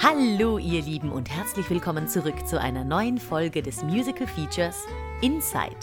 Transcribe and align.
Hallo 0.00 0.58
ihr 0.58 0.80
Lieben 0.80 1.10
und 1.10 1.28
herzlich 1.28 1.68
willkommen 1.70 2.06
zurück 2.06 2.46
zu 2.46 2.60
einer 2.60 2.84
neuen 2.84 3.18
Folge 3.18 3.62
des 3.62 3.82
Musical 3.82 4.28
Features 4.28 4.86
Inside. 5.22 5.76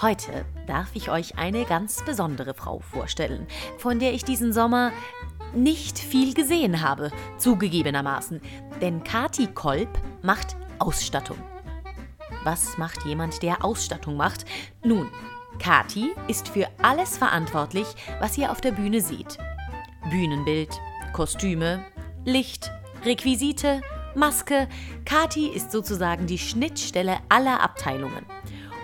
Heute 0.00 0.46
darf 0.66 0.88
ich 0.94 1.10
euch 1.10 1.36
eine 1.36 1.66
ganz 1.66 2.02
besondere 2.02 2.54
Frau 2.54 2.78
vorstellen, 2.78 3.46
von 3.76 3.98
der 3.98 4.14
ich 4.14 4.24
diesen 4.24 4.54
Sommer 4.54 4.90
nicht 5.54 5.98
viel 5.98 6.32
gesehen 6.32 6.80
habe, 6.80 7.12
zugegebenermaßen. 7.36 8.40
Denn 8.80 9.04
Kati 9.04 9.48
Kolb 9.48 9.90
macht 10.22 10.56
Ausstattung. 10.78 11.36
Was 12.42 12.78
macht 12.78 13.04
jemand, 13.04 13.42
der 13.42 13.62
Ausstattung 13.62 14.16
macht? 14.16 14.46
Nun, 14.82 15.10
Kati 15.58 16.14
ist 16.26 16.48
für 16.48 16.68
alles 16.80 17.18
verantwortlich, 17.18 17.86
was 18.18 18.38
ihr 18.38 18.50
auf 18.50 18.62
der 18.62 18.72
Bühne 18.72 19.02
seht. 19.02 19.36
Bühnenbild, 20.08 20.70
Kostüme, 21.12 21.84
Licht, 22.24 22.72
Requisite, 23.04 23.80
Maske. 24.14 24.68
Kati 25.04 25.48
ist 25.48 25.72
sozusagen 25.72 26.26
die 26.26 26.38
Schnittstelle 26.38 27.18
aller 27.28 27.62
Abteilungen. 27.62 28.26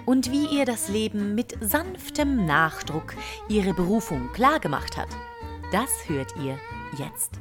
Und 0.06 0.30
wie 0.30 0.46
ihr 0.46 0.64
das 0.64 0.88
Leben 0.88 1.34
mit 1.34 1.56
sanftem 1.60 2.46
Nachdruck 2.46 3.14
ihre 3.48 3.74
Berufung 3.74 4.32
klargemacht 4.32 4.96
hat, 4.96 5.08
das 5.72 5.90
hört 6.08 6.32
ihr 6.42 6.58
jetzt. 6.96 7.32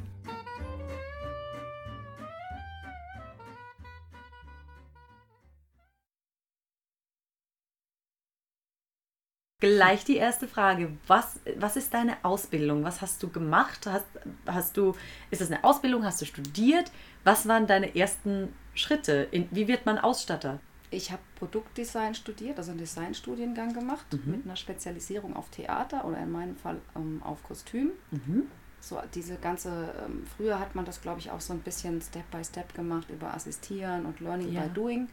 Gleich 9.60 10.04
die 10.04 10.16
erste 10.16 10.48
Frage. 10.48 10.90
Was, 11.06 11.40
was 11.56 11.76
ist 11.76 11.94
deine 11.94 12.22
Ausbildung? 12.22 12.84
Was 12.84 13.00
hast 13.00 13.22
du 13.22 13.30
gemacht? 13.30 13.86
Hast, 13.86 14.04
hast 14.46 14.76
du, 14.76 14.94
ist 15.30 15.40
das 15.40 15.50
eine 15.50 15.64
Ausbildung? 15.64 16.04
Hast 16.04 16.20
du 16.20 16.26
studiert? 16.26 16.92
Was 17.24 17.48
waren 17.48 17.66
deine 17.66 17.96
ersten 17.96 18.52
Schritte? 18.74 19.26
In, 19.30 19.48
wie 19.50 19.66
wird 19.66 19.86
man 19.86 19.98
Ausstatter? 19.98 20.60
Ich 20.90 21.10
habe 21.10 21.22
Produktdesign 21.36 22.14
studiert, 22.14 22.58
also 22.58 22.70
einen 22.70 22.80
Designstudiengang 22.80 23.72
gemacht 23.72 24.04
Mhm. 24.12 24.30
mit 24.30 24.44
einer 24.44 24.56
Spezialisierung 24.56 25.34
auf 25.34 25.48
Theater 25.48 26.04
oder 26.04 26.18
in 26.18 26.30
meinem 26.30 26.56
Fall 26.56 26.76
ähm, 26.94 27.22
auf 27.24 27.42
Kostüm. 27.42 27.92
Mhm. 28.10 28.48
So 28.80 29.00
diese 29.14 29.36
ganze, 29.36 29.70
ähm, 30.04 30.24
früher 30.36 30.60
hat 30.60 30.74
man 30.74 30.84
das 30.84 31.00
glaube 31.00 31.18
ich 31.20 31.30
auch 31.30 31.40
so 31.40 31.54
ein 31.54 31.60
bisschen 31.60 32.02
Step 32.02 32.30
by 32.30 32.44
Step 32.44 32.74
gemacht 32.74 33.08
über 33.08 33.32
Assistieren 33.32 34.04
und 34.04 34.20
Learning 34.20 34.52
Ja. 34.52 34.64
by 34.64 34.68
Doing. 34.74 35.08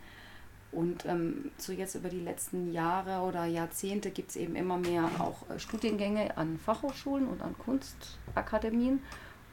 Und 0.73 1.05
ähm, 1.05 1.52
so 1.57 1.71
jetzt 1.71 1.95
über 1.95 2.09
die 2.09 2.19
letzten 2.19 2.71
Jahre 2.73 3.21
oder 3.27 3.45
Jahrzehnte 3.45 4.09
gibt 4.11 4.31
es 4.31 4.35
eben 4.35 4.55
immer 4.55 4.77
mehr 4.77 5.09
auch 5.19 5.49
äh, 5.49 5.59
Studiengänge 5.59 6.35
an 6.38 6.57
Fachhochschulen 6.57 7.27
und 7.27 7.41
an 7.41 7.55
Kunstakademien. 7.57 8.99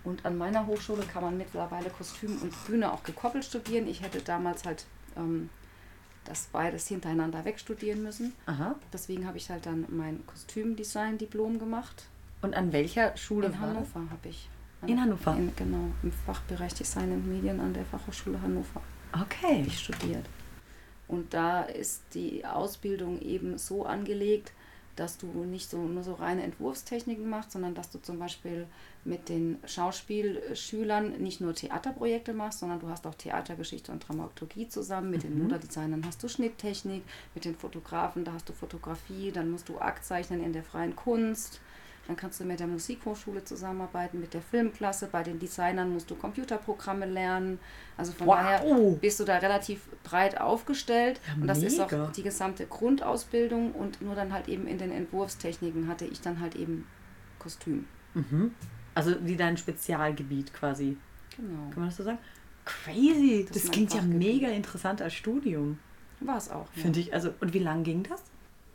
Und 0.03 0.25
an 0.25 0.39
meiner 0.39 0.67
Hochschule 0.67 1.03
kann 1.03 1.23
man 1.23 1.37
mittlerweile 1.37 1.91
Kostüm 1.91 2.41
und 2.41 2.55
Bühne 2.67 2.91
auch 2.93 3.03
gekoppelt 3.03 3.45
studieren. 3.45 3.87
Ich 3.87 4.03
hätte 4.03 4.21
damals 4.23 4.65
halt 4.65 4.87
ähm, 5.17 5.51
das 6.25 6.49
beides 6.53 6.89
hintereinander 6.89 7.45
wegstudieren 7.45 8.03
müssen. 8.03 8.33
Aha. 8.47 8.77
Deswegen 8.93 9.27
habe 9.27 9.37
ich 9.37 9.51
halt 9.51 9.67
dann 9.67 9.85
mein 9.91 10.27
Kostümdesign-Diplom 10.27 11.59
gemacht. 11.59 12.07
Und 12.41 12.55
an 12.55 12.73
welcher 12.73 13.15
Schule 13.19 13.49
In? 13.49 13.61
Hannover 13.61 14.01
habe 14.11 14.29
ich. 14.29 14.49
In 14.87 14.99
Hannover? 14.99 15.37
In, 15.37 15.55
genau, 15.55 15.91
im 16.03 16.13
Fachbereich 16.13 16.73
Design 16.73 17.13
und 17.13 17.29
Medien 17.29 17.61
an 17.61 17.75
der 17.75 17.85
Fachhochschule 17.85 18.41
Hannover 18.41 18.81
Okay. 19.13 19.59
habe 19.59 19.67
ich 19.67 19.79
studiert. 19.79 20.25
Und 21.11 21.35
da 21.35 21.63
ist 21.63 22.03
die 22.15 22.45
Ausbildung 22.45 23.21
eben 23.21 23.59
so 23.59 23.85
angelegt, 23.85 24.53
dass 24.97 25.17
du 25.19 25.27
nicht 25.27 25.71
so, 25.71 25.79
nur 25.79 26.03
so 26.03 26.15
reine 26.15 26.43
Entwurfstechniken 26.43 27.29
machst, 27.29 27.53
sondern 27.53 27.75
dass 27.75 27.91
du 27.91 27.99
zum 28.01 28.19
Beispiel 28.19 28.67
mit 29.05 29.29
den 29.29 29.59
Schauspielschülern 29.65 31.13
nicht 31.23 31.41
nur 31.41 31.55
Theaterprojekte 31.55 32.35
machst, 32.35 32.61
sondern 32.61 32.81
du 32.81 32.89
hast 32.89 33.07
auch 33.07 33.15
Theatergeschichte 33.15 33.93
und 33.93 34.07
Dramaturgie 34.07 34.69
zusammen. 34.69 35.11
Mit 35.11 35.23
den 35.23 35.37
Mhm. 35.37 35.45
Moderdesignern 35.45 36.05
hast 36.07 36.23
du 36.23 36.29
Schnitttechnik, 36.29 37.03
mit 37.35 37.45
den 37.45 37.57
Fotografen, 37.57 38.25
da 38.25 38.33
hast 38.35 38.49
du 38.49 38.53
Fotografie, 38.53 39.33
dann 39.33 39.51
musst 39.51 39.69
du 39.69 39.79
Akt 39.79 40.05
zeichnen 40.05 40.43
in 40.45 40.53
der 40.53 40.65
freien 40.65 40.95
Kunst. 40.95 41.61
Dann 42.11 42.17
kannst 42.17 42.41
du 42.41 42.45
mit 42.45 42.59
der 42.59 42.67
Musikhochschule 42.67 43.45
zusammenarbeiten, 43.45 44.19
mit 44.19 44.35
der 44.35 44.43
Filmklasse. 44.43 45.07
Bei 45.13 45.23
den 45.23 45.39
Designern 45.39 45.93
musst 45.93 46.11
du 46.11 46.17
Computerprogramme 46.17 47.07
lernen. 47.07 47.61
Also 47.97 48.11
von 48.11 48.27
Wow. 48.27 48.35
daher 48.35 48.97
bist 49.01 49.21
du 49.21 49.25
da 49.25 49.37
relativ 49.37 49.83
breit 50.03 50.41
aufgestellt. 50.41 51.21
Ja, 51.29 51.35
und 51.41 51.47
das 51.47 51.63
ist 51.63 51.79
mega. 51.79 52.07
auch 52.07 52.11
die 52.11 52.25
gesamte 52.25 52.67
Grundausbildung. 52.67 53.71
Und 53.71 54.03
nur 54.03 54.17
dann 54.17 54.33
halt 54.33 54.49
eben 54.49 54.67
in 54.67 54.77
den 54.79 54.91
Entwurfstechniken 54.91 55.87
hatte 55.87 56.05
ich 56.05 56.21
dann 56.21 56.41
halt 56.41 56.57
eben 56.57 56.85
Kostüm. 57.39 57.85
Mhm. 58.15 58.55
Also 58.97 59.15
wie 59.23 59.37
dein 59.37 59.57
Spezialgebiet 59.57 60.53
quasi. 60.53 60.97
Genau. 61.37 61.71
Kann 61.71 61.79
man 61.79 61.89
das 61.91 61.97
so 61.97 62.03
sagen? 62.03 62.19
Crazy. 62.65 63.45
Das 63.47 63.55
Das, 63.55 63.65
ist 63.67 63.73
klingt 63.73 63.95
ja 63.95 64.03
mega 64.03 64.49
interessant 64.49 65.01
als 65.01 65.15
Studium. 65.15 65.79
War 66.19 66.39
es 66.39 66.51
auch. 66.51 66.67
Ja. 66.75 66.83
Finde 66.83 66.99
ich. 66.99 67.15
Also, 67.15 67.33
und 67.41 67.55
wie 67.55 67.61
lang 67.61 67.85
ging 67.85 68.03
das? 68.03 68.21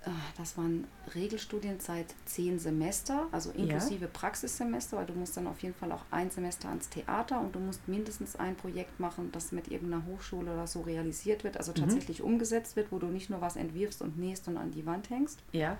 Ah, 0.05 0.11
Das 0.37 0.55
waren 0.57 0.85
Regelstudienzeit 1.15 2.13
zehn 2.25 2.59
Semester, 2.59 3.27
also 3.31 3.49
Ja. 3.51 3.55
inklusive 3.63 4.07
Praxissemester, 4.07 4.97
weil 4.97 5.05
du 5.07 5.13
musst 5.13 5.35
dann 5.35 5.47
auf 5.47 5.59
jeden 5.63 5.73
Fall 5.73 5.91
auch 5.91 6.03
ein 6.11 6.29
Semester 6.29 6.69
ans 6.69 6.89
Theater 6.89 7.39
und 7.41 7.55
du 7.55 7.59
musst 7.59 7.87
mindestens 7.87 8.35
ein 8.35 8.55
Projekt 8.55 8.99
machen, 8.99 9.31
das 9.31 9.51
mit 9.51 9.69
irgendeiner 9.69 10.05
Hochschule 10.05 10.53
oder 10.53 10.67
so 10.67 10.81
realisiert 10.81 11.43
wird, 11.43 11.57
also 11.57 11.71
Mhm. 11.71 11.75
tatsächlich 11.77 12.21
umgesetzt 12.21 12.75
wird, 12.75 12.91
wo 12.91 12.99
du 12.99 13.07
nicht 13.07 13.29
nur 13.31 13.41
was 13.41 13.55
entwirfst 13.55 14.01
und 14.01 14.17
nähst 14.19 14.47
und 14.47 14.57
an 14.57 14.71
die 14.71 14.85
Wand 14.85 15.09
hängst. 15.09 15.39
Ja. 15.51 15.77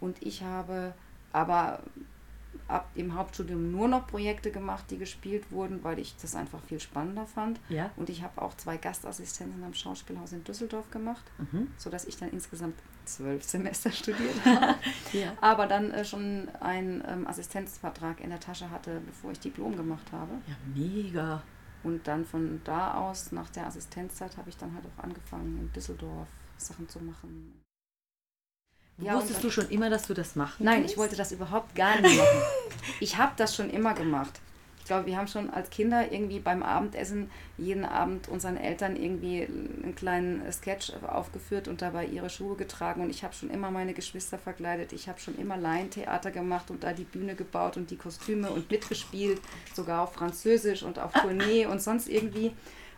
Und 0.00 0.22
ich 0.22 0.42
habe 0.42 0.94
aber 1.32 1.82
ab 2.68 2.88
dem 2.94 3.14
Hauptstudium 3.14 3.70
nur 3.70 3.88
noch 3.88 4.06
Projekte 4.06 4.50
gemacht, 4.50 4.84
die 4.90 4.98
gespielt 4.98 5.50
wurden, 5.50 5.82
weil 5.84 5.98
ich 5.98 6.14
das 6.20 6.34
einfach 6.34 6.62
viel 6.62 6.80
spannender 6.80 7.26
fand. 7.26 7.60
Ja. 7.68 7.90
Und 7.96 8.08
ich 8.08 8.22
habe 8.22 8.40
auch 8.40 8.56
zwei 8.56 8.76
Gastassistenzen 8.76 9.62
am 9.64 9.74
Schauspielhaus 9.74 10.32
in 10.32 10.44
Düsseldorf 10.44 10.90
gemacht, 10.90 11.24
Mhm. 11.38 11.68
sodass 11.76 12.04
ich 12.06 12.16
dann 12.16 12.30
insgesamt 12.30 12.74
zwölf 13.04 13.42
Semester 13.44 13.90
studiert 13.92 14.44
habe. 14.44 14.74
Ja. 15.12 15.32
aber 15.40 15.66
dann 15.66 15.90
äh, 15.90 16.04
schon 16.04 16.48
einen 16.60 17.04
ähm, 17.06 17.26
Assistenzvertrag 17.26 18.20
in 18.20 18.30
der 18.30 18.40
Tasche 18.40 18.70
hatte, 18.70 19.00
bevor 19.04 19.32
ich 19.32 19.40
Diplom 19.40 19.76
gemacht 19.76 20.10
habe. 20.12 20.32
Ja, 20.46 20.54
mega. 20.74 21.42
Und 21.84 22.06
dann 22.06 22.24
von 22.24 22.60
da 22.64 22.94
aus, 22.94 23.32
nach 23.32 23.50
der 23.50 23.66
Assistenzzeit, 23.66 24.36
habe 24.36 24.48
ich 24.48 24.56
dann 24.56 24.74
halt 24.74 24.84
auch 24.86 25.02
angefangen, 25.04 25.58
in 25.58 25.72
Düsseldorf 25.72 26.28
Sachen 26.56 26.88
zu 26.88 27.00
machen. 27.00 27.60
Ja, 28.98 29.14
Wusstest 29.16 29.42
du 29.42 29.50
schon 29.50 29.68
immer, 29.70 29.90
dass 29.90 30.06
du 30.06 30.14
das 30.14 30.36
machen 30.36 30.64
Nein, 30.64 30.80
willst? 30.80 30.92
ich 30.92 30.98
wollte 30.98 31.16
das 31.16 31.32
überhaupt 31.32 31.74
gar 31.74 32.00
nicht 32.00 32.16
machen. 32.16 32.42
Ich 33.00 33.16
habe 33.16 33.32
das 33.36 33.54
schon 33.54 33.70
immer 33.70 33.94
gemacht. 33.94 34.40
Ich 34.82 34.88
glaube, 34.88 35.06
wir 35.06 35.16
haben 35.16 35.28
schon 35.28 35.48
als 35.48 35.70
Kinder 35.70 36.10
irgendwie 36.10 36.40
beim 36.40 36.64
Abendessen 36.64 37.30
jeden 37.56 37.84
Abend 37.84 38.26
unseren 38.26 38.56
Eltern 38.56 38.96
irgendwie 38.96 39.44
einen 39.44 39.94
kleinen 39.94 40.42
Sketch 40.50 40.92
aufgeführt 41.06 41.68
und 41.68 41.82
dabei 41.82 42.04
ihre 42.04 42.28
Schuhe 42.28 42.56
getragen. 42.56 43.00
Und 43.00 43.10
ich 43.10 43.22
habe 43.22 43.32
schon 43.32 43.48
immer 43.48 43.70
meine 43.70 43.94
Geschwister 43.94 44.38
verkleidet. 44.38 44.92
Ich 44.92 45.08
habe 45.08 45.20
schon 45.20 45.38
immer 45.38 45.56
Laientheater 45.56 46.32
gemacht 46.32 46.72
und 46.72 46.82
da 46.82 46.92
die 46.92 47.04
Bühne 47.04 47.36
gebaut 47.36 47.76
und 47.76 47.92
die 47.92 47.96
Kostüme 47.96 48.50
und 48.50 48.72
mitgespielt, 48.72 49.40
sogar 49.72 50.02
auf 50.02 50.14
Französisch 50.14 50.82
und 50.82 50.98
auf 50.98 51.12
Tournee 51.12 51.64
und 51.66 51.80
sonst 51.80 52.08
irgendwie. 52.08 52.50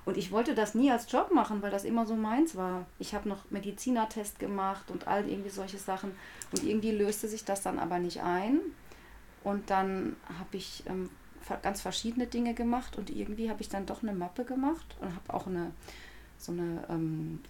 Und 0.06 0.16
ich 0.16 0.32
wollte 0.32 0.54
das 0.54 0.74
nie 0.74 0.90
als 0.90 1.12
Job 1.12 1.32
machen, 1.32 1.60
weil 1.60 1.70
das 1.70 1.84
immer 1.84 2.06
so 2.06 2.16
meins 2.16 2.56
war. 2.56 2.86
Ich 2.98 3.14
habe 3.14 3.28
noch 3.28 3.50
Medizinertest 3.50 4.38
gemacht 4.38 4.90
und 4.90 5.06
all 5.06 5.28
irgendwie 5.28 5.50
solche 5.50 5.76
Sachen. 5.76 6.12
Und 6.50 6.64
irgendwie 6.64 6.92
löste 6.92 7.28
sich 7.28 7.44
das 7.44 7.60
dann 7.60 7.78
aber 7.78 7.98
nicht 7.98 8.22
ein. 8.22 8.60
Und 9.42 9.68
dann 9.68 10.16
habe 10.38 10.56
ich 10.56 10.82
ähm, 10.86 11.10
ganz 11.62 11.81
verschiedene 11.81 12.27
Dinge 12.27 12.55
gemacht 12.55 12.97
und 12.97 13.10
irgendwie 13.10 13.50
habe 13.50 13.60
ich 13.60 13.69
dann 13.69 13.87
doch 13.87 14.03
eine 14.03 14.12
Mappe 14.12 14.44
gemacht 14.44 14.97
und 15.00 15.15
habe 15.15 15.34
auch 15.34 15.47
eine 15.47 15.72
so 16.38 16.53
eine 16.53 16.84
ähm, 16.88 17.41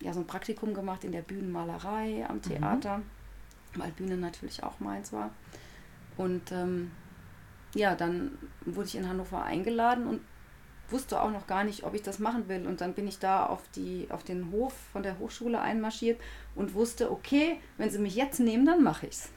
ja 0.00 0.12
so 0.12 0.20
ein 0.20 0.26
Praktikum 0.26 0.74
gemacht 0.74 1.04
in 1.04 1.12
der 1.12 1.22
Bühnenmalerei 1.22 2.26
am 2.28 2.42
Theater, 2.42 3.02
weil 3.74 3.90
Bühne 3.92 4.16
natürlich 4.16 4.62
auch 4.62 4.80
meins 4.80 5.12
war. 5.12 5.30
Und 6.16 6.52
ähm, 6.52 6.90
ja, 7.74 7.94
dann 7.94 8.38
wurde 8.64 8.88
ich 8.88 8.96
in 8.96 9.08
Hannover 9.08 9.42
eingeladen 9.42 10.06
und 10.06 10.20
wusste 10.90 11.20
auch 11.20 11.30
noch 11.30 11.46
gar 11.46 11.64
nicht, 11.64 11.84
ob 11.84 11.94
ich 11.94 12.02
das 12.02 12.18
machen 12.18 12.48
will. 12.48 12.66
Und 12.66 12.80
dann 12.80 12.94
bin 12.94 13.08
ich 13.08 13.18
da 13.18 13.46
auf, 13.46 13.62
die, 13.74 14.06
auf 14.10 14.22
den 14.22 14.50
Hof 14.50 14.74
von 14.92 15.02
der 15.02 15.18
Hochschule 15.18 15.60
einmarschiert 15.60 16.20
und 16.54 16.74
wusste, 16.74 17.10
okay, 17.10 17.58
wenn 17.78 17.90
sie 17.90 17.98
mich 17.98 18.14
jetzt 18.14 18.40
nehmen, 18.40 18.66
dann 18.66 18.82
mache 18.82 19.06
ich's. 19.06 19.30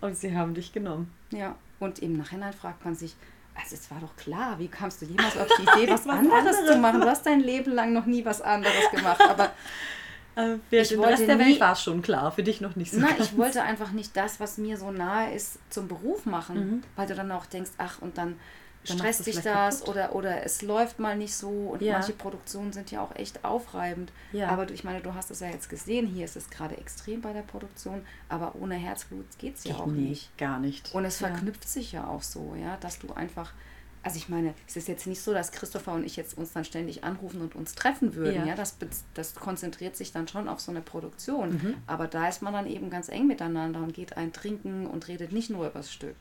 Und 0.00 0.16
sie 0.16 0.36
haben 0.36 0.54
dich 0.54 0.72
genommen. 0.72 1.12
Ja, 1.30 1.56
und 1.82 1.98
im 2.00 2.16
Nachhinein 2.16 2.52
fragt 2.52 2.84
man 2.84 2.94
sich, 2.94 3.14
also 3.54 3.74
es 3.74 3.90
war 3.90 3.98
doch 4.00 4.16
klar, 4.16 4.58
wie 4.58 4.68
kamst 4.68 5.02
du 5.02 5.06
jemals 5.06 5.36
auf 5.36 5.48
die 5.58 5.62
Idee, 5.62 5.90
was, 5.92 6.06
Was 6.06 6.16
anderes, 6.16 6.38
anderes 6.56 6.66
zu 6.66 6.78
machen? 6.78 7.00
Du 7.02 7.06
hast 7.08 7.26
dein 7.26 7.40
Leben 7.40 7.72
lang 7.72 7.92
noch 7.92 8.06
nie 8.06 8.24
was 8.24 8.40
anderes 8.40 8.90
gemacht. 8.90 9.20
Aber 9.20 9.50
Äh, 10.34 10.56
für 10.70 10.76
Ich 10.76 10.88
den 10.88 10.98
wollte 10.98 11.12
Rest 11.12 11.28
der 11.28 11.36
nie- 11.36 11.44
Welt 11.44 11.60
war 11.60 11.72
es 11.74 11.82
schon 11.82 12.00
klar, 12.00 12.32
für 12.32 12.42
dich 12.42 12.62
noch 12.62 12.74
nicht 12.74 12.90
so 12.90 12.98
na, 12.98 13.08
ganz. 13.08 13.20
ich 13.20 13.36
wollte 13.36 13.60
einfach 13.64 13.90
nicht 13.92 14.16
das, 14.16 14.40
was 14.40 14.56
mir 14.56 14.78
so 14.78 14.90
nahe 14.90 15.34
ist, 15.34 15.58
zum 15.68 15.88
Beruf 15.88 16.24
machen. 16.24 16.56
Mhm. 16.76 16.82
Weil 16.96 17.06
du 17.06 17.14
dann 17.14 17.30
auch 17.32 17.44
denkst, 17.44 17.72
ach, 17.76 18.00
und 18.00 18.16
dann 18.16 18.38
stresst 18.84 19.26
dich 19.26 19.40
das 19.40 19.80
kaputt. 19.80 19.88
oder, 19.88 20.14
oder 20.14 20.44
es 20.44 20.62
läuft 20.62 20.98
mal 20.98 21.16
nicht 21.16 21.34
so. 21.34 21.48
Und 21.48 21.82
Ja. 21.82 21.94
manche 21.94 22.12
Produktionen 22.12 22.72
sind 22.72 22.90
ja 22.90 23.02
auch 23.02 23.14
echt 23.16 23.44
aufreibend. 23.44 24.12
Ja. 24.32 24.48
Aber 24.48 24.66
du, 24.66 24.74
ich 24.74 24.84
meine, 24.84 25.00
du 25.00 25.14
hast 25.14 25.30
es 25.30 25.40
ja 25.40 25.48
jetzt 25.48 25.68
gesehen, 25.68 26.06
hier 26.06 26.24
ist 26.24 26.36
es 26.36 26.50
gerade 26.50 26.76
extrem 26.76 27.20
bei 27.20 27.32
der 27.32 27.42
Produktion, 27.42 28.04
aber 28.28 28.54
ohne 28.60 28.74
Herzblut 28.74 29.26
geht 29.38 29.56
es 29.56 29.64
ja 29.64 29.72
Geht 29.72 29.80
auch 29.82 29.86
nicht, 29.86 30.08
nicht. 30.08 30.38
gar 30.38 30.58
nicht. 30.58 30.94
Und 30.94 31.04
es 31.04 31.20
Ja. 31.20 31.28
verknüpft 31.28 31.68
sich 31.68 31.92
ja 31.92 32.06
auch 32.06 32.22
so, 32.22 32.54
ja, 32.60 32.76
dass 32.78 32.98
du 32.98 33.12
einfach 33.12 33.52
also 34.04 34.16
ich 34.16 34.28
meine, 34.28 34.52
es 34.66 34.74
ist 34.76 34.88
jetzt 34.88 35.06
nicht 35.06 35.20
so, 35.22 35.32
dass 35.32 35.52
Christopher 35.52 35.92
und 35.92 36.02
ich 36.04 36.16
jetzt 36.16 36.36
uns 36.36 36.52
dann 36.52 36.64
ständig 36.64 37.04
anrufen 37.04 37.40
und 37.40 37.54
uns 37.54 37.76
treffen 37.76 38.16
würden. 38.16 38.34
Ja, 38.34 38.46
Ja. 38.46 38.54
das, 38.56 38.76
das 39.14 39.36
konzentriert 39.36 39.94
sich 39.94 40.10
dann 40.10 40.26
schon 40.26 40.48
auf 40.48 40.58
so 40.58 40.72
eine 40.72 40.80
Produktion. 40.80 41.50
Mhm. 41.50 41.74
Aber 41.86 42.08
da 42.08 42.26
ist 42.28 42.42
man 42.42 42.52
dann 42.52 42.66
eben 42.66 42.90
ganz 42.90 43.08
eng 43.08 43.28
miteinander 43.28 43.78
und 43.78 43.94
geht 43.94 44.16
ein 44.16 44.32
trinken 44.32 44.88
und 44.88 45.06
redet 45.06 45.30
nicht 45.30 45.50
nur 45.50 45.66
über 45.68 45.78
das 45.78 45.92
Stück. 45.92 46.16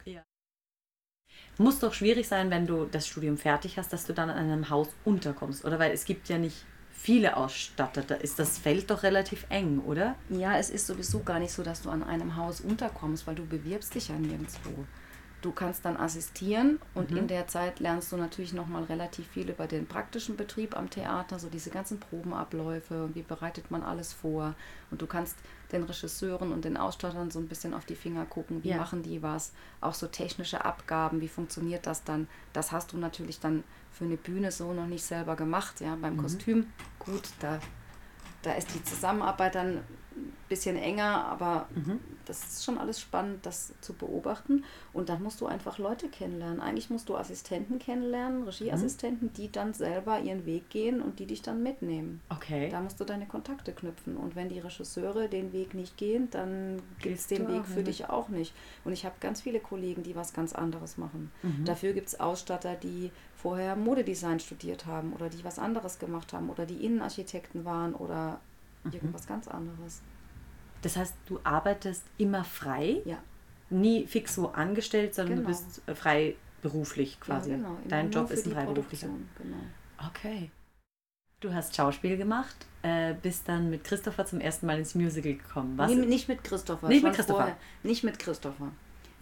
Muss 1.61 1.77
doch 1.77 1.93
schwierig 1.93 2.27
sein, 2.27 2.49
wenn 2.49 2.65
du 2.65 2.85
das 2.85 3.07
Studium 3.07 3.37
fertig 3.37 3.77
hast, 3.77 3.93
dass 3.93 4.07
du 4.07 4.13
dann 4.13 4.29
in 4.29 4.35
einem 4.35 4.71
Haus 4.71 4.87
unterkommst, 5.05 5.63
oder? 5.63 5.77
Weil 5.77 5.91
es 5.91 6.05
gibt 6.05 6.27
ja 6.27 6.39
nicht 6.39 6.65
viele 6.89 7.37
Ausstatter. 7.37 8.01
Da 8.01 8.15
ist 8.15 8.39
das 8.39 8.57
Feld 8.57 8.89
doch 8.89 9.03
relativ 9.03 9.45
eng, 9.49 9.79
oder? 9.85 10.15
Ja, 10.29 10.57
es 10.57 10.71
ist 10.71 10.87
sowieso 10.87 11.21
gar 11.21 11.37
nicht 11.37 11.51
so, 11.51 11.61
dass 11.61 11.83
du 11.83 11.91
an 11.91 12.01
einem 12.01 12.35
Haus 12.35 12.61
unterkommst, 12.61 13.27
weil 13.27 13.35
du 13.35 13.45
bewirbst 13.45 13.93
dich 13.93 14.07
ja 14.07 14.15
nirgendwo. 14.15 14.85
Du 15.43 15.51
kannst 15.51 15.85
dann 15.85 15.97
assistieren 15.97 16.79
und 16.95 17.11
in 17.11 17.27
der 17.27 17.47
Zeit 17.47 17.79
lernst 17.79 18.11
du 18.11 18.17
natürlich 18.17 18.53
nochmal 18.53 18.83
relativ 18.85 19.27
viel 19.27 19.49
über 19.49 19.67
den 19.67 19.85
praktischen 19.85 20.37
Betrieb 20.37 20.75
am 20.75 20.89
Theater, 20.89 21.37
so 21.37 21.47
diese 21.47 21.69
ganzen 21.69 21.99
Probenabläufe 21.99 23.03
und 23.03 23.13
wie 23.13 23.23
bereitet 23.23 23.69
man 23.69 23.83
alles 23.83 24.13
vor. 24.13 24.55
Und 24.89 25.01
du 25.01 25.05
kannst 25.05 25.37
den 25.71 25.83
Regisseuren 25.83 26.51
und 26.51 26.65
den 26.65 26.77
Ausstattern 26.77 27.31
so 27.31 27.39
ein 27.39 27.47
bisschen 27.47 27.73
auf 27.73 27.85
die 27.85 27.95
Finger 27.95 28.25
gucken, 28.25 28.63
wie 28.63 28.69
Ja. 28.69 28.77
machen 28.77 29.03
die 29.03 29.21
was, 29.23 29.53
auch 29.79 29.93
so 29.93 30.07
technische 30.07 30.63
Abgaben, 30.65 31.21
wie 31.21 31.27
funktioniert 31.27 31.85
das 31.87 32.03
dann. 32.03 32.27
Das 32.53 32.71
hast 32.71 32.93
du 32.93 32.97
natürlich 32.97 33.39
dann 33.39 33.63
für 33.91 34.05
eine 34.05 34.17
Bühne 34.17 34.51
so 34.51 34.73
noch 34.73 34.87
nicht 34.87 35.03
selber 35.03 35.35
gemacht, 35.35 35.81
ja, 35.81 35.95
beim 35.95 36.17
Kostüm. 36.17 36.67
Gut, 36.99 37.29
da 37.39 37.59
da 38.43 38.53
ist 38.53 38.73
die 38.73 38.83
Zusammenarbeit 38.83 39.53
dann 39.53 39.81
ein 40.21 40.33
bisschen 40.49 40.75
enger, 40.77 41.25
aber 41.25 41.67
das 42.25 42.43
ist 42.43 42.63
schon 42.65 42.77
alles 42.77 42.99
spannend, 42.99 43.45
das 43.45 43.73
zu 43.81 43.93
beobachten. 43.93 44.63
Und 44.93 45.09
dann 45.09 45.21
musst 45.23 45.41
du 45.41 45.47
einfach 45.47 45.77
Leute 45.77 46.07
kennenlernen. 46.07 46.61
Eigentlich 46.61 46.89
musst 46.89 47.09
du 47.09 47.15
Assistenten 47.15 47.79
kennenlernen, 47.79 48.43
Regieassistenten, 48.43 49.33
die 49.33 49.51
dann 49.51 49.73
selber 49.73 50.19
ihren 50.19 50.45
Weg 50.45 50.69
gehen 50.69 51.01
und 51.01 51.19
die 51.19 51.25
dich 51.25 51.41
dann 51.41 51.63
mitnehmen. 51.63 52.21
Okay. 52.29 52.69
Da 52.69 52.81
musst 52.81 52.99
du 52.99 53.03
deine 53.03 53.25
Kontakte 53.25 53.73
knüpfen. 53.73 54.17
Und 54.17 54.35
wenn 54.35 54.49
die 54.49 54.59
Regisseure 54.59 55.27
den 55.27 55.51
Weg 55.51 55.73
nicht 55.73 55.97
gehen, 55.97 56.29
dann 56.31 56.81
gibt 56.99 57.17
es 57.17 57.27
den 57.27 57.47
Weg 57.47 57.65
für 57.65 57.81
nicht. 57.81 57.87
dich 57.87 58.09
auch 58.09 58.29
nicht. 58.29 58.53
Und 58.85 58.93
ich 58.93 59.05
habe 59.05 59.15
ganz 59.19 59.41
viele 59.41 59.59
Kollegen, 59.59 60.03
die 60.03 60.15
was 60.15 60.33
ganz 60.33 60.53
anderes 60.53 60.97
machen. 60.97 61.31
Dafür 61.65 61.93
gibt 61.93 62.07
es 62.07 62.19
Ausstatter, 62.19 62.75
die 62.75 63.11
vorher 63.35 63.75
Modedesign 63.75 64.39
studiert 64.39 64.85
haben 64.85 65.13
oder 65.13 65.29
die 65.29 65.43
was 65.43 65.57
anderes 65.57 65.99
gemacht 65.99 66.31
haben 66.33 66.49
oder 66.49 66.65
die 66.65 66.85
Innenarchitekten 66.85 67.65
waren 67.65 67.95
oder 67.95 68.39
irgendwas 68.91 69.27
ganz 69.27 69.47
anderes. 69.47 70.01
Das 70.81 70.97
heißt, 70.97 71.15
du 71.27 71.39
arbeitest 71.43 72.03
immer 72.17 72.43
frei, 72.43 73.01
Ja. 73.05 73.17
nie 73.69 74.05
fix 74.07 74.35
so 74.35 74.49
angestellt, 74.51 75.13
sondern 75.15 75.37
Genau. 75.37 75.49
du 75.49 75.53
bist 75.55 75.81
äh, 75.87 75.95
frei 75.95 76.35
beruflich 76.61 77.19
quasi. 77.19 77.51
Ja, 77.51 77.57
genau. 77.57 77.77
Dein 77.87 78.11
Job 78.11 78.29
ist 78.31 78.45
ein 78.45 78.53
freiberuflicher. 78.53 79.07
Genau. 79.37 79.57
Okay. 80.09 80.51
Du 81.39 81.51
hast 81.53 81.75
Schauspiel 81.75 82.17
gemacht, 82.17 82.55
äh, 82.83 83.15
bist 83.19 83.49
dann 83.49 83.71
mit 83.71 83.83
Christopher 83.83 84.25
zum 84.27 84.39
ersten 84.39 84.67
Mal 84.67 84.77
ins 84.77 84.93
Musical 84.93 85.33
gekommen. 85.33 85.75
Was? 85.77 85.89
Nee, 85.89 86.05
nicht 86.05 86.27
mit 86.27 86.43
Christopher. 86.43 86.87
Nicht 86.87 87.03
mit 87.03 87.13
Christopher. 87.15 87.39
Vorher. 87.39 87.57
Nicht 87.81 88.03
mit 88.03 88.19
Christopher. 88.19 88.71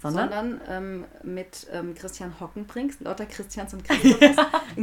Sondern? 0.01 0.29
Sondern, 0.29 0.61
ähm, 0.69 1.05
mit 1.23 1.67
ähm, 1.71 1.93
Christian 1.95 2.37
Hockenbrink, 2.39 2.99
lauter 3.01 3.25
Christians 3.25 3.73
und 3.73 3.83
Christophers. 3.85 4.35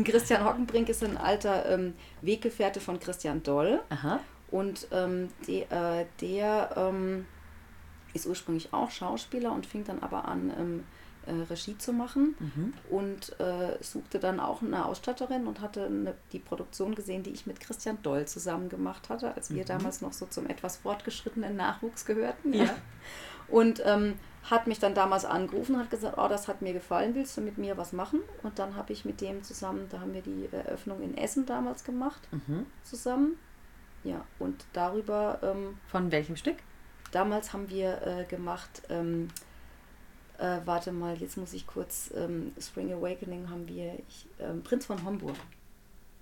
Christian 0.05 0.44
Hockenbrink 0.44 0.88
ist 0.88 1.02
ein 1.05 1.17
alter 1.19 1.67
ähm, 1.70 1.94
Weggefährte 2.23 2.81
von 2.81 3.00
Christian 3.00 3.43
Doll. 3.43 3.81
Aha. 3.90 4.20
Und 4.56 4.88
ähm, 4.92 5.28
die, 5.46 5.62
äh, 5.62 6.06
der 6.20 6.70
ähm, 6.76 7.26
ist 8.14 8.26
ursprünglich 8.26 8.72
auch 8.72 8.90
Schauspieler 8.90 9.52
und 9.52 9.66
fing 9.66 9.84
dann 9.84 9.98
aber 10.00 10.26
an, 10.26 10.52
ähm, 10.58 10.84
äh, 11.26 11.32
Regie 11.50 11.76
zu 11.76 11.92
machen 11.92 12.34
Mhm. 12.38 12.72
und 12.88 13.38
äh, 13.40 13.76
suchte 13.82 14.18
dann 14.20 14.38
auch 14.40 14.62
eine 14.62 14.84
Ausstatterin 14.86 15.46
und 15.48 15.60
hatte 15.60 15.86
eine, 15.86 16.14
die 16.32 16.38
Produktion 16.38 16.94
gesehen, 16.94 17.22
die 17.24 17.30
ich 17.30 17.46
mit 17.46 17.58
Christian 17.60 17.98
Doll 18.02 18.26
zusammen 18.26 18.68
gemacht 18.68 19.08
hatte, 19.10 19.34
als 19.34 19.50
wir 19.52 19.64
damals 19.64 20.00
noch 20.02 20.12
so 20.12 20.26
zum 20.26 20.46
etwas 20.46 20.76
fortgeschrittenen 20.78 21.56
Nachwuchs 21.56 22.06
gehörten. 22.06 22.52
Ja. 22.54 22.70
Und 23.48 23.82
ähm, 23.84 24.14
hat 24.44 24.66
mich 24.68 24.78
dann 24.78 24.94
damals 24.94 25.24
angerufen, 25.24 25.76
hat 25.78 25.90
gesagt, 25.90 26.16
oh, 26.18 26.28
das 26.28 26.46
hat 26.48 26.62
mir 26.62 26.72
gefallen, 26.72 27.14
willst 27.16 27.36
du 27.36 27.40
mit 27.40 27.58
mir 27.58 27.76
was 27.76 27.92
machen? 27.92 28.20
Und 28.44 28.58
dann 28.60 28.76
habe 28.76 28.92
ich 28.92 29.04
mit 29.04 29.20
dem 29.20 29.42
zusammen, 29.42 29.86
da 29.90 29.98
haben 30.00 30.14
wir 30.14 30.22
die 30.22 30.48
Eröffnung 30.52 31.02
in 31.02 31.16
Essen 31.18 31.44
damals 31.46 31.82
gemacht, 31.84 32.22
Mhm. 32.30 32.66
zusammen. 32.84 33.36
Ja, 34.06 34.24
und 34.38 34.64
darüber, 34.72 35.40
ähm, 35.42 35.78
Von 35.88 36.12
welchem 36.12 36.36
Stück? 36.36 36.56
damals 37.10 37.52
haben 37.52 37.68
wir 37.70 38.02
äh, 38.06 38.24
gemacht, 38.24 38.82
ähm, 38.88 39.28
äh, 40.38 40.58
warte 40.64 40.92
mal, 40.92 41.16
jetzt 41.16 41.36
muss 41.36 41.52
ich 41.54 41.66
kurz, 41.66 42.10
ähm, 42.14 42.52
Spring 42.60 42.92
Awakening 42.92 43.48
haben 43.50 43.66
wir, 43.68 43.94
ich, 44.08 44.26
ähm, 44.38 44.62
Prinz 44.62 44.86
von 44.86 45.04
Homburg 45.04 45.36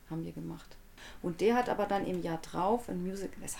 haben 0.08 0.24
wir 0.24 0.32
gemacht. 0.32 0.76
Und 1.20 1.40
der 1.42 1.56
hat 1.56 1.68
aber 1.68 1.84
dann 1.86 2.06
im 2.06 2.22
Jahr 2.22 2.38
drauf 2.38 2.88
ein 2.88 3.02
Musical, 3.06 3.36
das 3.42 3.56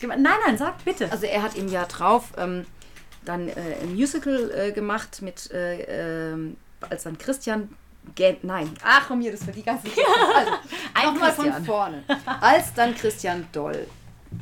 Nein, 0.00 0.22
nein, 0.46 0.56
sag 0.56 0.82
bitte. 0.84 1.10
also 1.12 1.26
er 1.26 1.42
hat 1.42 1.56
im 1.56 1.68
Jahr 1.68 1.86
drauf 1.86 2.32
ähm, 2.38 2.64
dann 3.24 3.48
äh, 3.48 3.76
ein 3.82 3.94
Musical 3.94 4.50
äh, 4.54 4.72
gemacht 4.72 5.20
mit, 5.20 5.50
äh, 5.50 6.30
ähm, 6.32 6.56
als 6.88 7.02
dann 7.02 7.18
Christian 7.18 7.76
Gen 8.14 8.36
nein, 8.42 8.70
ach 8.84 9.06
komm 9.08 9.20
hier, 9.20 9.32
das 9.32 9.44
für 9.44 9.52
die 9.52 9.62
ganze 9.62 9.88
Also, 10.36 10.52
Ein 10.94 11.14
nochmal 11.14 11.32
von 11.32 11.64
vorne. 11.64 12.04
Als 12.40 12.72
dann 12.74 12.94
Christian 12.94 13.46
Doll 13.52 13.86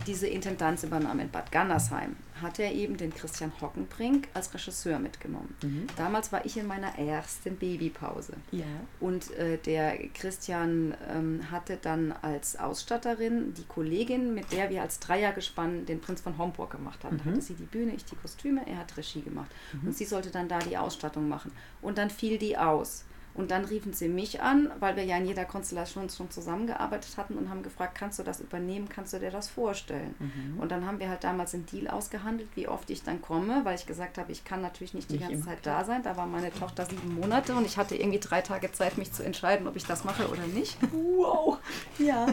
diese 0.06 0.26
Intendanz 0.26 0.82
übernahm 0.82 1.18
in 1.18 1.30
Bad 1.30 1.50
Gandersheim, 1.50 2.16
hat 2.42 2.58
er 2.58 2.72
eben 2.72 2.98
den 2.98 3.12
Christian 3.12 3.50
Hockenbrink 3.60 4.28
als 4.34 4.52
Regisseur 4.52 4.98
mitgenommen. 4.98 5.56
Damals 5.96 6.30
war 6.30 6.44
ich 6.44 6.56
in 6.58 6.66
meiner 6.66 6.98
ersten 6.98 7.56
Babypause. 7.56 8.34
ja. 8.52 8.64
Und 9.00 9.30
äh, 9.32 9.56
der 9.56 9.96
Christian 10.12 10.94
ähm, 11.10 11.40
hatte 11.50 11.78
dann 11.80 12.12
als 12.22 12.58
Ausstatterin 12.58 13.54
die 13.54 13.64
Kollegin, 13.64 14.34
mit 14.34 14.52
der 14.52 14.68
wir 14.70 14.82
als 14.82 15.00
Dreiergespann 15.00 15.86
den 15.86 16.00
Prinz 16.00 16.20
von 16.20 16.36
Homburg 16.36 16.70
gemacht 16.72 17.02
haben. 17.02 17.16
Da 17.18 17.24
hatte 17.30 17.40
sie 17.40 17.54
die 17.54 17.64
Bühne, 17.64 17.92
ich 17.94 18.04
die 18.04 18.16
Kostüme, 18.16 18.60
er 18.66 18.78
hat 18.78 18.94
Regie 18.96 19.22
gemacht. 19.22 19.50
Und 19.84 19.96
sie 19.96 20.04
sollte 20.04 20.30
dann 20.30 20.48
da 20.48 20.58
die 20.58 20.76
Ausstattung 20.76 21.28
machen. 21.28 21.50
Und 21.80 21.96
dann 21.98 22.10
fiel 22.10 22.36
die 22.38 22.58
aus. 22.58 23.04
Und 23.34 23.50
dann 23.50 23.64
riefen 23.64 23.92
sie 23.92 24.08
mich 24.08 24.42
an, 24.42 24.70
weil 24.80 24.96
wir 24.96 25.04
ja 25.04 25.16
in 25.16 25.26
jeder 25.26 25.44
Konstellation 25.44 26.08
schon 26.10 26.30
zusammengearbeitet 26.30 27.16
hatten 27.16 27.34
und 27.34 27.50
haben 27.50 27.62
gefragt, 27.62 27.96
kannst 27.96 28.18
du 28.18 28.22
das 28.22 28.40
übernehmen, 28.40 28.88
kannst 28.88 29.12
du 29.12 29.18
dir 29.18 29.30
das 29.30 29.48
vorstellen? 29.48 30.14
Und 30.58 30.72
dann 30.72 30.86
haben 30.86 30.98
wir 30.98 31.08
halt 31.08 31.22
damals 31.24 31.54
einen 31.54 31.66
Deal 31.66 31.88
ausgehandelt, 31.88 32.48
wie 32.54 32.66
oft 32.68 32.90
ich 32.90 33.02
dann 33.04 33.22
komme, 33.22 33.64
weil 33.64 33.76
ich 33.76 33.86
gesagt 33.86 34.18
habe, 34.18 34.32
ich 34.32 34.44
kann 34.44 34.60
natürlich 34.60 34.94
nicht 34.94 35.10
die 35.10 35.18
Nicht 35.18 35.28
ganze 35.28 35.44
Zeit 35.44 35.58
da 35.62 35.84
sein. 35.84 36.02
Da 36.02 36.16
war 36.16 36.26
meine 36.26 36.52
Tochter 36.52 36.84
sieben 36.86 37.14
Monate 37.14 37.54
und 37.54 37.64
ich 37.64 37.76
hatte 37.76 37.94
irgendwie 37.94 38.18
drei 38.18 38.40
Tage 38.40 38.72
Zeit, 38.72 38.98
mich 38.98 39.12
zu 39.12 39.24
entscheiden, 39.24 39.66
ob 39.68 39.76
ich 39.76 39.84
das 39.84 40.04
mache 40.04 40.28
oder 40.28 40.46
nicht. 40.46 40.76
Wow. 41.18 41.58
Ja. 41.98 42.26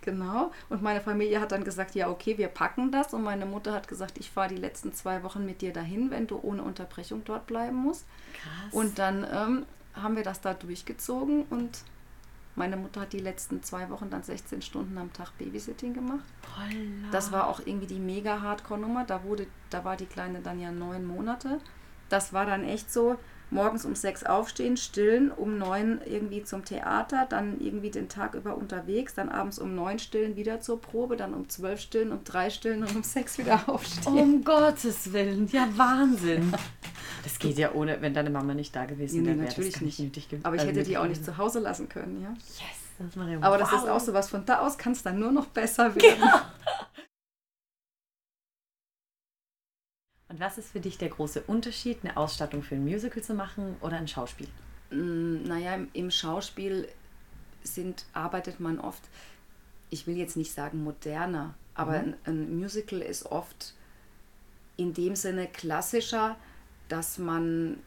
Genau. 0.00 0.50
Und 0.68 0.82
meine 0.82 1.00
Familie 1.00 1.40
hat 1.40 1.52
dann 1.52 1.64
gesagt, 1.64 1.94
ja, 1.94 2.10
okay, 2.10 2.36
wir 2.36 2.48
packen 2.48 2.90
das. 2.90 3.14
Und 3.14 3.22
meine 3.22 3.46
Mutter 3.46 3.72
hat 3.72 3.88
gesagt, 3.88 4.18
ich 4.18 4.30
fahre 4.30 4.48
die 4.48 4.56
letzten 4.56 4.92
zwei 4.92 5.22
Wochen 5.22 5.46
mit 5.46 5.62
dir 5.62 5.72
dahin, 5.72 6.10
wenn 6.10 6.26
du 6.26 6.38
ohne 6.42 6.62
Unterbrechung 6.62 7.22
dort 7.24 7.46
bleiben 7.46 7.76
musst. 7.76 8.04
Krass. 8.34 8.72
Und 8.72 8.98
dann 8.98 9.26
ähm, 9.32 9.66
haben 9.94 10.16
wir 10.16 10.22
das 10.22 10.40
da 10.40 10.54
durchgezogen 10.54 11.44
und 11.44 11.84
meine 12.56 12.76
Mutter 12.76 13.00
hat 13.00 13.12
die 13.12 13.18
letzten 13.18 13.62
zwei 13.62 13.90
Wochen 13.90 14.10
dann 14.10 14.22
16 14.22 14.62
Stunden 14.62 14.96
am 14.96 15.12
Tag 15.12 15.36
Babysitting 15.38 15.92
gemacht. 15.92 16.24
Holla. 16.56 17.10
Das 17.10 17.32
war 17.32 17.48
auch 17.48 17.60
irgendwie 17.64 17.86
die 17.86 17.98
mega 17.98 18.42
Hardcore-Nummer. 18.42 19.04
Da, 19.04 19.24
wurde, 19.24 19.48
da 19.70 19.84
war 19.84 19.96
die 19.96 20.06
Kleine 20.06 20.40
dann 20.40 20.60
ja 20.60 20.70
neun 20.70 21.04
Monate. 21.04 21.60
Das 22.08 22.32
war 22.32 22.46
dann 22.46 22.62
echt 22.62 22.92
so, 22.92 23.18
morgens 23.54 23.84
um 23.84 23.94
sechs 23.94 24.24
aufstehen, 24.24 24.76
stillen, 24.76 25.30
um 25.30 25.56
neun 25.58 26.00
irgendwie 26.04 26.42
zum 26.44 26.64
Theater, 26.64 27.26
dann 27.28 27.60
irgendwie 27.60 27.90
den 27.90 28.08
Tag 28.08 28.34
über 28.34 28.56
unterwegs, 28.56 29.14
dann 29.14 29.28
abends 29.28 29.58
um 29.58 29.74
neun 29.74 29.98
stillen 29.98 30.36
wieder 30.36 30.60
zur 30.60 30.80
Probe, 30.80 31.16
dann 31.16 31.32
um 31.32 31.48
zwölf 31.48 31.80
stillen, 31.80 32.12
um 32.12 32.24
drei 32.24 32.50
stillen 32.50 32.82
und 32.82 32.94
um 32.96 33.02
sechs 33.02 33.38
wieder 33.38 33.60
aufstehen. 33.68 34.12
Um 34.18 34.44
Gottes 34.44 35.12
Willen, 35.12 35.48
ja 35.52 35.68
Wahnsinn. 35.76 36.52
Das 37.22 37.38
geht 37.38 37.56
ja 37.56 37.72
ohne, 37.72 38.02
wenn 38.02 38.12
deine 38.12 38.28
Mama 38.28 38.52
nicht 38.54 38.74
da 38.76 38.84
gewesen 38.84 39.22
Nee, 39.22 39.28
wäre. 39.28 39.36
nee, 39.38 39.44
natürlich 39.44 39.72
gar 39.74 39.82
nicht. 39.82 39.98
gewesen. 39.98 40.44
Aber 40.44 40.56
ich 40.56 40.62
Also 40.62 40.72
hätte 40.72 40.82
die 40.82 40.98
auch 40.98 41.06
nicht 41.06 41.24
zu 41.24 41.38
Hause 41.38 41.60
lassen 41.60 41.88
können, 41.88 42.20
ja. 42.22 42.30
Yes, 42.30 43.14
das 43.14 43.14
ja 43.30 43.38
Aber 43.40 43.56
das 43.56 43.72
ist 43.72 43.82
wow. 43.82 43.90
auch 43.90 44.00
so 44.00 44.12
was, 44.12 44.28
von 44.30 44.44
da 44.44 44.58
aus 44.58 44.76
kann 44.76 44.92
es 44.92 45.02
dann 45.02 45.18
nur 45.18 45.32
noch 45.32 45.46
besser 45.46 45.94
werden. 45.94 46.22
Und 50.34 50.40
was 50.40 50.58
ist 50.58 50.72
für 50.72 50.80
dich 50.80 50.98
der 50.98 51.10
große 51.10 51.42
Unterschied, 51.42 51.98
eine 52.02 52.16
Ausstattung 52.16 52.64
für 52.64 52.74
ein 52.74 52.82
Musical 52.82 53.22
zu 53.22 53.34
machen 53.34 53.76
oder 53.80 53.98
ein 53.98 54.08
Schauspiel? 54.08 54.48
Mm, 54.90 55.44
Naja, 55.44 55.78
im, 55.92 56.10
Schauspiel 56.10 56.88
sind, 57.62 58.04
arbeitet 58.14 58.58
man 58.58 58.80
oft, 58.80 59.02
ich 59.90 60.08
will 60.08 60.16
jetzt 60.16 60.36
nicht 60.36 60.52
sagen 60.52 60.82
moderner, 60.82 61.54
aber 61.74 61.92
ein, 61.92 62.16
ein 62.24 62.58
Musical 62.58 63.00
ist 63.00 63.26
oft 63.26 63.74
in 64.76 64.92
dem 64.92 65.14
Sinne 65.14 65.46
klassischer, 65.46 66.34
dass 66.88 67.16
man, 67.18 67.78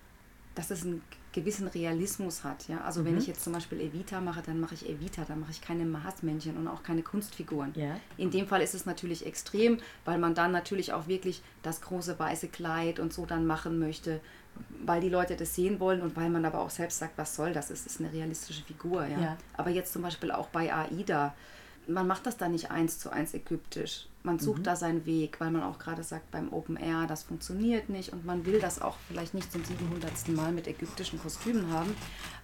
dass 0.56 0.72
es 0.72 0.86
ein 0.86 1.02
gewissen 1.38 1.68
Realismus 1.68 2.44
hat. 2.44 2.68
Ja? 2.68 2.82
Also 2.82 3.02
mhm. 3.02 3.06
wenn 3.06 3.18
ich 3.20 3.28
jetzt 3.28 3.44
zum 3.44 3.54
Beispiel 3.54 3.80
Evita 3.80 4.20
mache, 4.22 4.42
dann 4.42 4.60
mache 4.60 4.74
ich 4.74 4.90
Evita, 4.90 5.24
dann 5.24 5.40
mache 5.40 5.52
ich 5.52 5.62
keine 5.62 5.86
Maßmännchen 5.86 6.58
und 6.58 6.68
auch 6.68 6.82
keine 6.82 7.04
Kunstfiguren. 7.04 7.74
Ja. 7.76 8.00
In 8.18 8.32
dem 8.32 8.48
Fall 8.48 8.62
ist 8.62 8.74
es 8.74 8.88
natürlich 8.88 9.26
extrem, 9.26 9.78
weil 10.04 10.18
man 10.18 10.34
dann 10.34 10.52
natürlich 10.52 10.94
auch 10.94 11.08
wirklich 11.08 11.44
das 11.62 11.82
große 11.82 12.18
weiße 12.18 12.48
Kleid 12.48 13.00
und 13.00 13.14
so 13.14 13.28
dann 13.28 13.46
machen 13.46 13.78
möchte, 13.78 14.20
weil 14.84 15.00
die 15.00 15.10
Leute 15.10 15.36
das 15.36 15.54
sehen 15.54 15.80
wollen 15.80 16.02
und 16.02 16.16
weil 16.16 16.30
man 16.30 16.44
aber 16.44 16.60
auch 16.60 16.72
selbst 16.72 16.98
sagt, 16.98 17.18
was 17.20 17.36
soll 17.36 17.54
das? 17.54 17.70
Es 17.70 17.86
ist 17.86 18.00
eine 18.00 18.12
realistische 18.12 18.64
Figur. 18.64 19.06
Ja? 19.06 19.20
ja. 19.20 19.38
Aber 19.56 19.70
jetzt 19.70 19.94
zum 19.94 20.02
Beispiel 20.02 20.32
auch 20.32 20.48
bei 20.48 20.74
AIDA, 20.74 21.36
man 21.88 22.08
macht 22.08 22.26
das 22.26 22.38
da 22.38 22.50
nicht 22.50 22.72
eins 22.72 22.98
zu 22.98 23.12
eins 23.12 23.36
ägyptisch 23.36 24.08
man 24.28 24.38
sucht 24.40 24.60
mhm. 24.60 24.64
da 24.64 24.76
seinen 24.76 25.06
Weg, 25.06 25.40
weil 25.40 25.50
man 25.50 25.64
auch 25.64 25.80
gerade 25.80 26.04
sagt, 26.04 26.30
beim 26.30 26.54
Open 26.54 26.78
Air, 26.78 27.08
das 27.08 27.24
funktioniert 27.24 27.90
nicht 27.90 28.14
und 28.14 28.26
man 28.26 28.46
will 28.46 28.60
das 28.60 28.80
auch 28.80 28.98
vielleicht 29.08 29.34
nicht 29.34 29.52
zum 29.52 29.64
700. 29.64 30.28
Mal 30.30 30.52
mit 30.52 30.68
ägyptischen 30.68 31.20
Kostümen 31.20 31.72
haben, 31.72 31.96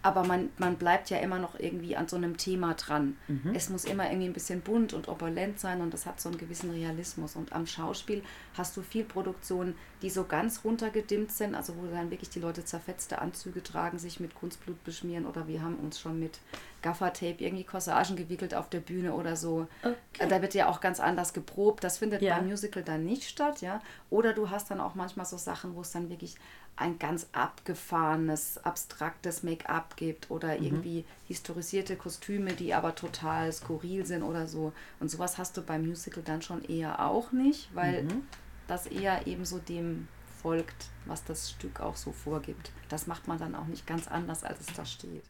aber 0.02 0.24
man, 0.24 0.50
man 0.58 0.76
bleibt 0.76 1.10
ja 1.10 1.18
immer 1.18 1.40
noch 1.40 1.60
irgendwie 1.60 1.96
an 1.96 2.08
so 2.08 2.16
einem 2.16 2.38
Thema 2.38 2.74
dran. 2.74 3.18
Mhm. 3.28 3.52
Es 3.54 3.70
muss 3.70 3.86
immer 3.86 4.10
irgendwie 4.10 4.28
ein 4.28 4.34
bisschen 4.34 4.62
bunt 4.62 4.94
und 4.94 5.08
opulent 5.10 5.60
sein 5.60 5.82
und 5.82 5.94
das 5.94 6.06
hat 6.06 6.20
so 6.20 6.30
einen 6.30 6.38
gewissen 6.38 6.72
Realismus. 6.72 7.36
Und 7.36 7.54
am 7.54 7.68
Schauspiel 7.68 8.24
hast 8.54 8.76
du 8.78 8.82
viel 8.82 9.04
Produktionen, 9.04 9.76
die 10.04 10.10
so 10.10 10.26
ganz 10.26 10.66
runtergedimmt 10.66 11.32
sind, 11.32 11.56
also 11.56 11.76
wo 11.78 11.88
dann 11.88 12.12
wirklich 12.12 12.30
die 12.30 12.40
Leute 12.40 12.66
zerfetzte 12.66 13.20
Anzüge 13.20 13.64
tragen, 13.64 13.98
sich 13.98 14.20
mit 14.20 14.36
Kunstblut 14.36 14.84
beschmieren 14.84 15.26
oder 15.26 15.48
wir 15.48 15.64
haben 15.64 15.78
uns 15.78 16.00
schon 16.00 16.20
mit 16.20 16.40
Gaffertape 16.82 17.38
irgendwie 17.40 17.64
Corsagen 17.64 18.18
gewickelt 18.18 18.54
auf 18.54 18.70
der 18.70 18.82
Bühne 18.82 19.14
oder 19.14 19.38
so. 19.38 19.68
Okay. 19.82 20.28
Da 20.28 20.42
wird 20.42 20.54
ja 20.54 20.68
auch 20.68 20.82
ganz 20.82 21.00
anders 21.00 21.34
geprobt 21.34 21.84
das 21.84 21.98
findet 21.98 22.22
ja. 22.22 22.36
beim 22.36 22.48
Musical 22.48 22.84
dann 22.84 23.06
nicht 23.06 23.24
statt, 23.24 23.62
ja. 23.62 23.82
Oder 24.10 24.34
du 24.34 24.50
hast 24.50 24.70
dann 24.70 24.80
auch 24.80 24.94
manchmal 24.94 25.26
so 25.26 25.38
Sachen, 25.38 25.76
wo 25.76 25.82
es 25.82 25.92
dann 25.92 26.10
wirklich 26.10 26.36
ein 26.76 26.98
ganz 26.98 27.28
abgefahrenes, 27.34 28.58
abstraktes 28.64 29.44
Make-up 29.44 29.96
gibt 29.96 30.32
oder 30.32 30.58
mhm. 30.58 30.64
irgendwie 30.64 31.06
historisierte 31.28 31.96
Kostüme, 31.96 32.54
die 32.54 32.74
aber 32.74 32.96
total 32.96 33.52
skurril 33.54 34.06
sind 34.06 34.24
oder 34.24 34.48
so. 34.48 34.74
Und 35.00 35.10
sowas 35.10 35.38
hast 35.38 35.56
du 35.56 35.62
beim 35.62 35.86
Musical 35.86 36.24
dann 36.24 36.42
schon 36.42 36.64
eher 36.66 37.06
auch 37.06 37.32
nicht, 37.32 37.70
weil 37.76 38.04
mhm. 38.04 38.28
Das 38.68 38.88
eher 38.88 39.28
eben 39.28 39.46
so 39.46 39.60
dem 39.60 40.08
folgt, 40.42 40.88
was 41.06 41.24
das 41.24 41.50
Stück 41.50 41.80
auch 41.80 41.96
so 41.96 42.12
vorgibt. 42.12 42.72
Das 42.90 43.08
macht 43.08 43.28
man 43.28 43.40
dann 43.40 43.56
auch 43.56 43.66
nicht 43.66 43.88
ganz 43.88 44.08
anders, 44.08 44.44
als 44.44 44.60
es 44.62 44.76
da 44.76 44.86
steht. 44.86 45.24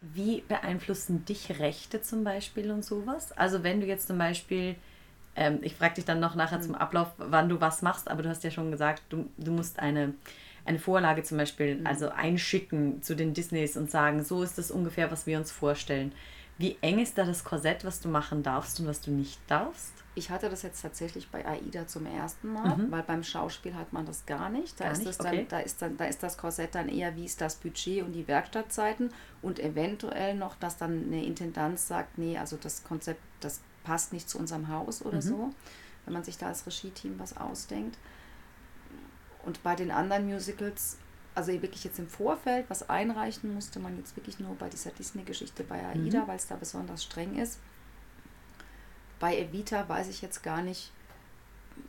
Wie 0.00 0.42
beeinflussen 0.42 1.24
dich 1.24 1.58
Rechte 1.58 2.02
zum 2.02 2.22
Beispiel 2.22 2.70
und 2.70 2.84
sowas? 2.84 3.32
Also 3.32 3.62
wenn 3.62 3.80
du 3.80 3.86
jetzt 3.86 4.08
zum 4.08 4.18
Beispiel 4.18 4.76
ähm, 5.36 5.58
ich 5.62 5.74
frage 5.74 5.94
dich 5.94 6.04
dann 6.04 6.18
noch 6.18 6.34
nachher 6.34 6.60
zum 6.60 6.72
mhm. 6.72 6.78
Ablauf, 6.78 7.12
wann 7.18 7.48
du 7.48 7.60
was 7.60 7.82
machst, 7.82 8.10
aber 8.10 8.22
du 8.22 8.28
hast 8.28 8.42
ja 8.42 8.50
schon 8.50 8.70
gesagt, 8.70 9.02
du, 9.10 9.28
du 9.36 9.52
musst 9.52 9.78
eine, 9.78 10.14
eine 10.64 10.78
Vorlage 10.78 11.22
zum 11.22 11.36
Beispiel 11.36 11.76
mhm. 11.76 11.86
also 11.86 12.08
einschicken 12.08 13.02
zu 13.02 13.14
den 13.14 13.34
Disneys 13.34 13.76
und 13.76 13.90
sagen, 13.90 14.24
so 14.24 14.42
ist 14.42 14.58
das 14.58 14.70
ungefähr, 14.70 15.10
was 15.10 15.26
wir 15.26 15.38
uns 15.38 15.52
vorstellen. 15.52 16.12
Wie 16.58 16.76
eng 16.80 16.98
ist 16.98 17.18
da 17.18 17.24
das 17.24 17.44
Korsett, 17.44 17.84
was 17.84 18.00
du 18.00 18.08
machen 18.08 18.42
darfst 18.42 18.80
und 18.80 18.86
was 18.86 19.00
du 19.00 19.10
nicht 19.10 19.38
darfst? 19.46 19.92
Ich 20.14 20.30
hatte 20.30 20.48
das 20.48 20.62
jetzt 20.62 20.80
tatsächlich 20.80 21.28
bei 21.28 21.44
AIDA 21.44 21.86
zum 21.86 22.06
ersten 22.06 22.48
Mal, 22.48 22.74
mhm. 22.74 22.90
weil 22.90 23.02
beim 23.02 23.22
Schauspiel 23.22 23.74
hat 23.74 23.92
man 23.92 24.06
das 24.06 24.24
gar 24.24 24.48
nicht. 24.48 24.80
Da, 24.80 24.84
gar 24.84 24.92
ist 24.94 25.04
nicht? 25.04 25.20
Dann, 25.20 25.26
okay. 25.26 25.46
da, 25.46 25.58
ist 25.58 25.82
dann, 25.82 25.98
da 25.98 26.06
ist 26.06 26.22
das 26.22 26.38
Korsett 26.38 26.74
dann 26.74 26.88
eher, 26.88 27.14
wie 27.16 27.26
ist 27.26 27.42
das 27.42 27.56
Budget 27.56 28.02
und 28.02 28.12
die 28.12 28.26
Werkstattzeiten 28.26 29.12
und 29.42 29.60
eventuell 29.60 30.34
noch, 30.34 30.56
dass 30.56 30.78
dann 30.78 31.04
eine 31.04 31.22
Intendanz 31.22 31.86
sagt, 31.86 32.16
nee, 32.16 32.38
also 32.38 32.56
das 32.56 32.82
Konzept, 32.82 33.20
das 33.40 33.60
passt 33.84 34.14
nicht 34.14 34.30
zu 34.30 34.38
unserem 34.38 34.68
Haus 34.68 35.04
oder 35.04 35.16
mhm. 35.16 35.22
so, 35.22 35.50
wenn 36.06 36.14
man 36.14 36.24
sich 36.24 36.38
da 36.38 36.46
als 36.46 36.66
Regie-Team 36.66 37.18
was 37.18 37.36
ausdenkt. 37.36 37.98
Und 39.44 39.62
bei 39.62 39.76
den 39.76 39.90
anderen 39.90 40.26
Musicals, 40.26 40.96
also 41.36 41.52
wirklich 41.52 41.84
jetzt 41.84 41.98
im 41.98 42.08
Vorfeld 42.08 42.68
was 42.68 42.88
einreichen 42.88 43.52
musste 43.54 43.78
man 43.78 43.96
jetzt 43.98 44.16
wirklich 44.16 44.40
nur 44.40 44.54
bei 44.54 44.68
dieser 44.68 44.90
Disney-Geschichte 44.90 45.64
bei 45.64 45.86
AIDA, 45.86 46.22
mhm. 46.22 46.28
weil 46.28 46.36
es 46.36 46.46
da 46.46 46.56
besonders 46.56 47.04
streng 47.04 47.38
ist. 47.38 47.60
Bei 49.20 49.38
Evita 49.38 49.88
weiß 49.88 50.08
ich 50.08 50.22
jetzt 50.22 50.42
gar 50.42 50.62
nicht, 50.62 50.90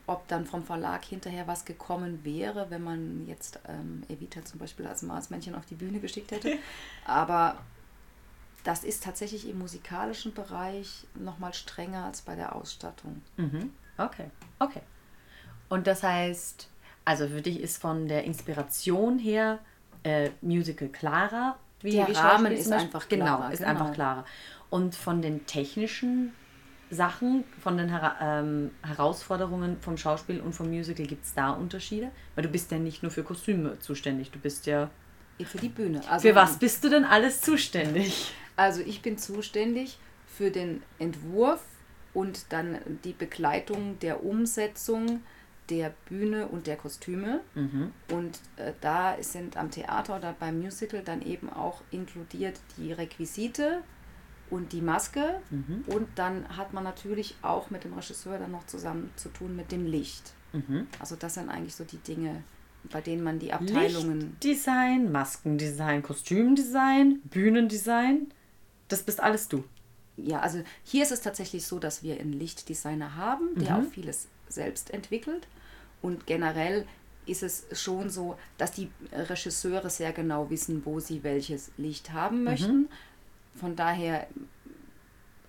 ob 0.06 0.28
dann 0.28 0.46
vom 0.46 0.64
Verlag 0.64 1.06
hinterher 1.06 1.48
was 1.48 1.64
gekommen 1.64 2.26
wäre, 2.26 2.70
wenn 2.70 2.84
man 2.84 3.26
jetzt 3.26 3.60
ähm, 3.68 4.04
Evita 4.10 4.44
zum 4.44 4.60
Beispiel 4.60 4.86
als 4.86 5.02
Marsmännchen 5.02 5.56
auf 5.56 5.66
die 5.66 5.76
Bühne 5.76 6.00
geschickt 6.00 6.32
hätte. 6.32 6.58
Aber 7.06 7.58
das 8.66 8.84
ist 8.84 9.04
tatsächlich 9.04 9.48
im 9.48 9.60
musikalischen 9.60 10.34
Bereich 10.34 11.08
nochmal 11.16 11.54
strenger 11.54 12.04
als 12.04 12.22
bei 12.22 12.36
der 12.36 12.54
Ausstattung. 12.54 13.22
Mhm. 13.38 13.72
Okay, 13.98 14.30
okay. 14.60 14.82
Und 15.70 15.88
das 15.88 16.04
heißt, 16.04 16.70
also 17.08 17.26
für 17.30 17.42
dich 17.42 17.62
ist 17.62 17.78
von 17.82 18.10
der 18.10 18.26
Inspiration 18.26 19.18
her 19.18 19.60
äh, 20.04 20.32
Musical 20.42 20.90
klarer. 20.90 21.58
Wie 21.80 21.92
der 21.92 22.14
Rahmen 22.14 22.52
ist 22.52 22.70
einfach 22.70 23.08
genau, 23.08 23.24
klarer. 23.24 23.38
Genau, 23.44 23.54
ist 23.54 23.60
genau. 23.60 23.70
einfach 23.70 23.94
klarer. 23.94 24.26
Und 24.70 24.94
von 24.94 25.22
den 25.22 25.46
technischen 25.46 26.34
Sachen, 26.90 27.46
von 27.62 27.78
den 27.78 27.88
Her 27.88 28.18
ähm, 28.20 28.72
Herausforderungen 28.84 29.78
vom 29.80 29.96
Schauspiel 29.96 30.42
und 30.42 30.52
vom 30.52 30.68
Musical, 30.68 31.06
gibt 31.06 31.24
es 31.24 31.34
da 31.34 31.52
Unterschiede? 31.52 32.12
Weil 32.36 32.44
du 32.44 32.50
bist 32.50 32.72
ja 32.72 32.78
nicht 32.78 33.04
nur 33.04 33.12
für 33.12 33.24
Kostüme 33.24 33.80
zuständig, 33.80 34.32
du 34.32 34.40
bist 34.40 34.66
ja... 34.66 34.90
Für 35.42 35.60
die 35.60 35.70
Bühne. 35.70 36.02
Also 36.10 36.28
für 36.28 36.36
was 36.36 36.60
bist 36.60 36.84
du 36.84 36.90
denn 36.90 37.06
alles 37.06 37.40
zuständig? 37.40 38.34
Also 38.58 38.82
ich 38.82 39.02
bin 39.02 39.18
zuständig 39.18 39.98
für 40.26 40.52
den 40.52 40.84
Entwurf 41.00 41.64
und 42.14 42.52
dann 42.52 42.80
die 43.06 43.14
Begleitung 43.14 43.98
der 44.00 44.26
Umsetzung 44.26 45.22
der 45.70 45.94
Bühne 46.08 46.48
und 46.48 46.68
der 46.68 46.78
Kostüme. 46.78 47.42
Mhm. 47.56 47.92
Und 48.12 48.40
äh, 48.58 48.74
da 48.82 49.16
sind 49.22 49.58
am 49.58 49.72
Theater 49.72 50.18
oder 50.18 50.36
beim 50.40 50.60
Musical 50.60 51.02
dann 51.04 51.22
eben 51.22 51.50
auch 51.50 51.82
inkludiert 51.92 52.60
die 52.78 52.94
Requisite 52.94 53.84
und 54.50 54.72
die 54.72 54.82
Maske. 54.82 55.42
Mhm. 55.50 55.84
Und 55.88 56.08
dann 56.16 56.58
hat 56.58 56.74
man 56.74 56.84
natürlich 56.84 57.36
auch 57.42 57.70
mit 57.70 57.84
dem 57.84 57.94
Regisseur 57.94 58.38
dann 58.38 58.52
noch 58.52 58.66
zusammen 58.66 59.12
zu 59.16 59.30
tun 59.30 59.56
mit 59.56 59.72
dem 59.72 59.86
Licht. 59.86 60.34
Mhm. 60.54 60.88
Also 61.00 61.16
das 61.16 61.36
sind 61.36 61.50
eigentlich 61.50 61.76
so 61.76 61.84
die 61.84 61.98
Dinge, 61.98 62.44
bei 62.92 63.02
denen 63.02 63.24
man 63.24 63.40
die 63.40 63.52
Abteilungen. 63.54 64.38
Lichtdesign, 64.42 65.12
Maskendesign, 65.12 66.04
Kostümdesign, 66.04 67.22
Bühnendesign. 67.26 68.32
Das 68.88 69.04
bist 69.04 69.22
alles 69.22 69.48
du. 69.50 69.64
Ja, 70.16 70.40
also 70.40 70.64
hier 70.84 71.04
ist 71.04 71.12
es 71.12 71.22
tatsächlich 71.22 71.68
so, 71.68 71.78
dass 71.78 72.02
wir 72.02 72.20
einen 72.20 72.34
Lichtdesigner 72.34 73.16
haben, 73.16 73.50
der 73.56 73.78
mhm. 73.78 73.86
auch 73.86 73.90
vieles 73.92 74.28
selbst 74.50 74.92
entwickelt. 74.92 75.48
Und 76.02 76.26
generell 76.26 76.86
ist 77.26 77.44
es 77.44 77.66
schon 77.74 78.10
so, 78.10 78.38
dass 78.58 78.72
die 78.72 78.90
Regisseure 79.12 79.90
sehr 79.90 80.14
genau 80.14 80.50
wissen, 80.50 80.86
wo 80.86 81.00
sie 81.00 81.24
welches 81.24 81.72
Licht 81.78 82.14
haben 82.14 82.44
möchten. 82.44 82.82
Mhm. 82.82 82.90
Von 83.56 83.76
daher 83.76 84.28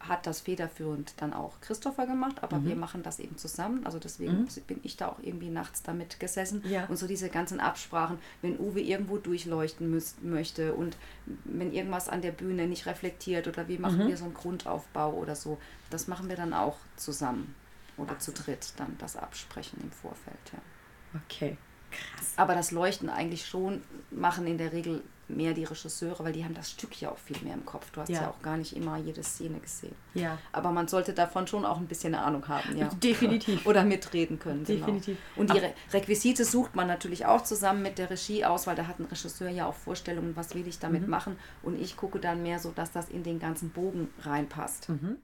hat 0.00 0.26
das 0.26 0.40
federführend 0.40 1.14
dann 1.19 1.33
auch 1.33 1.61
Christopher 1.61 2.07
gemacht, 2.07 2.43
aber 2.43 2.59
mhm. 2.59 2.69
wir 2.69 2.76
machen 2.76 3.02
das 3.02 3.19
eben 3.19 3.37
zusammen. 3.37 3.85
Also 3.85 3.99
deswegen 3.99 4.43
mhm. 4.43 4.49
bin 4.67 4.81
ich 4.83 4.97
da 4.97 5.09
auch 5.09 5.19
irgendwie 5.21 5.50
nachts 5.50 5.83
damit 5.83 6.21
gesessen. 6.21 6.62
Ja. 6.69 6.87
Und 6.87 6.97
so 6.97 7.07
diese 7.07 7.28
ganzen 7.28 7.61
Absprachen, 7.61 8.19
wenn 8.40 8.59
Uwe 8.59 8.81
irgendwo 8.81 9.19
durchleuchten 9.19 9.90
müsst, 9.90 10.23
möchte 10.23 10.75
und 10.75 10.97
wenn 11.45 11.73
irgendwas 11.73 12.09
an 12.09 12.23
der 12.23 12.33
Bühne 12.33 12.67
nicht 12.67 12.87
reflektiert 12.87 13.49
oder 13.49 13.69
wie 13.69 13.78
machen 13.78 14.05
mhm. 14.05 14.09
wir 14.09 14.17
so 14.17 14.25
einen 14.25 14.35
Grundaufbau 14.35 15.12
oder 15.12 15.35
so, 15.35 15.59
das 15.90 16.07
machen 16.07 16.28
wir 16.28 16.37
dann 16.37 16.55
auch 16.55 16.78
zusammen 16.97 17.55
oder 17.99 18.19
zu 18.19 18.33
dritt 18.33 18.73
dann 18.76 18.97
das 18.99 19.17
absprechen 19.17 19.81
im 19.83 19.90
Vorfeld. 19.90 20.38
Ja. 20.52 21.21
Okay. 21.25 21.57
Krass. 21.90 22.33
Aber 22.37 22.55
das 22.55 22.71
Leuchten 22.71 23.09
eigentlich 23.09 23.47
schon 23.47 23.83
machen 24.11 24.47
in 24.47 24.59
der 24.59 24.73
Regel 24.73 25.02
mehr 25.28 25.52
die 25.52 25.64
Regisseure, 25.64 26.25
weil 26.25 26.33
die 26.33 26.45
haben 26.45 26.55
das 26.55 26.71
Stück 26.71 26.99
ja 27.00 27.11
auch 27.11 27.19
viel 27.19 27.37
mehr 27.43 27.55
im 27.55 27.64
Kopf. 27.64 27.90
Du 27.90 28.00
hast 28.00 28.09
ja, 28.09 28.23
ja 28.23 28.31
auch 28.31 28.40
gar 28.43 28.57
nicht 28.57 28.75
immer 28.75 28.97
jede 28.97 29.23
Szene 29.23 29.59
gesehen. 29.61 29.95
Ja. 30.14 30.38
Aber 30.52 30.71
man 30.71 30.88
sollte 30.88 31.12
davon 31.12 31.47
schon 31.47 31.64
auch 31.64 31.76
ein 31.76 31.87
bisschen 31.87 32.14
eine 32.14 32.25
Ahnung 32.25 32.49
haben. 32.49 32.76
Ja. 32.76 32.88
Definitiv. 32.88 33.67
Oder 33.67 33.85
mitreden 33.85 34.38
können. 34.38 34.64
Genau. 34.64 34.87
Definitiv. 34.87 35.19
Genau. 35.35 35.40
Und 35.40 35.55
die 35.55 35.59
Re 35.59 35.75
Requisite 35.93 36.45
sucht 36.45 36.75
man 36.75 36.87
natürlich 36.87 37.26
auch 37.26 37.43
zusammen 37.43 37.83
mit 37.83 37.99
der 37.99 38.11
Regie 38.11 38.45
aus, 38.45 38.67
weil 38.67 38.76
da 38.76 38.87
hat 38.87 38.99
ein 39.00 39.05
Regisseur 39.05 39.50
ja 39.50 39.67
auch 39.67 39.75
Vorstellungen, 39.75 40.35
was 40.35 40.55
will 40.55 40.67
ich 40.67 40.78
damit 40.78 41.02
mhm. 41.02 41.11
machen. 41.11 41.38
Und 41.62 41.78
ich 41.81 41.97
gucke 41.97 42.19
dann 42.19 42.43
mehr 42.43 42.59
so, 42.59 42.71
dass 42.71 42.90
das 42.93 43.09
in 43.09 43.23
den 43.23 43.38
ganzen 43.38 43.71
Bogen 43.71 44.09
reinpasst. 44.23 44.88
Mhm. 44.88 45.19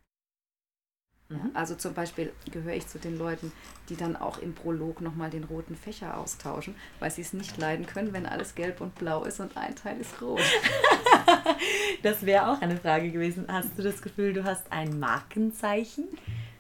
Mhm. 1.31 1.51
also 1.55 1.75
zum 1.75 1.95
Beispiel 1.95 2.33
gehöre 2.51 2.75
ich 2.75 2.87
zu 2.87 2.99
den 2.99 3.17
Leuten, 3.17 3.51
die 3.89 3.97
dann 3.97 4.15
auch 4.15 4.39
im 4.39 4.55
Prolog 4.55 5.01
nochmal 5.01 5.31
den 5.31 5.45
roten 5.45 5.75
Fächer 5.75 6.19
austauschen, 6.19 6.75
weil 7.01 7.11
sie 7.11 7.23
es 7.23 7.33
nicht 7.33 7.57
leiden 7.57 7.87
können, 7.87 8.13
wenn 8.13 8.27
alles 8.27 8.55
gelb 8.55 8.81
und 8.83 8.95
blau 8.95 9.25
ist 9.25 9.41
und 9.41 9.57
ein 9.57 9.75
Teil 9.75 9.99
ist 10.01 10.21
rot. 10.21 10.41
das 12.03 12.27
wäre 12.27 12.49
auch 12.49 12.61
eine 12.61 12.77
Frage 12.77 13.11
gewesen. 13.11 13.47
Hast 13.49 13.71
du 13.79 13.83
das 13.83 14.03
Gefühl, 14.03 14.35
du 14.35 14.45
hast 14.45 14.71
ein 14.71 14.99
Markenzeichen, 14.99 16.05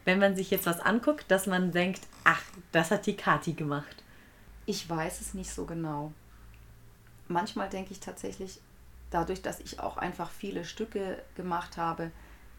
wenn 0.06 0.18
man 0.18 0.34
sich 0.34 0.50
jetzt 0.50 0.66
was 0.66 0.80
anguckt, 0.80 1.30
dass 1.30 1.46
man 1.46 1.72
denkt, 1.72 2.00
ach, 2.24 2.42
das 2.72 2.90
hat 2.90 3.06
die 3.06 3.16
Kati 3.16 3.52
gemacht? 3.52 4.02
Ich 4.64 4.88
weiß 4.88 5.20
es 5.20 5.34
nicht 5.34 5.50
so 5.50 5.66
genau. 5.66 6.12
Manchmal 7.28 7.68
denke 7.68 7.92
ich 7.92 8.00
tatsächlich, 8.00 8.60
dadurch, 9.10 9.42
dass 9.42 9.60
ich 9.60 9.80
auch 9.80 9.98
einfach 9.98 10.30
viele 10.30 10.64
Stücke 10.64 11.22
gemacht 11.36 11.76
habe, 11.76 12.10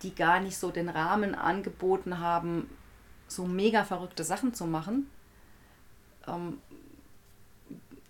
die 0.04 0.14
gar 0.14 0.40
nicht 0.40 0.58
so 0.58 0.72
den 0.72 0.90
Rahmen 0.90 1.36
angeboten 1.36 2.20
haben, 2.20 2.70
so 3.28 3.46
mega 3.46 3.84
verrückte 3.84 4.24
Sachen 4.24 4.54
zu 4.54 4.66
machen, 4.66 5.10
ähm, 6.28 6.60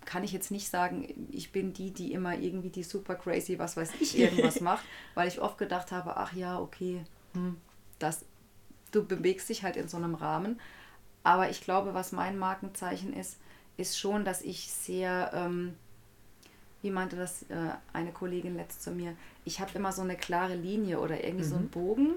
kann 0.04 0.24
ich 0.24 0.32
jetzt 0.32 0.50
nicht 0.50 0.68
sagen, 0.68 1.28
ich 1.30 1.52
bin 1.52 1.72
die, 1.72 1.90
die 1.90 2.12
immer 2.12 2.36
irgendwie 2.38 2.70
die 2.70 2.84
super 2.84 3.16
crazy, 3.16 3.58
was 3.58 3.76
weiß 3.76 3.94
ich, 4.00 4.16
irgendwas 4.18 4.60
macht, 4.60 4.84
weil 5.14 5.28
ich 5.28 5.40
oft 5.40 5.58
gedacht 5.58 5.92
habe, 5.92 6.16
ach 6.16 6.32
ja, 6.32 6.58
okay, 6.58 7.04
hm, 7.34 7.56
das, 7.98 8.24
du 8.92 9.04
bewegst 9.04 9.48
dich 9.48 9.62
halt 9.62 9.76
in 9.76 9.88
so 9.88 9.96
einem 9.96 10.14
Rahmen. 10.14 10.60
Aber 11.24 11.50
ich 11.50 11.60
glaube, 11.60 11.92
was 11.92 12.12
mein 12.12 12.38
Markenzeichen 12.38 13.12
ist, 13.12 13.38
ist 13.76 13.98
schon, 13.98 14.24
dass 14.24 14.42
ich 14.42 14.70
sehr, 14.72 15.32
ähm, 15.34 15.74
wie 16.82 16.90
meinte 16.90 17.16
das 17.16 17.42
äh, 17.44 17.70
eine 17.92 18.12
Kollegin 18.12 18.56
letzt 18.56 18.82
zu 18.82 18.90
mir, 18.90 19.16
ich 19.44 19.60
habe 19.60 19.70
immer 19.74 19.92
so 19.92 20.02
eine 20.02 20.16
klare 20.16 20.54
Linie 20.54 21.00
oder 21.00 21.22
irgendwie 21.24 21.44
mhm. 21.44 21.48
so 21.48 21.56
einen 21.56 21.64
mhm. 21.64 21.70
Bogen. 21.70 22.10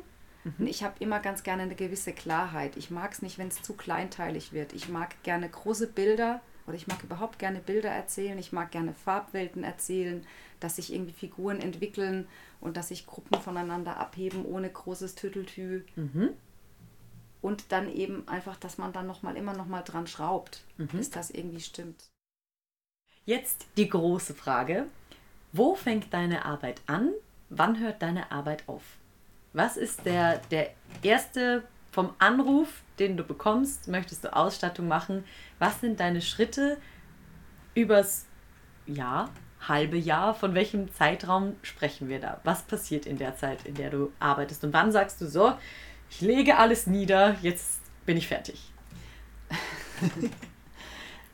Mhm. 0.44 0.54
Und 0.60 0.68
ich 0.68 0.84
habe 0.84 0.96
immer 1.00 1.20
ganz 1.20 1.44
gerne 1.44 1.64
eine 1.64 1.76
gewisse 1.76 2.14
Klarheit. 2.14 2.78
Ich 2.78 2.92
mag 2.92 3.12
es 3.12 3.22
nicht, 3.22 3.38
wenn 3.38 3.50
es 3.50 3.62
zu 3.62 3.74
kleinteilig 3.74 4.54
wird. 4.54 4.74
Ich 4.74 4.90
mag 4.90 5.22
gerne 5.24 5.50
große 5.50 5.88
Bilder 5.88 6.42
oder 6.68 6.76
ich 6.76 6.88
mag 6.88 7.04
überhaupt 7.04 7.40
gerne 7.40 7.60
Bilder 7.60 7.90
erzählen. 7.90 8.38
Ich 8.38 8.52
mag 8.52 8.72
gerne 8.72 8.94
Farbwelten 8.94 9.64
erzählen, 9.64 10.26
dass 10.60 10.76
sich 10.76 10.94
irgendwie 10.94 11.14
Figuren 11.14 11.60
entwickeln 11.60 12.28
und 12.62 12.78
dass 12.78 12.90
sich 12.90 13.06
Gruppen 13.08 13.40
voneinander 13.42 13.98
abheben 13.98 14.46
ohne 14.46 14.70
großes 14.70 15.16
Tütteltü. 15.16 15.84
Mhm 15.96 16.30
und 17.42 17.72
dann 17.72 17.90
eben 17.94 18.28
einfach, 18.28 18.58
dass 18.58 18.78
man 18.78 18.94
dann 18.94 19.08
noch 19.08 19.24
mal 19.24 19.38
immer 19.38 19.54
noch 19.54 19.66
mal 19.66 19.82
dran 19.82 20.08
schraubt, 20.08 20.64
mhm. 20.78 20.88
bis 20.88 21.10
das 21.10 21.30
irgendwie 21.30 21.62
stimmt. 21.62 22.10
Jetzt 23.26 23.68
die 23.78 23.90
große 23.90 24.34
Frage: 24.34 24.86
Wo 25.52 25.76
fängt 25.76 26.14
deine 26.14 26.46
Arbeit 26.46 26.82
an? 26.88 27.12
Wann 27.50 27.80
hört 27.80 28.02
deine 28.02 28.32
Arbeit 28.32 28.64
auf? 28.68 28.84
Was 29.54 29.78
ist 29.78 30.06
der, 30.06 30.38
der 30.52 30.72
erste 31.02 31.64
vom 31.92 32.14
Anruf, 32.20 32.84
den 33.00 33.18
du 33.18 33.24
bekommst? 33.24 33.88
Möchtest 33.88 34.24
du 34.24 34.36
Ausstattung 34.36 34.88
machen? 34.88 35.24
Was 35.58 35.82
sind 35.82 36.00
deine 36.00 36.22
Schritte 36.22 36.78
übers 37.74 38.26
Jahr, 38.86 39.30
halbe 39.68 39.98
Jahr? 39.98 40.36
Von 40.36 40.54
welchem 40.54 40.94
Zeitraum 40.94 41.56
sprechen 41.64 42.10
wir 42.10 42.20
da? 42.20 42.40
Was 42.44 42.64
passiert 42.64 43.06
in 43.06 43.18
der 43.18 43.36
Zeit, 43.36 43.66
in 43.66 43.76
der 43.76 43.90
du 43.90 44.12
arbeitest? 44.20 44.64
Und 44.64 44.74
wann 44.74 44.92
sagst 44.92 45.20
du 45.22 45.28
so, 45.28 45.54
ich 46.12 46.22
lege 46.22 46.58
alles 46.58 46.88
nieder, 46.88 47.36
jetzt 47.42 47.80
bin 48.06 48.18
ich 48.18 48.28
fertig. 48.28 48.72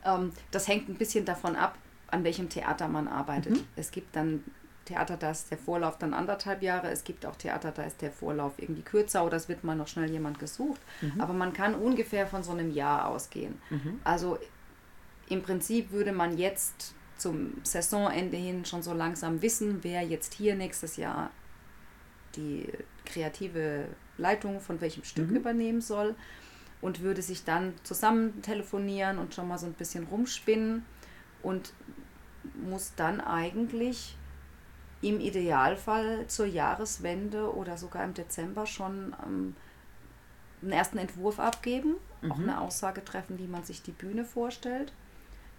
ähm, 0.06 0.32
das 0.50 0.68
hängt 0.68 0.88
ein 0.88 0.94
bisschen 0.94 1.24
davon 1.24 1.56
ab, 1.56 1.76
an 2.08 2.24
welchem 2.24 2.48
Theater 2.48 2.88
man 2.88 3.08
arbeitet. 3.08 3.54
Mhm. 3.54 3.66
Es 3.74 3.90
gibt 3.90 4.14
dann 4.14 4.44
Theater, 4.84 5.16
da 5.16 5.32
ist 5.32 5.50
der 5.50 5.58
Vorlauf 5.58 5.98
dann 5.98 6.14
anderthalb 6.14 6.62
Jahre. 6.62 6.90
Es 6.90 7.02
gibt 7.04 7.26
auch 7.26 7.36
Theater, 7.36 7.72
da 7.72 7.82
ist 7.82 8.00
der 8.00 8.12
Vorlauf 8.12 8.52
irgendwie 8.58 8.82
kürzer 8.82 9.24
oder 9.24 9.36
es 9.36 9.48
wird 9.48 9.64
mal 9.64 9.74
noch 9.74 9.88
schnell 9.88 10.10
jemand 10.10 10.38
gesucht. 10.38 10.80
Mhm. 11.00 11.20
Aber 11.20 11.32
man 11.32 11.52
kann 11.52 11.74
ungefähr 11.74 12.26
von 12.26 12.42
so 12.42 12.52
einem 12.52 12.70
Jahr 12.70 13.08
ausgehen. 13.08 13.60
Mhm. 13.70 14.00
Also 14.04 14.38
im 15.28 15.42
Prinzip 15.42 15.90
würde 15.90 16.12
man 16.12 16.38
jetzt 16.38 16.94
zum 17.18 17.54
Saisonende 17.64 18.36
hin 18.36 18.64
schon 18.64 18.82
so 18.82 18.92
langsam 18.92 19.42
wissen, 19.42 19.78
wer 19.82 20.02
jetzt 20.02 20.34
hier 20.34 20.54
nächstes 20.54 20.96
Jahr 20.96 21.30
die 22.36 22.70
kreative 23.04 23.86
Leitung 24.18 24.60
von 24.60 24.80
welchem 24.80 25.02
Stück 25.02 25.30
mhm. 25.30 25.36
übernehmen 25.36 25.80
soll 25.80 26.14
und 26.80 27.00
würde 27.00 27.22
sich 27.22 27.44
dann 27.44 27.74
zusammen 27.82 28.42
telefonieren 28.42 29.18
und 29.18 29.34
schon 29.34 29.48
mal 29.48 29.58
so 29.58 29.66
ein 29.66 29.72
bisschen 29.72 30.04
rumspinnen 30.04 30.84
und 31.42 31.72
muss 32.54 32.92
dann 32.96 33.20
eigentlich 33.20 34.16
im 35.02 35.20
Idealfall 35.20 36.26
zur 36.26 36.46
Jahreswende 36.46 37.54
oder 37.54 37.76
sogar 37.76 38.04
im 38.04 38.14
Dezember 38.14 38.66
schon 38.66 39.14
ähm, 39.24 39.54
einen 40.62 40.72
ersten 40.72 40.98
Entwurf 40.98 41.38
abgeben, 41.38 41.96
mhm. 42.22 42.32
auch 42.32 42.38
eine 42.38 42.60
Aussage 42.60 43.04
treffen, 43.04 43.38
wie 43.38 43.46
man 43.46 43.64
sich 43.64 43.82
die 43.82 43.92
Bühne 43.92 44.24
vorstellt 44.24 44.92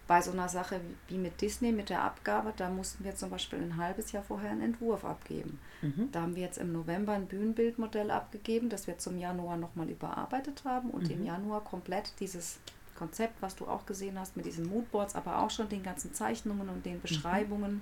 bei 0.07 0.21
so 0.21 0.31
einer 0.31 0.47
Sache 0.47 0.79
wie 1.09 1.17
mit 1.17 1.41
Disney, 1.41 1.71
mit 1.71 1.89
der 1.89 2.01
Abgabe, 2.01 2.53
da 2.55 2.69
mussten 2.69 3.03
wir 3.03 3.15
zum 3.15 3.29
Beispiel 3.29 3.59
ein 3.59 3.77
halbes 3.77 4.13
Jahr 4.13 4.23
vorher 4.23 4.51
einen 4.51 4.61
Entwurf 4.61 5.03
abgeben. 5.03 5.59
Mhm. 5.81 6.09
Da 6.11 6.21
haben 6.21 6.35
wir 6.35 6.43
jetzt 6.43 6.57
im 6.57 6.71
November 6.71 7.13
ein 7.13 7.27
Bühnenbildmodell 7.27 8.09
abgegeben, 8.09 8.69
das 8.69 8.87
wir 8.87 8.97
zum 8.97 9.17
Januar 9.17 9.57
nochmal 9.57 9.89
überarbeitet 9.89 10.63
haben 10.63 10.89
und 10.89 11.03
mhm. 11.03 11.11
im 11.11 11.25
Januar 11.25 11.63
komplett 11.63 12.13
dieses 12.19 12.59
Konzept, 12.95 13.41
was 13.41 13.55
du 13.55 13.67
auch 13.67 13.85
gesehen 13.85 14.17
hast, 14.17 14.37
mit 14.37 14.45
diesen 14.45 14.67
Moodboards, 14.67 15.13
aber 15.15 15.39
auch 15.39 15.51
schon 15.51 15.67
den 15.69 15.83
ganzen 15.83 16.13
Zeichnungen 16.13 16.69
und 16.69 16.85
den 16.85 16.95
mhm. 16.95 17.01
Beschreibungen, 17.01 17.73
mhm. 17.73 17.81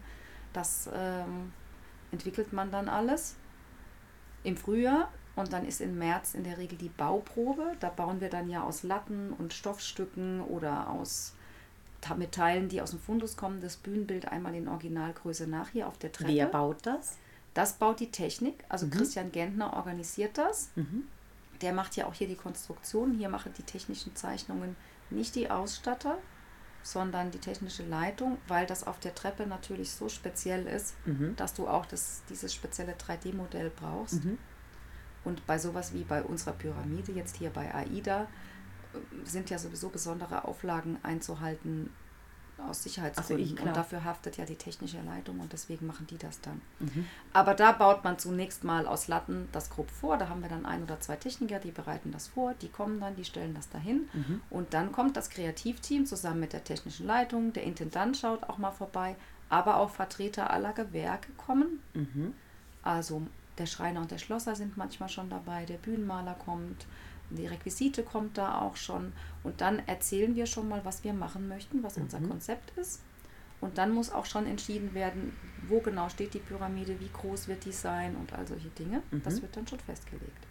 das 0.54 0.90
ähm, 0.94 1.54
entwickelt 2.12 2.54
man 2.54 2.72
dann 2.72 2.90
alles 2.90 3.36
im 4.44 4.58
Frühjahr. 4.58 5.10
Und 5.36 5.52
dann 5.52 5.66
ist 5.66 5.82
im 5.82 5.98
März 5.98 6.34
in 6.34 6.46
der 6.46 6.58
Regel 6.58 6.78
die 6.78 6.88
Bauprobe. 6.88 7.76
Da 7.82 7.90
bauen 7.90 8.22
wir 8.22 8.30
dann 8.30 8.50
ja 8.50 8.64
aus 8.64 8.84
Latten 8.84 9.34
und 9.34 9.54
Stoffstücken 9.54 10.40
oder 10.40 10.90
aus 10.90 11.35
mit 12.16 12.32
Teilen, 12.34 12.70
die 12.70 12.82
aus 12.82 12.92
dem 12.92 13.00
Fundus 13.00 13.36
kommen, 13.36 13.62
das 13.62 13.78
Bühnenbild 13.78 14.28
einmal 14.28 14.54
in 14.54 14.68
Originalgröße 14.68 15.48
nach 15.48 15.70
hier 15.70 15.88
auf 15.88 15.98
der 15.98 16.12
Treppe. 16.12 16.34
Wer 16.34 16.46
baut 16.46 16.78
das? 16.84 17.18
Das 17.54 17.74
baut 17.74 18.00
die 18.00 18.12
Technik. 18.12 18.64
Also 18.70 18.86
mhm. 18.86 18.92
Christian 18.92 19.32
Gentner 19.32 19.74
organisiert 19.74 20.38
das. 20.38 20.70
Mhm. 20.76 21.04
Der 21.62 21.74
macht 21.74 21.96
ja 21.96 22.06
auch 22.06 22.14
hier 22.14 22.28
die 22.28 22.36
Konstruktion. 22.36 23.14
Hier 23.14 23.30
machen 23.30 23.54
die 23.58 23.64
technischen 23.64 24.16
Zeichnungen 24.16 24.76
nicht 25.10 25.36
die 25.36 25.50
Ausstatter, 25.50 26.18
sondern 26.84 27.32
die 27.32 27.40
technische 27.40 27.84
Leitung, 27.84 28.38
weil 28.48 28.66
das 28.66 28.86
auf 28.86 29.00
der 29.00 29.16
Treppe 29.16 29.48
natürlich 29.48 29.92
so 29.92 30.10
speziell 30.10 30.68
ist, 30.68 30.96
mhm. 31.06 31.36
dass 31.36 31.54
du 31.54 31.68
auch 31.68 31.86
das, 31.86 32.24
dieses 32.30 32.54
spezielle 32.54 32.94
3D-Modell 32.94 33.72
brauchst. 33.76 34.24
Mhm. 34.24 34.38
Und 35.24 35.48
bei 35.48 35.58
sowas 35.58 35.94
wie 35.94 36.04
bei 36.04 36.22
unserer 36.22 36.54
Pyramide, 36.54 37.12
jetzt 37.12 37.38
hier 37.38 37.50
bei 37.50 37.74
AIDA, 37.74 38.28
sind 39.24 39.50
ja 39.50 39.58
sowieso 39.58 39.90
besondere 39.90 40.46
Auflagen 40.46 40.98
einzuhalten 41.04 41.90
aus 42.58 42.84
Sicherheitsgründen. 42.84 43.58
So, 43.58 43.64
und 43.64 43.76
dafür 43.76 44.04
haftet 44.04 44.38
ja 44.38 44.46
die 44.46 44.56
technische 44.56 45.02
Leitung 45.02 45.40
und 45.40 45.52
deswegen 45.52 45.86
machen 45.88 46.08
die 46.08 46.18
das 46.18 46.42
dann. 46.42 46.62
Mhm. 46.80 47.06
Aber 47.34 47.54
da 47.54 47.72
baut 47.72 48.04
man 48.04 48.18
zunächst 48.18 48.64
mal 48.64 48.88
aus 48.88 49.08
Latten 49.08 49.48
das 49.52 49.70
grob 49.70 49.90
vor. 49.92 50.18
Da 50.18 50.30
haben 50.30 50.42
wir 50.42 50.50
dann 50.50 50.66
ein 50.66 50.84
oder 50.84 51.00
zwei 51.00 51.16
Techniker, 51.16 51.60
die 51.60 51.72
bereiten 51.72 52.12
das 52.12 52.28
vor, 52.28 52.54
die 52.62 52.70
kommen 52.70 53.00
dann, 53.00 53.16
die 53.16 53.26
stellen 53.26 53.54
das 53.54 53.70
dahin. 53.70 54.10
Mhm. 54.14 54.42
Und 54.50 54.74
dann 54.74 54.92
kommt 54.92 55.18
das 55.18 55.30
Kreativteam 55.30 56.06
zusammen 56.06 56.40
mit 56.40 56.54
der 56.54 56.64
technischen 56.64 57.06
Leitung, 57.06 57.54
der 57.54 57.64
Intendant 57.64 58.18
schaut 58.18 58.44
auch 58.44 58.58
mal 58.58 58.72
vorbei, 58.72 59.16
aber 59.50 59.78
auch 59.78 59.90
Vertreter 59.90 60.50
aller 60.50 60.74
Gewerke 60.74 61.32
kommen. 61.34 61.80
Mhm. 61.94 62.34
Also 62.84 63.22
der 63.58 63.66
Schreiner 63.66 64.02
und 64.02 64.12
der 64.12 64.18
Schlosser 64.18 64.56
sind 64.56 64.78
manchmal 64.78 65.10
schon 65.10 65.30
dabei, 65.30 65.66
der 65.66 65.78
Bühnenmaler 65.78 66.36
kommt, 66.36 66.86
die 67.30 67.48
Requisite 67.48 68.04
kommt 68.04 68.38
da 68.38 68.62
auch 68.62 68.76
schon. 68.76 69.14
Und 69.44 69.62
dann 69.62 69.80
erzählen 69.88 70.36
wir 70.36 70.46
schon 70.46 70.68
mal, 70.68 70.84
was 70.86 71.04
wir 71.04 71.14
machen 71.14 71.48
möchten, 71.48 71.84
was 71.84 71.98
mhm. 71.98 72.04
unser 72.04 72.22
Konzept 72.22 72.78
ist. 72.78 73.02
Und 73.62 73.78
dann 73.78 73.92
muss 73.92 74.12
auch 74.12 74.26
schon 74.26 74.46
entschieden 74.46 74.94
werden, 74.94 75.36
wo 75.68 75.80
genau 75.80 76.10
steht 76.10 76.34
die 76.34 76.40
Pyramide, 76.40 77.00
wie 77.00 77.10
groß 77.10 77.48
wird 77.48 77.66
die 77.66 77.72
sein 77.72 78.16
und 78.16 78.34
all 78.34 78.46
solche 78.48 78.70
Dinge. 78.70 79.02
Mhm. 79.12 79.24
Das 79.24 79.42
wird 79.42 79.56
dann 79.56 79.68
schon 79.68 79.80
festgelegt. 79.80 80.46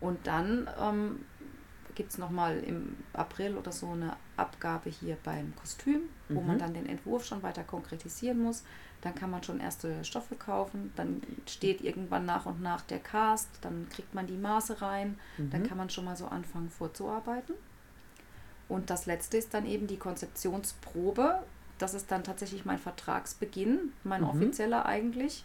Und 0.00 0.26
dann 0.26 0.68
ähm, 0.78 1.24
gibt 1.94 2.12
es 2.12 2.18
nochmal 2.18 2.58
im 2.58 2.96
April 3.12 3.56
oder 3.56 3.72
so 3.72 3.90
eine 3.90 4.16
Abgabe 4.36 4.90
hier 4.90 5.16
beim 5.22 5.54
Kostüm, 5.56 6.02
wo 6.28 6.40
mhm. 6.40 6.46
man 6.46 6.58
dann 6.58 6.74
den 6.74 6.86
Entwurf 6.86 7.24
schon 7.24 7.42
weiter 7.42 7.64
konkretisieren 7.64 8.42
muss. 8.42 8.64
Dann 9.00 9.14
kann 9.14 9.30
man 9.30 9.42
schon 9.42 9.60
erste 9.60 10.02
Stoffe 10.04 10.34
kaufen. 10.34 10.92
Dann 10.96 11.22
steht 11.46 11.82
irgendwann 11.82 12.24
nach 12.24 12.46
und 12.46 12.62
nach 12.62 12.80
der 12.82 13.00
Cast. 13.00 13.50
Dann 13.60 13.86
kriegt 13.90 14.14
man 14.14 14.26
die 14.26 14.36
Maße 14.36 14.80
rein. 14.80 15.18
Mhm. 15.36 15.50
Dann 15.50 15.62
kann 15.62 15.76
man 15.76 15.90
schon 15.90 16.06
mal 16.06 16.16
so 16.16 16.26
anfangen 16.26 16.70
vorzuarbeiten. 16.70 17.54
Und 18.68 18.90
das 18.90 19.06
letzte 19.06 19.36
ist 19.36 19.52
dann 19.52 19.66
eben 19.66 19.86
die 19.86 19.98
Konzeptionsprobe. 19.98 21.42
Das 21.78 21.92
ist 21.92 22.10
dann 22.10 22.24
tatsächlich 22.24 22.64
mein 22.64 22.78
Vertragsbeginn, 22.78 23.92
mein 24.04 24.22
mhm. 24.22 24.28
offizieller 24.28 24.86
eigentlich. 24.86 25.44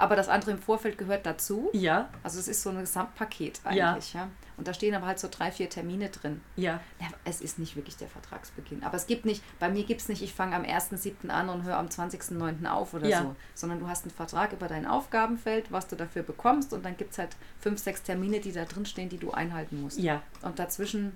Aber 0.00 0.16
das 0.16 0.30
andere 0.30 0.52
im 0.52 0.58
Vorfeld 0.58 0.96
gehört 0.96 1.26
dazu. 1.26 1.68
Ja. 1.74 2.08
Also 2.22 2.40
es 2.40 2.48
ist 2.48 2.62
so 2.62 2.70
ein 2.70 2.78
Gesamtpaket 2.78 3.60
eigentlich. 3.64 4.14
Ja. 4.14 4.20
ja. 4.20 4.28
Und 4.56 4.66
da 4.66 4.72
stehen 4.72 4.94
aber 4.94 5.06
halt 5.06 5.18
so 5.18 5.28
drei, 5.30 5.52
vier 5.52 5.68
Termine 5.68 6.08
drin. 6.08 6.40
Ja. 6.56 6.80
ja 6.98 7.08
es 7.24 7.42
ist 7.42 7.58
nicht 7.58 7.76
wirklich 7.76 7.98
der 7.98 8.08
Vertragsbeginn. 8.08 8.82
Aber 8.82 8.96
es 8.96 9.06
gibt 9.06 9.26
nicht, 9.26 9.42
bei 9.58 9.68
mir 9.68 9.84
gibt 9.84 10.00
es 10.00 10.08
nicht, 10.08 10.22
ich 10.22 10.32
fange 10.32 10.56
am 10.56 10.62
1.7. 10.62 11.28
an 11.28 11.50
und 11.50 11.64
höre 11.64 11.76
am 11.76 11.88
20.9. 11.88 12.66
auf 12.66 12.94
oder 12.94 13.08
ja. 13.08 13.20
so. 13.20 13.36
Sondern 13.54 13.80
du 13.80 13.88
hast 13.88 14.04
einen 14.04 14.10
Vertrag 14.10 14.54
über 14.54 14.68
dein 14.68 14.86
Aufgabenfeld, 14.86 15.70
was 15.70 15.86
du 15.86 15.96
dafür 15.96 16.22
bekommst 16.22 16.72
und 16.72 16.82
dann 16.82 16.96
gibt 16.96 17.12
es 17.12 17.18
halt 17.18 17.36
fünf, 17.58 17.78
sechs 17.78 18.02
Termine, 18.02 18.40
die 18.40 18.52
da 18.52 18.64
drin 18.64 18.86
stehen, 18.86 19.10
die 19.10 19.18
du 19.18 19.32
einhalten 19.32 19.82
musst. 19.82 19.98
Ja. 19.98 20.22
Und 20.40 20.58
dazwischen 20.58 21.12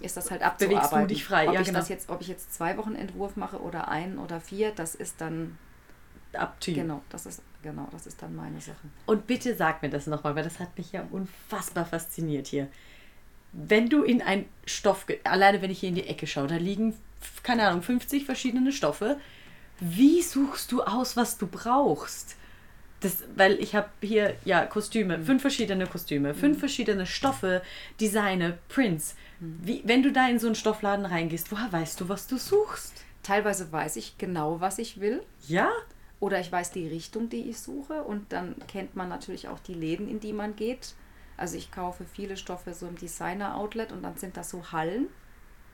ist 0.00 0.16
das 0.16 0.32
halt 0.32 0.42
abzuarbeiten. 0.42 0.90
Bewegst 0.90 0.92
du 0.92 1.06
dich 1.06 1.24
frei, 1.24 1.48
ob 1.48 1.54
ja, 1.54 1.60
ich 1.60 1.66
genau. 1.68 1.78
das 1.78 1.88
jetzt, 1.88 2.10
Ob 2.10 2.20
ich 2.20 2.28
jetzt 2.28 2.52
zwei 2.52 2.76
Wochen 2.76 2.96
Entwurf 2.96 3.36
mache 3.36 3.60
oder 3.60 3.88
ein 3.88 4.18
oder 4.18 4.40
vier, 4.40 4.72
das 4.72 4.96
ist 4.96 5.20
dann 5.20 5.56
up 6.32 6.60
to 6.60 6.70
you. 6.70 6.76
Genau, 6.78 7.02
das 7.10 7.26
ist, 7.26 7.42
genau, 7.62 7.88
das 7.92 8.06
ist 8.06 8.20
dann 8.22 8.34
meine 8.36 8.60
Sache. 8.60 8.88
Und 9.06 9.26
bitte 9.26 9.54
sag 9.54 9.82
mir 9.82 9.90
das 9.90 10.06
nochmal, 10.06 10.34
weil 10.34 10.44
das 10.44 10.58
hat 10.58 10.76
mich 10.78 10.92
ja 10.92 11.06
unfassbar 11.10 11.84
fasziniert 11.84 12.46
hier. 12.46 12.68
Wenn 13.52 13.88
du 13.88 14.02
in 14.04 14.22
ein 14.22 14.44
Stoff, 14.64 15.06
alleine 15.24 15.60
wenn 15.60 15.70
ich 15.70 15.80
hier 15.80 15.88
in 15.88 15.96
die 15.96 16.06
Ecke 16.06 16.26
schaue, 16.26 16.46
da 16.46 16.56
liegen, 16.56 16.94
keine 17.42 17.66
Ahnung, 17.66 17.82
50 17.82 18.24
verschiedene 18.24 18.72
Stoffe. 18.72 19.18
Wie 19.80 20.22
suchst 20.22 20.70
du 20.72 20.82
aus, 20.82 21.16
was 21.16 21.38
du 21.38 21.46
brauchst? 21.46 22.36
Das, 23.00 23.24
weil 23.34 23.58
ich 23.60 23.74
habe 23.74 23.88
hier 24.02 24.36
ja 24.44 24.66
Kostüme, 24.66 25.16
Mhm. 25.18 25.24
fünf 25.24 25.40
verschiedene 25.40 25.86
Kostüme, 25.86 26.34
fünf 26.34 26.58
verschiedene 26.58 27.06
Stoffe, 27.06 27.62
Designer, 27.98 28.58
Prints. 28.68 29.14
Mhm. 29.40 29.58
Wie, 29.62 29.82
wenn 29.86 30.02
du 30.02 30.12
da 30.12 30.28
in 30.28 30.38
so 30.38 30.46
einen 30.48 30.54
Stoffladen 30.54 31.06
reingehst, 31.06 31.50
woher 31.50 31.72
weißt 31.72 31.98
du, 32.00 32.08
was 32.10 32.26
du 32.26 32.36
suchst? 32.36 32.92
Teilweise 33.22 33.72
weiß 33.72 33.96
ich 33.96 34.18
genau, 34.18 34.60
was 34.60 34.78
ich 34.78 35.00
will. 35.00 35.22
Ja? 35.48 35.70
Oder 36.20 36.38
ich 36.38 36.52
weiß 36.52 36.70
die 36.70 36.86
Richtung, 36.86 37.28
die 37.28 37.48
ich 37.48 37.58
suche. 37.58 38.04
Und 38.04 38.32
dann 38.32 38.54
kennt 38.68 38.94
man 38.94 39.08
natürlich 39.08 39.48
auch 39.48 39.58
die 39.58 39.74
Läden, 39.74 40.08
in 40.08 40.20
die 40.20 40.34
man 40.34 40.54
geht. 40.54 40.94
Also 41.36 41.56
ich 41.56 41.72
kaufe 41.72 42.04
viele 42.04 42.36
Stoffe 42.36 42.74
so 42.74 42.86
im 42.86 42.96
Designer-Outlet 42.96 43.92
und 43.92 44.02
dann 44.02 44.16
sind 44.16 44.36
das 44.36 44.50
so 44.50 44.72
Hallen, 44.72 45.08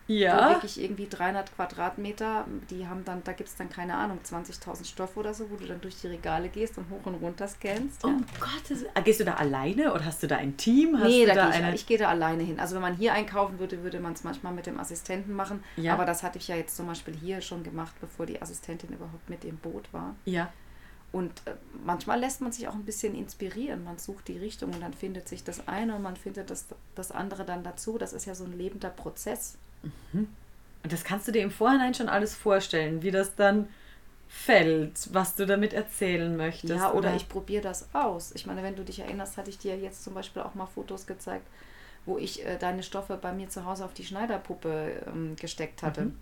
wo 0.09 0.13
Ja. 0.13 0.51
wirklich 0.51 0.81
irgendwie 0.83 1.09
300 1.09 1.55
Quadratmeter, 1.55 2.45
die 2.71 2.87
haben 2.87 3.05
dann, 3.05 3.23
da 3.25 3.33
gibt 3.33 3.49
es 3.49 3.57
dann 3.57 3.69
keine 3.69 3.97
Ahnung, 3.97 4.19
20.000 4.25 4.85
Stoffe 4.87 5.19
oder 5.21 5.35
so, 5.35 5.51
wo 5.51 5.57
du 5.57 5.67
dann 5.67 5.81
durch 5.81 6.01
die 6.01 6.07
Regale 6.09 6.49
gehst 6.49 6.79
und 6.79 6.89
hoch 6.91 7.05
und 7.07 7.15
runter 7.17 7.49
scannst. 7.49 8.03
Ja. 8.03 8.09
Um 8.11 8.25
Gottes 8.39 8.81
Willen. 8.83 8.91
Ah, 8.95 9.01
Gehst 9.01 9.21
du 9.21 9.25
da 9.25 9.35
alleine 9.35 9.93
oder 9.93 10.05
hast 10.05 10.23
du 10.23 10.27
da 10.27 10.37
ein 10.37 10.57
Team? 10.57 10.97
Hast 10.99 11.07
Nee, 11.09 11.27
da 11.27 11.35
da 11.35 11.43
gehe 11.47 11.51
ich, 11.59 11.65
eine... 11.65 11.75
ich 11.75 11.87
gehe 11.87 11.99
da 11.99 12.09
alleine 12.09 12.43
hin. 12.43 12.61
Also 12.61 12.75
wenn 12.75 12.83
man 12.83 12.95
hier 12.97 13.13
einkaufen 13.13 13.59
würde, 13.59 13.83
würde 13.83 14.01
man 14.01 14.13
es 14.13 14.25
manchmal 14.25 14.53
mit 14.53 14.67
dem 14.67 14.79
Assistenten 14.79 15.33
machen. 15.35 15.63
Ja. 15.77 15.95
Aber 15.95 16.05
das 16.05 16.23
hatte 16.23 16.39
ich 16.39 16.49
ja 16.49 16.57
jetzt 16.57 16.77
zum 16.77 16.87
Beispiel 16.87 17.15
hier 17.15 17.41
schon 17.41 17.63
gemacht, 17.65 17.95
bevor 18.01 18.27
die 18.27 18.41
Assistentin 18.41 18.91
überhaupt 18.93 19.29
mit 19.29 19.45
im 19.45 19.57
Boot 19.59 19.93
war. 19.93 20.15
Ja. 20.25 20.53
Und 21.13 21.31
äh, 21.47 21.53
manchmal 21.85 22.21
lässt 22.21 22.41
man 22.43 22.53
sich 22.53 22.69
auch 22.69 22.75
ein 22.75 22.85
bisschen 22.85 23.15
inspirieren. 23.15 23.85
Man 23.85 23.97
sucht 23.99 24.29
die 24.29 24.39
Richtung 24.39 24.73
und 24.75 24.81
dann 24.83 24.93
findet 24.93 25.29
sich 25.29 25.45
das 25.45 25.67
eine 25.67 25.95
und 25.97 26.03
man 26.03 26.17
findet 26.17 26.51
das, 26.51 26.67
das 26.95 27.11
andere 27.11 27.45
dann 27.45 27.63
dazu. 27.63 27.97
Das 27.97 28.13
ist 28.13 28.27
ja 28.27 28.35
so 28.35 28.45
ein 28.45 28.57
lebender 28.57 28.91
Prozess. 28.91 29.57
Und 30.83 30.93
das 30.93 31.05
kannst 31.05 31.27
du 31.27 31.33
dir 31.33 31.43
im 31.43 31.51
Vorhinein 31.51 31.95
schon 31.95 32.09
alles 32.09 32.35
vorstellen, 32.35 33.03
wie 33.03 33.11
das 33.11 33.35
dann 33.35 33.69
fällt, 34.29 35.13
was 35.13 35.35
du 35.37 35.47
damit 35.47 35.73
erzählen 35.73 36.37
möchtest. 36.37 36.75
ja, 36.75 36.93
oder, 36.93 37.15
ich 37.15 37.29
probiere 37.29 37.63
das 37.63 37.89
aus. 37.95 38.33
Ich 38.35 38.47
meine, 38.47 38.63
wenn 38.63 38.77
du 38.77 38.85
dich 38.85 39.01
erinnerst, 39.01 39.37
hatte 39.37 39.51
ich 39.51 39.59
dir 39.59 39.77
jetzt 39.79 40.05
zum 40.05 40.15
Beispiel 40.15 40.43
auch 40.43 40.55
mal 40.55 40.67
Fotos 40.67 41.07
gezeigt, 41.07 41.47
wo 42.05 42.19
ich 42.19 42.45
äh, 42.45 42.59
deine 42.59 42.83
Stoffe 42.83 43.17
bei 43.17 43.33
mir 43.33 43.49
zu 43.49 43.65
Hause 43.65 43.85
auf 43.85 43.95
die 43.95 44.05
Schneiderpuppe 44.05 45.03
ähm, 45.07 45.37
gesteckt 45.37 45.83
hatte. 45.83 46.03
Mhm. 46.03 46.19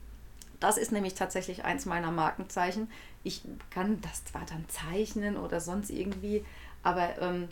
Das 0.61 0.79
ist 0.79 0.93
nämlich 0.93 1.15
tatsächlich 1.15 1.65
eins 1.65 1.85
meiner 1.85 2.11
Markenzeichen. 2.11 2.91
Ich 3.23 3.43
kann 3.71 4.01
das 4.01 4.25
zwar 4.25 4.47
dann 4.47 4.65
zeichnen 4.69 5.37
oder 5.37 5.61
sonst 5.61 5.91
irgendwie, 5.91 6.45
aber 6.83 7.21
ähm, 7.21 7.49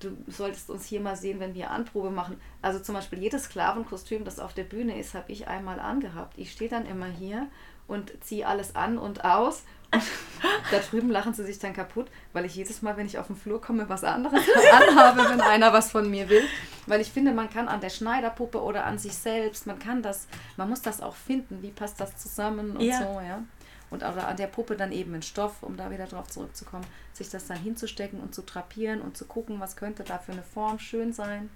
du 0.00 0.16
solltest 0.26 0.70
uns 0.70 0.84
hier 0.86 1.00
mal 1.00 1.16
sehen, 1.16 1.40
wenn 1.40 1.54
wir 1.54 1.70
Anprobe 1.70 2.10
machen. 2.10 2.40
Also 2.62 2.80
zum 2.80 2.94
Beispiel 2.94 3.18
jedes 3.20 3.44
Sklavenkostüm, 3.44 4.24
das 4.24 4.38
auf 4.38 4.54
der 4.54 4.64
Bühne 4.64 4.98
ist, 4.98 5.14
habe 5.14 5.30
ich 5.30 5.48
einmal 5.48 5.78
angehabt. 5.80 6.36
Ich 6.38 6.52
stehe 6.52 6.70
dann 6.70 6.86
immer 6.86 7.06
hier 7.06 7.48
und 7.86 8.12
ziehe 8.24 8.46
alles 8.46 8.76
an 8.76 8.98
und 8.98 9.24
aus. 9.24 9.64
Und 9.92 10.02
da 10.70 10.78
drüben 10.78 11.10
lachen 11.10 11.34
sie 11.34 11.44
sich 11.44 11.58
dann 11.58 11.72
kaputt, 11.72 12.08
weil 12.32 12.44
ich 12.44 12.54
jedes 12.54 12.80
Mal, 12.82 12.96
wenn 12.96 13.06
ich 13.06 13.18
auf 13.18 13.26
den 13.26 13.36
Flur 13.36 13.60
komme, 13.60 13.88
was 13.88 14.04
anderes 14.04 14.40
anhabe, 14.72 15.28
wenn 15.28 15.40
einer 15.40 15.72
was 15.72 15.90
von 15.90 16.08
mir 16.08 16.28
will. 16.28 16.44
Weil 16.86 17.00
ich 17.00 17.10
finde, 17.10 17.32
man 17.32 17.50
kann 17.50 17.68
an 17.68 17.80
der 17.80 17.90
Schneiderpuppe 17.90 18.62
oder 18.62 18.84
an 18.86 18.98
sich 18.98 19.14
selbst, 19.14 19.66
man 19.66 19.78
kann 19.78 20.02
das, 20.02 20.28
man 20.56 20.68
muss 20.68 20.82
das 20.82 21.00
auch 21.00 21.16
finden, 21.16 21.62
wie 21.62 21.70
passt 21.70 22.00
das 22.00 22.16
zusammen 22.16 22.76
und 22.76 22.82
Ja. 22.82 22.98
so, 22.98 23.20
ja. 23.20 23.42
Und 23.90 24.04
oder 24.04 24.28
an 24.28 24.36
der 24.36 24.46
Puppe 24.46 24.76
dann 24.76 24.92
eben 24.92 25.14
in 25.14 25.22
Stoff, 25.22 25.62
um 25.62 25.76
da 25.76 25.90
wieder 25.90 26.06
drauf 26.06 26.28
zurückzukommen, 26.28 26.86
sich 27.12 27.28
das 27.28 27.46
dann 27.48 27.58
hinzustecken 27.58 28.20
und 28.20 28.34
zu 28.34 28.42
drapieren 28.42 29.00
und 29.02 29.16
zu 29.16 29.24
gucken, 29.24 29.58
was 29.58 29.74
könnte 29.74 30.04
da 30.04 30.18
für 30.18 30.32
eine 30.32 30.42
Form 30.44 30.78
schön 30.78 31.12
sein. 31.12 31.50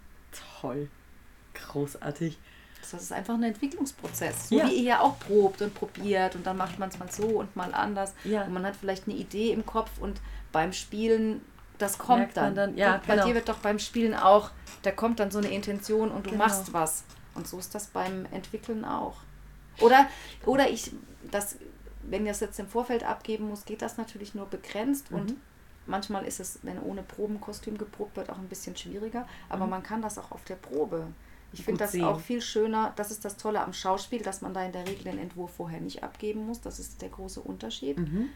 Toll. 0.61 0.88
Großartig. 1.55 2.38
Das 2.81 2.92
ist 3.03 3.12
einfach 3.12 3.35
ein 3.35 3.42
Entwicklungsprozess. 3.44 4.49
So 4.51 4.57
Ja. 4.59 4.66
wie 4.68 4.75
ihr 4.75 4.83
ja 4.83 5.01
auch 5.01 5.18
probt 5.20 5.62
und 5.62 5.75
probiert 5.75 6.35
und 6.35 6.44
dann 6.47 6.57
macht 6.57 6.79
man 6.79 6.88
es 6.90 6.99
mal 6.99 7.11
so 7.11 7.27
und 7.27 7.55
mal 7.57 7.73
anders. 7.73 8.14
Ja. 8.25 8.42
Und 8.42 8.53
man 8.53 8.66
hat 8.66 8.77
vielleicht 8.77 9.07
eine 9.09 9.16
Idee 9.16 9.53
im 9.53 9.64
Kopf 9.64 9.90
und 10.01 10.20
beim 10.53 10.73
Spielen, 10.73 11.40
das 11.79 11.99
kommt 11.99 12.18
Merkt 12.18 12.37
dann. 12.37 12.55
dann, 12.55 12.77
ja, 12.77 12.97
Und 12.97 13.07
bei 13.07 13.14
genau. 13.14 13.27
dir 13.29 13.35
wird 13.35 13.49
doch 13.49 13.59
beim 13.59 13.79
Spielen 13.79 14.14
auch, 14.14 14.51
da 14.83 14.90
kommt 14.90 15.18
dann 15.20 15.31
so 15.31 15.38
eine 15.38 15.49
Intention 15.49 16.11
und 16.11 16.27
du 16.27 16.31
Genau. 16.33 16.44
machst 16.44 16.73
was. 16.73 17.05
Und 17.35 17.49
so 17.49 17.59
ist 17.59 17.75
das 17.75 17.87
beim 17.87 18.27
Entwickeln 18.33 18.85
auch. 18.85 19.16
Oder, 19.81 20.07
oder 20.47 20.68
ich, 20.68 20.92
das, 21.31 21.57
wenn 22.09 22.25
ihr 22.27 22.33
es 22.33 22.40
jetzt 22.40 22.59
im 22.59 22.69
Vorfeld 22.69 23.05
abgeben 23.05 23.49
muss, 23.49 23.64
geht 23.64 23.83
das 23.83 23.97
natürlich 23.97 24.35
nur 24.35 24.47
begrenzt 24.47 25.11
und 25.11 25.31
Mhm. 25.33 25.37
manchmal 25.87 26.25
ist 26.27 26.40
es, 26.40 26.59
wenn 26.62 26.81
ohne 26.83 27.03
Probenkostüm 27.03 27.77
geprobt 27.79 28.17
wird, 28.17 28.31
auch 28.31 28.38
ein 28.38 28.49
bisschen 28.49 28.77
schwieriger. 28.77 29.27
Aber 29.49 29.64
Mhm. 29.64 29.71
man 29.71 29.83
kann 29.83 30.03
das 30.03 30.19
auch 30.19 30.31
auf 30.33 30.45
der 30.45 30.57
Probe. 30.57 31.07
Ich 31.53 31.64
finde 31.64 31.79
das 31.85 31.93
sehen. 31.93 32.05
auch 32.05 32.19
viel 32.19 32.40
schöner. 32.43 32.93
Das 32.97 33.11
ist 33.12 33.25
das 33.25 33.37
Tolle 33.37 33.61
am 33.61 33.73
Schauspiel, 33.73 34.23
dass 34.23 34.40
man 34.40 34.53
da 34.55 34.64
in 34.64 34.73
der 34.73 34.87
Regel 34.88 35.05
den 35.05 35.19
Entwurf 35.19 35.53
vorher 35.55 35.81
nicht 35.81 36.03
abgeben 36.03 36.47
muss. 36.47 36.61
Das 36.61 36.81
ist 36.81 37.01
der 37.01 37.11
große 37.11 37.40
Unterschied. 37.40 37.97
Mhm. 37.99 38.29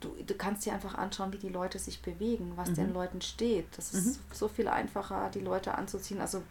Du, 0.00 0.08
du 0.26 0.34
kannst 0.34 0.64
dir 0.64 0.72
einfach 0.72 0.94
anschauen, 0.94 1.32
wie 1.32 1.38
die 1.38 1.50
Leute 1.50 1.78
sich 1.78 2.00
bewegen, 2.02 2.52
was 2.56 2.70
Mhm. 2.70 2.74
den 2.74 2.92
Leuten 2.94 3.20
steht. 3.20 3.66
Das 3.76 3.92
ist 3.92 4.18
so 4.34 4.48
viel 4.48 4.66
einfacher, 4.66 5.30
die 5.32 5.40
Leute 5.40 5.76
anzuziehen. 5.76 6.20
Also 6.20 6.42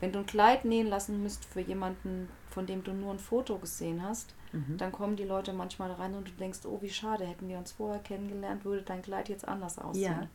wenn 0.00 0.12
du 0.12 0.20
ein 0.20 0.26
Kleid 0.26 0.64
nähen 0.64 0.86
lassen 0.86 1.22
müsst 1.22 1.44
für 1.44 1.60
jemanden, 1.60 2.28
von 2.50 2.66
dem 2.66 2.84
du 2.84 2.92
nur 2.92 3.12
ein 3.12 3.18
Foto 3.18 3.58
gesehen 3.58 4.02
hast, 4.02 4.32
Mhm. 4.54 4.78
dann 4.78 4.92
kommen 4.92 5.16
die 5.16 5.24
Leute 5.24 5.52
manchmal 5.52 5.90
rein 5.92 6.14
und 6.14 6.28
du 6.28 6.32
denkst, 6.32 6.60
oh 6.64 6.78
wie 6.80 6.90
schade, 6.90 7.26
hätten 7.26 7.48
wir 7.48 7.58
uns 7.58 7.72
vorher 7.72 8.00
kennengelernt, 8.00 8.64
würde 8.64 8.82
dein 8.82 9.02
Kleid 9.02 9.28
jetzt 9.28 9.46
anders 9.46 9.78
aussehen. 9.78 10.02
Ja. 10.04 10.28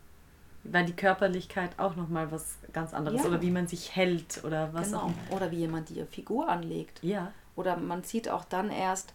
Weil 0.65 0.85
die 0.85 0.93
Körperlichkeit 0.93 1.79
auch 1.79 1.95
nochmal 1.95 2.31
was 2.31 2.57
ganz 2.73 2.93
anderes 2.93 3.21
Ja. 3.21 3.27
oder 3.29 3.41
wie 3.41 3.49
man 3.51 3.67
sich 3.67 3.95
hält 3.95 4.43
oder 4.43 4.73
was 4.73 4.87
genau. 4.87 5.03
auch. 5.29 5.35
Oder 5.35 5.51
wie 5.51 5.57
jemand 5.57 5.89
die 5.89 6.03
Figur 6.05 6.49
anlegt. 6.49 7.01
Ja. 7.01 7.31
Oder 7.55 7.77
man 7.77 8.03
sieht 8.03 8.27
auch 8.29 8.43
dann 8.43 8.69
erst, 8.69 9.13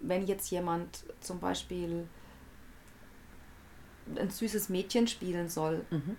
wenn 0.00 0.26
jetzt 0.26 0.50
jemand 0.50 1.04
zum 1.20 1.40
Beispiel 1.40 2.06
ein 4.16 4.30
süßes 4.30 4.68
Mädchen 4.68 5.06
spielen 5.06 5.48
soll 5.48 5.84
Mhm. 5.90 6.16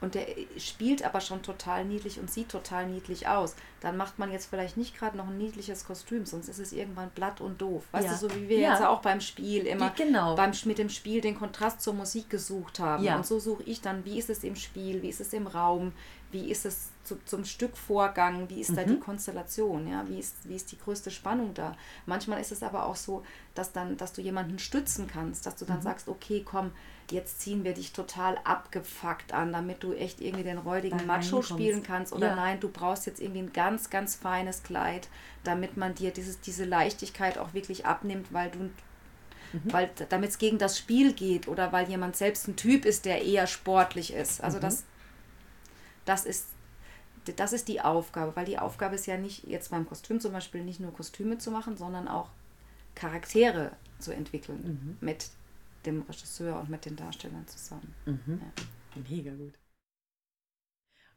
Und 0.00 0.14
der 0.14 0.26
spielt 0.58 1.04
aber 1.04 1.20
schon 1.20 1.42
total 1.42 1.84
niedlich 1.84 2.18
und 2.18 2.30
sieht 2.30 2.48
total 2.48 2.86
niedlich 2.86 3.28
aus, 3.28 3.54
dann 3.80 3.96
macht 3.96 4.18
man 4.18 4.30
jetzt 4.32 4.46
vielleicht 4.50 4.76
nicht 4.76 4.96
gerade 4.98 5.16
noch 5.16 5.28
ein 5.28 5.38
niedliches 5.38 5.84
Kostüm, 5.84 6.24
sonst 6.26 6.48
ist 6.48 6.58
es 6.58 6.72
irgendwann 6.72 7.10
platt 7.10 7.40
und 7.40 7.60
doof. 7.60 7.84
Weißt 7.92 8.06
Ja. 8.06 8.12
du, 8.12 8.18
so 8.18 8.34
wie 8.34 8.48
wir 8.48 8.58
Ja. 8.58 8.72
jetzt 8.72 8.82
auch 8.82 9.00
beim 9.02 9.20
Spiel 9.20 9.66
immer 9.66 9.90
genau. 9.90 10.34
beim, 10.36 10.52
mit 10.64 10.78
dem 10.78 10.88
Spiel 10.88 11.20
den 11.20 11.36
Kontrast 11.38 11.80
zur 11.82 11.94
Musik 11.94 12.30
gesucht 12.30 12.78
haben. 12.78 13.04
Ja. 13.04 13.16
Und 13.16 13.26
so 13.26 13.38
suche 13.38 13.62
ich 13.64 13.80
dann, 13.80 14.04
wie 14.04 14.18
ist 14.18 14.30
es 14.30 14.42
im 14.44 14.56
Spiel, 14.56 15.02
wie 15.02 15.08
ist 15.08 15.20
es 15.20 15.32
im 15.32 15.46
Raum, 15.46 15.92
wie 16.32 16.50
ist 16.50 16.64
es 16.64 16.90
zu, 17.04 17.18
zum 17.24 17.44
Stückvorgang, 17.44 18.48
wie 18.48 18.60
ist 18.60 18.76
da 18.76 18.82
Mhm. 18.82 18.88
die 18.88 18.98
Konstellation, 19.00 19.88
ja, 19.88 20.04
wie 20.08 20.18
ist, 20.18 20.36
wie 20.48 20.54
ist 20.54 20.70
die 20.72 20.78
größte 20.78 21.10
Spannung 21.10 21.54
da. 21.54 21.76
Manchmal 22.06 22.40
ist 22.40 22.52
es 22.52 22.62
aber 22.62 22.86
auch 22.86 22.96
so, 22.96 23.24
dass 23.54 23.72
dann, 23.72 23.96
dass 23.96 24.12
du 24.12 24.20
jemanden 24.22 24.58
stützen 24.58 25.06
kannst, 25.06 25.46
dass 25.46 25.56
du 25.56 25.64
Mhm. 25.64 25.68
dann 25.68 25.82
sagst, 25.82 26.08
okay, 26.08 26.42
komm, 26.44 26.70
jetzt 27.12 27.40
ziehen 27.40 27.64
wir 27.64 27.74
dich 27.74 27.92
total 27.92 28.38
abgefuckt 28.44 29.32
an, 29.32 29.52
damit 29.52 29.82
du 29.82 29.92
echt 29.92 30.20
irgendwie 30.20 30.44
den 30.44 30.58
räudigen 30.58 30.98
Da 30.98 31.04
Macho 31.04 31.42
spielen 31.42 31.82
kannst. 31.82 32.12
Oder 32.12 32.28
Ja. 32.28 32.36
nein, 32.36 32.60
du 32.60 32.68
brauchst 32.68 33.06
jetzt 33.06 33.20
irgendwie 33.20 33.40
ein 33.42 33.52
ganz, 33.52 33.90
ganz 33.90 34.14
feines 34.14 34.62
Kleid, 34.62 35.08
damit 35.44 35.76
man 35.76 35.94
dir 35.94 36.10
dieses, 36.12 36.40
diese 36.40 36.64
Leichtigkeit 36.64 37.38
auch 37.38 37.54
wirklich 37.54 37.86
abnimmt, 37.86 38.32
weil 38.32 38.50
du 38.50 38.70
weil 39.64 39.90
damit 40.10 40.30
es 40.30 40.38
gegen 40.38 40.58
das 40.58 40.78
Spiel 40.78 41.12
geht 41.12 41.48
oder 41.48 41.72
weil 41.72 41.88
jemand 41.88 42.14
selbst 42.14 42.46
ein 42.46 42.54
Typ 42.54 42.84
ist, 42.84 43.04
der 43.04 43.24
eher 43.24 43.48
sportlich 43.48 44.12
ist. 44.12 44.40
Also 44.42 44.58
Mhm. 44.58 44.62
das, 44.62 44.84
das 46.04 46.24
ist 46.24 46.46
das 47.36 47.52
ist 47.52 47.68
die 47.68 47.80
Aufgabe, 47.80 48.34
weil 48.34 48.46
die 48.46 48.58
Aufgabe 48.58 48.94
ist 48.94 49.06
ja 49.06 49.16
nicht 49.18 49.46
jetzt 49.46 49.70
beim 49.70 49.86
Kostüm 49.86 50.20
zum 50.20 50.32
Beispiel 50.32 50.62
nicht 50.64 50.80
nur 50.80 50.92
Kostüme 50.92 51.36
zu 51.38 51.50
machen, 51.50 51.76
sondern 51.76 52.08
auch 52.08 52.30
Charaktere 52.94 53.72
zu 53.98 54.12
entwickeln 54.12 54.96
Mhm. 55.00 55.06
mit 55.06 55.28
dem 55.86 56.02
Regisseur 56.02 56.58
und 56.58 56.68
mit 56.68 56.84
den 56.84 56.96
Darstellern 56.96 57.46
zusammen. 57.46 57.94
Mhm. 58.06 58.40
Mega 59.08 59.32
gut. 59.32 59.54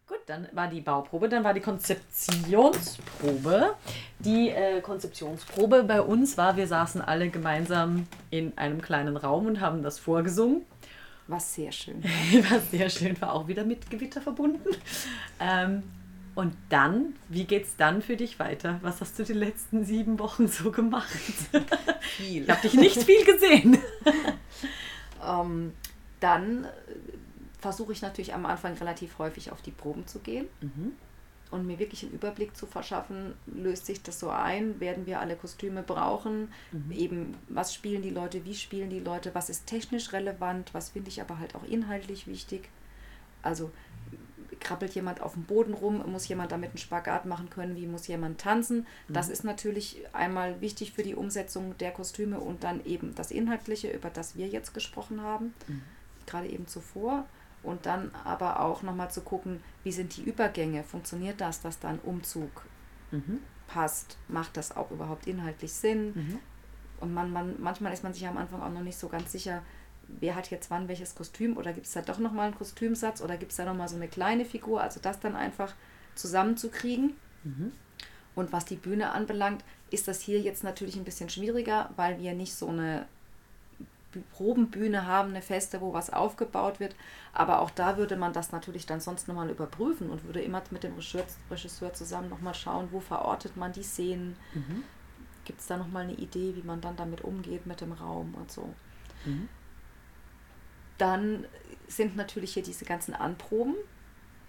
Gut, 0.06 0.20
dann 0.26 0.50
war 0.52 0.68
die 0.68 0.82
Bauprobe, 0.82 1.30
dann 1.30 1.46
war 1.46 1.54
die 1.54 1.62
Konzeptionsprobe. 1.62 3.76
Die 4.20 4.50
äh, 4.50 4.82
Konzeptionsprobe 4.82 5.84
bei 5.84 6.02
uns 6.02 6.38
war, 6.38 6.58
wir 6.58 6.68
saßen 6.68 7.00
alle 7.02 7.30
gemeinsam 7.30 8.06
in 8.30 8.58
einem 8.58 8.82
kleinen 8.82 9.16
Raum 9.16 9.48
und 9.48 9.62
haben 9.62 9.82
das 9.82 10.00
vorgesungen. 10.00 10.66
Was 11.28 11.56
sehr 11.56 11.72
schön. 11.72 12.04
war 12.50 12.60
sehr 12.60 12.90
schön, 12.90 13.22
war 13.22 13.32
auch 13.32 13.48
wieder 13.48 13.64
mit 13.64 13.90
Gewitter 13.90 14.22
verbunden. 14.22 14.76
Ähm, 15.40 15.84
und 16.36 16.56
dann, 16.70 17.16
wie 17.30 17.44
geht's 17.46 17.76
dann 17.78 18.02
für 18.02 18.18
dich 18.18 18.40
weiter? 18.40 18.80
Was 18.82 19.02
hast 19.02 19.20
du 19.20 19.24
die 19.24 19.34
letzten 19.34 19.86
sieben 19.86 20.18
Wochen 20.20 20.48
so 20.48 20.72
gemacht? 20.72 21.12
Viel. 22.02 22.44
Ich 22.44 22.50
habe 22.50 22.62
dich 22.62 22.74
nicht 22.74 23.04
viel 23.04 23.24
gesehen. 23.26 23.78
Ähm, 25.26 25.72
dann 26.20 26.66
äh, 26.66 26.70
versuche 27.60 27.94
ich 27.94 28.02
natürlich 28.02 28.34
am 28.34 28.46
Anfang 28.46 28.74
relativ 28.74 29.20
häufig 29.20 29.52
auf 29.52 29.62
die 29.62 29.72
Proben 29.72 30.06
zu 30.06 30.20
gehen 30.20 30.48
Mhm. 30.60 30.92
und 31.52 31.66
mir 31.66 31.80
wirklich 31.80 32.04
einen 32.04 32.12
Überblick 32.14 32.58
zu 32.58 32.66
verschaffen, 32.68 33.34
löst 33.46 33.86
sich 33.86 34.02
das 34.04 34.20
so 34.20 34.30
ein, 34.30 34.82
werden 34.82 35.06
wir 35.06 35.22
alle 35.22 35.38
Kostüme 35.38 35.82
brauchen, 35.82 36.52
eben 36.92 37.36
was 37.48 37.74
spielen 37.74 38.02
die 38.02 38.10
Leute, 38.10 38.44
wie 38.44 38.54
spielen 38.56 38.90
die 38.90 39.00
Leute, 39.00 39.34
was 39.34 39.50
ist 39.50 39.66
technisch 39.66 40.12
relevant, 40.12 40.74
was 40.74 40.90
finde 40.90 41.08
ich 41.10 41.22
aber 41.22 41.40
halt 41.40 41.56
auch 41.56 41.64
inhaltlich 41.64 42.28
wichtig. 42.28 42.68
Also 43.44 43.72
krabbelt 44.64 44.96
jemand 44.96 45.22
auf 45.22 45.34
dem 45.34 45.44
Boden 45.44 45.74
rum, 45.74 46.04
muss 46.12 46.28
jemand 46.28 46.52
damit 46.52 46.72
einen 46.72 46.78
Spagat 46.78 47.26
machen 47.26 47.50
können, 47.50 47.76
wie 47.76 47.86
muss 47.86 48.08
jemand 48.08 48.40
tanzen. 48.42 48.88
Das 49.10 49.30
ist 49.30 49.44
natürlich 49.44 50.04
einmal 50.14 50.62
wichtig 50.62 50.94
für 50.94 51.04
die 51.04 51.16
Umsetzung 51.16 51.78
der 51.78 51.92
Kostüme 51.92 52.40
und 52.40 52.64
dann 52.64 52.84
eben 52.86 53.14
das 53.16 53.30
Inhaltliche, 53.30 53.92
über 53.92 54.10
das 54.10 54.36
wir 54.36 54.48
jetzt 54.48 54.74
gesprochen 54.74 55.22
haben. 55.22 55.54
gerade 56.26 56.48
eben 56.48 56.68
zuvor. 56.68 57.26
Und 57.62 57.86
dann 57.86 58.12
aber 58.26 58.60
auch 58.60 58.82
nochmal 58.82 59.10
zu 59.10 59.22
gucken, 59.22 59.64
wie 59.84 59.92
sind 59.94 60.18
die 60.18 60.24
Übergänge? 60.24 60.84
Funktioniert 60.84 61.40
das, 61.40 61.62
dass 61.62 61.80
da 61.80 61.90
ein 61.90 62.00
Umzug 62.00 62.66
mhm. 63.12 63.40
passt? 63.68 64.18
Macht 64.28 64.58
das 64.58 64.76
auch 64.76 64.92
überhaupt 64.92 65.28
inhaltlich 65.28 65.72
Sinn? 65.72 66.14
Mhm. 66.14 66.40
Und 67.00 67.14
man, 67.14 67.32
man, 67.32 67.56
manchmal 67.62 67.94
ist 67.94 68.04
man 68.04 68.14
sich 68.14 68.28
am 68.28 68.38
Anfang 68.38 68.62
auch 68.62 68.70
noch 68.70 68.82
nicht 68.82 68.98
so 68.98 69.08
ganz 69.08 69.32
sicher, 69.32 69.62
wer 70.08 70.36
hat 70.36 70.52
jetzt 70.52 70.70
wann 70.70 70.88
welches 70.88 71.16
Kostüm 71.16 71.58
oder 71.58 71.74
gibt 71.74 71.86
es 71.86 71.94
da 71.94 72.02
doch 72.02 72.20
nochmal 72.20 72.48
einen 72.48 72.58
Kostümsatz 72.58 73.22
oder 73.22 73.38
gibt 73.38 73.52
es 73.52 73.58
da 73.58 73.66
nochmal 73.66 73.90
so 73.90 73.96
eine 73.96 74.08
kleine 74.08 74.46
Figur? 74.46 74.82
Also 74.82 75.00
das 75.02 75.20
dann 75.20 75.36
einfach 75.36 75.74
zusammenzukriegen. 76.16 77.16
Mhm. 77.44 77.72
Und 78.36 78.52
was 78.52 78.66
die 78.66 78.76
Bühne 78.76 79.12
anbelangt, 79.12 79.64
ist 79.92 80.08
das 80.08 80.22
hier 80.22 80.42
jetzt 80.42 80.64
natürlich 80.64 80.96
ein 80.96 81.04
bisschen 81.04 81.30
schwieriger, 81.30 81.90
weil 81.96 82.20
wir 82.20 82.34
nicht 82.34 82.56
so 82.56 82.68
eine 82.68 83.06
Probenbühne 84.32 85.06
haben, 85.08 85.30
eine 85.30 85.42
feste, 85.42 85.82
wo 85.82 85.94
was 85.94 86.12
aufgebaut 86.12 86.80
wird. 86.80 86.96
Aber 87.34 87.62
auch 87.62 87.70
da 87.70 87.98
würde 87.98 88.16
man 88.16 88.34
das 88.34 88.52
natürlich 88.52 88.86
dann 88.86 89.00
sonst 89.00 89.28
nochmal 89.28 89.50
überprüfen 89.50 90.10
und 90.10 90.24
würde 90.24 90.42
immer 90.42 90.62
mit 90.72 90.84
dem 90.84 90.94
Regisseur 90.96 91.94
zusammen 91.94 92.30
nochmal 92.30 92.56
schauen, 92.56 92.90
wo 92.92 93.00
verortet 93.00 93.58
man 93.58 93.72
die 93.72 93.84
Szenen. 93.84 94.36
Mhm. 94.54 94.84
Gibt 95.46 95.60
es 95.60 95.68
da 95.68 95.78
nochmal 95.78 96.04
eine 96.04 96.14
Idee, 96.14 96.56
wie 96.56 96.64
man 96.64 96.82
dann 96.82 96.96
damit 96.96 97.22
umgeht 97.22 97.66
mit 97.66 97.82
dem 97.82 97.92
Raum 97.92 98.34
und 98.36 98.52
so. 98.52 98.74
Mhm. 99.26 99.50
Dann 100.98 101.46
sind 101.88 102.16
natürlich 102.16 102.54
hier 102.54 102.64
diese 102.64 102.86
ganzen 102.86 103.14
Anproben. 103.14 103.76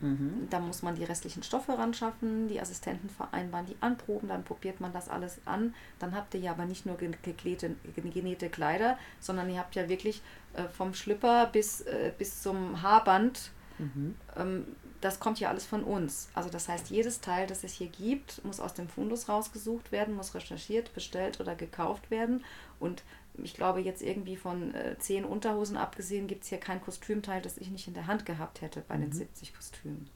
Mhm. 0.01 0.49
Da 0.51 0.61
muss 0.61 0.83
man 0.83 0.97
die 0.97 1.05
restlichen 1.05 1.43
Stoffe 1.43 1.79
ran 1.79 1.95
schaffen, 1.95 2.49
die 2.49 2.61
Assistenten 2.61 3.09
vereinbaren 3.09 3.67
die 3.67 3.77
Anproben, 3.81 4.29
dann 4.29 4.45
probiert 4.45 4.81
man 4.81 4.93
das 4.93 5.09
alles 5.09 5.41
an. 5.47 5.75
Dann 5.99 6.15
habt 6.15 6.35
ihr 6.35 6.41
ja 6.41 6.53
aber 6.53 6.67
nicht 6.67 6.85
nur 6.85 6.97
geklete, 6.97 7.77
genähte 7.95 8.51
Kleider, 8.51 8.99
sondern 9.21 9.49
ihr 9.51 9.59
habt 9.59 9.77
ja 9.77 9.89
wirklich 9.89 10.21
äh, 10.55 10.65
vom 10.65 10.95
Schlüpper 10.95 11.47
bis, 11.47 11.83
äh, 11.83 12.13
bis 12.17 12.43
zum 12.43 12.83
Haarband. 12.83 13.53
Mhm. 13.79 14.15
Ähm, 14.37 14.67
das 15.01 15.21
kommt 15.21 15.39
ja 15.39 15.51
alles 15.51 15.67
von 15.67 15.85
uns. 15.85 16.29
Also 16.35 16.49
das 16.49 16.69
heißt, 16.69 16.91
jedes 16.91 17.21
Teil, 17.21 17.47
das 17.47 17.63
es 17.63 17.75
hier 17.75 17.89
gibt, 17.89 18.43
muss 18.45 18.59
aus 18.59 18.73
dem 18.73 18.89
Fundus 18.89 19.29
rausgesucht 19.29 19.93
werden, 19.93 20.15
muss 20.15 20.35
recherchiert, 20.35 20.95
bestellt 20.95 21.41
oder 21.41 21.55
gekauft 21.55 22.11
werden. 22.11 22.43
Und 22.81 23.03
ich 23.43 23.55
glaube, 23.55 23.81
jetzt 23.81 24.03
irgendwie 24.03 24.37
von 24.37 24.75
äh, 24.75 24.97
zehn 24.99 25.25
Unterhosen 25.25 25.77
abgesehen, 25.77 26.27
gibt 26.27 26.45
es 26.45 26.51
hier 26.51 26.59
kein 26.59 26.81
Kostümteil, 26.81 27.43
das 27.43 27.59
ich 27.59 27.71
nicht 27.71 27.89
in 27.89 27.95
der 27.95 28.07
Hand 28.07 28.27
gehabt 28.27 28.61
hätte 28.61 28.85
bei 28.87 28.97
mhm. 28.97 29.03
den 29.03 29.13
70 29.13 29.55
Kostümen. 29.55 30.09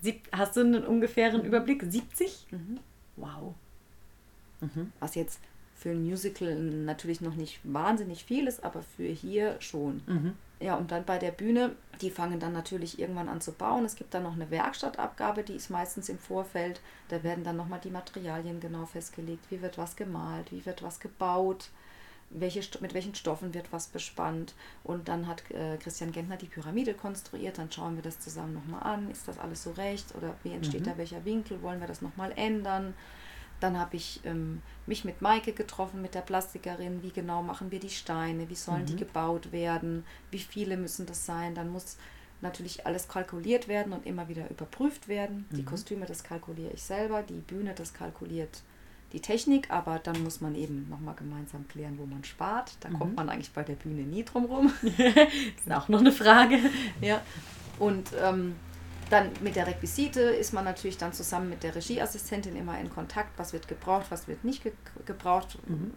Sieb 0.00 0.28
hast 0.32 0.56
du 0.56 0.60
einen 0.60 0.84
ungefähren 0.84 1.42
mhm. 1.42 1.46
Überblick? 1.46 1.82
70? 1.82 2.46
Mhm. 2.50 2.80
Wow. 3.16 3.54
Mhm. 4.60 4.92
Was 4.98 5.14
jetzt 5.14 5.40
für 5.76 5.90
ein 5.90 6.02
Musical 6.02 6.54
natürlich 6.54 7.20
noch 7.20 7.34
nicht 7.34 7.60
wahnsinnig 7.62 8.24
viel 8.24 8.46
ist, 8.46 8.64
aber 8.64 8.82
für 8.82 9.06
hier 9.06 9.56
schon. 9.60 10.02
Mhm. 10.06 10.32
Ja, 10.60 10.76
und 10.76 10.90
dann 10.90 11.04
bei 11.04 11.18
der 11.18 11.30
Bühne, 11.30 11.76
die 12.00 12.10
fangen 12.10 12.40
dann 12.40 12.52
natürlich 12.52 12.98
irgendwann 12.98 13.28
an 13.28 13.40
zu 13.40 13.52
bauen. 13.52 13.84
Es 13.84 13.96
gibt 13.96 14.14
dann 14.14 14.22
noch 14.22 14.34
eine 14.34 14.50
Werkstattabgabe, 14.50 15.42
die 15.42 15.54
ist 15.54 15.68
meistens 15.68 16.08
im 16.08 16.18
Vorfeld. 16.18 16.80
Da 17.08 17.22
werden 17.22 17.44
dann 17.44 17.56
nochmal 17.56 17.80
die 17.82 17.90
Materialien 17.90 18.60
genau 18.60 18.86
festgelegt. 18.86 19.44
Wie 19.50 19.62
wird 19.62 19.78
was 19.78 19.94
gemalt, 19.94 20.50
wie 20.52 20.64
wird 20.64 20.82
was 20.82 21.00
gebaut 21.00 21.70
welche, 22.34 22.60
mit 22.80 22.94
welchen 22.94 23.14
Stoffen 23.14 23.54
wird 23.54 23.72
was 23.72 23.86
bespannt. 23.86 24.54
Und 24.82 25.08
dann 25.08 25.26
hat 25.26 25.48
äh, 25.50 25.76
Christian 25.78 26.12
Gentner 26.12 26.36
die 26.36 26.46
Pyramide 26.46 26.94
konstruiert. 26.94 27.58
Dann 27.58 27.70
schauen 27.70 27.96
wir 27.96 28.02
das 28.02 28.18
zusammen 28.18 28.54
nochmal 28.54 28.82
an. 28.82 29.10
Ist 29.10 29.28
das 29.28 29.38
alles 29.38 29.62
so 29.62 29.70
recht? 29.72 30.14
Oder 30.16 30.34
wie 30.42 30.52
entsteht 30.52 30.82
mhm. 30.82 30.84
da 30.84 30.98
welcher 30.98 31.24
Winkel? 31.24 31.62
Wollen 31.62 31.80
wir 31.80 31.86
das 31.86 32.02
nochmal 32.02 32.32
ändern? 32.36 32.94
Dann 33.60 33.78
habe 33.78 33.96
ich 33.96 34.20
ähm, 34.24 34.62
mich 34.86 35.04
mit 35.04 35.22
Maike 35.22 35.52
getroffen, 35.52 36.02
mit 36.02 36.14
der 36.14 36.20
Plastikerin. 36.20 37.02
Wie 37.02 37.12
genau 37.12 37.42
machen 37.42 37.70
wir 37.70 37.80
die 37.80 37.88
Steine? 37.88 38.50
Wie 38.50 38.56
sollen 38.56 38.82
mhm. 38.82 38.86
die 38.86 38.96
gebaut 38.96 39.52
werden? 39.52 40.04
Wie 40.30 40.40
viele 40.40 40.76
müssen 40.76 41.06
das 41.06 41.24
sein? 41.24 41.54
Dann 41.54 41.70
muss 41.70 41.96
natürlich 42.40 42.84
alles 42.84 43.08
kalkuliert 43.08 43.68
werden 43.68 43.92
und 43.92 44.06
immer 44.06 44.28
wieder 44.28 44.50
überprüft 44.50 45.08
werden. 45.08 45.46
Mhm. 45.50 45.56
Die 45.56 45.64
Kostüme, 45.64 46.04
das 46.04 46.24
kalkuliere 46.24 46.72
ich 46.72 46.82
selber. 46.82 47.22
Die 47.22 47.40
Bühne, 47.40 47.74
das 47.74 47.94
kalkuliert 47.94 48.62
die 49.14 49.20
Technik, 49.20 49.70
aber 49.70 50.00
dann 50.00 50.22
muss 50.24 50.40
man 50.40 50.54
eben 50.56 50.88
nochmal 50.90 51.14
gemeinsam 51.14 51.66
klären, 51.68 51.98
wo 51.98 52.04
man 52.04 52.24
spart. 52.24 52.72
Da 52.80 52.90
mhm. 52.90 52.98
kommt 52.98 53.16
man 53.16 53.30
eigentlich 53.30 53.52
bei 53.52 53.62
der 53.62 53.74
Bühne 53.74 54.02
nie 54.02 54.24
drum 54.24 54.44
rum. 54.46 54.72
das 54.82 54.96
ist 55.64 55.72
auch 55.72 55.88
noch 55.88 56.00
eine 56.00 56.12
Frage. 56.12 56.58
Ja. 57.00 57.22
Und 57.78 58.10
ähm, 58.20 58.56
dann 59.10 59.30
mit 59.40 59.54
der 59.54 59.66
Requisite 59.68 60.20
ist 60.20 60.52
man 60.52 60.64
natürlich 60.64 60.98
dann 60.98 61.12
zusammen 61.12 61.48
mit 61.48 61.62
der 61.62 61.74
Regieassistentin 61.74 62.56
immer 62.56 62.78
in 62.80 62.90
Kontakt, 62.90 63.38
was 63.38 63.52
wird 63.52 63.68
gebraucht, 63.68 64.06
was 64.10 64.26
wird 64.26 64.44
nicht 64.44 64.62
ge 64.62 64.72
gebraucht. 65.06 65.58
Mhm. 65.68 65.92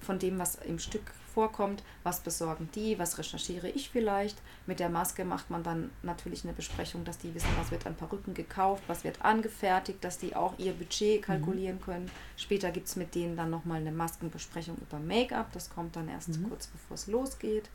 Von 0.00 0.18
dem, 0.18 0.38
was 0.38 0.54
im 0.54 0.78
Stück 0.78 1.02
vorkommt, 1.30 1.82
was 2.02 2.20
besorgen 2.20 2.68
die, 2.74 2.98
was 2.98 3.18
recherchiere 3.18 3.68
ich 3.68 3.90
vielleicht. 3.90 4.36
Mit 4.66 4.80
der 4.80 4.88
Maske 4.88 5.24
macht 5.24 5.50
man 5.50 5.62
dann 5.62 5.90
natürlich 6.02 6.44
eine 6.44 6.52
Besprechung, 6.52 7.04
dass 7.04 7.18
die 7.18 7.34
wissen, 7.34 7.48
was 7.58 7.70
wird 7.70 7.86
an 7.86 7.94
Perücken 7.94 8.34
gekauft, 8.34 8.82
was 8.86 9.04
wird 9.04 9.22
angefertigt, 9.22 10.02
dass 10.02 10.18
die 10.18 10.36
auch 10.36 10.58
ihr 10.58 10.72
Budget 10.72 11.20
mhm. 11.20 11.24
kalkulieren 11.24 11.76
mhm. 11.76 11.82
können. 11.82 12.10
Später 12.36 12.70
gibt 12.70 12.88
es 12.88 12.96
mit 12.96 13.14
denen 13.14 13.36
dann 13.36 13.50
nochmal 13.50 13.80
eine 13.80 13.92
Maskenbesprechung 13.92 14.76
über 14.78 14.98
Make-up, 14.98 15.52
das 15.52 15.70
kommt 15.70 15.96
dann 15.96 16.08
erst 16.08 16.28
mhm. 16.28 16.48
kurz 16.48 16.66
bevor 16.66 16.94
es 16.94 17.06
losgeht. 17.06 17.70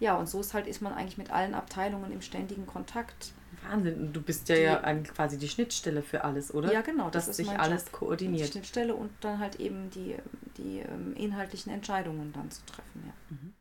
Ja, 0.00 0.16
und 0.16 0.28
so 0.28 0.40
ist 0.40 0.54
halt, 0.54 0.66
ist 0.66 0.82
man 0.82 0.92
eigentlich 0.92 1.18
mit 1.18 1.30
allen 1.30 1.54
Abteilungen 1.54 2.12
im 2.12 2.20
ständigen 2.20 2.66
Kontakt. 2.66 3.32
Wahnsinn, 3.68 4.12
du 4.12 4.20
bist 4.20 4.48
ja, 4.48 4.56
die, 4.56 4.62
ja 4.62 4.94
quasi 5.14 5.38
die 5.38 5.48
Schnittstelle 5.48 6.02
für 6.02 6.24
alles, 6.24 6.52
oder? 6.54 6.72
Ja, 6.72 6.82
genau. 6.82 7.10
Das 7.10 7.26
Dass 7.26 7.38
ist 7.38 7.48
sich 7.48 7.58
alles 7.58 7.84
Job. 7.84 7.92
koordiniert. 7.92 8.48
Die 8.48 8.52
Schnittstelle 8.52 8.94
und 8.94 9.10
dann 9.20 9.38
halt 9.38 9.60
eben 9.60 9.90
die, 9.90 10.16
die 10.56 10.80
ähm, 10.80 11.14
inhaltlichen 11.16 11.72
Entscheidungen 11.72 12.32
dann 12.32 12.50
zu 12.50 12.64
treffen, 12.66 13.04
ja. 13.06 13.12
Mhm. 13.30 13.54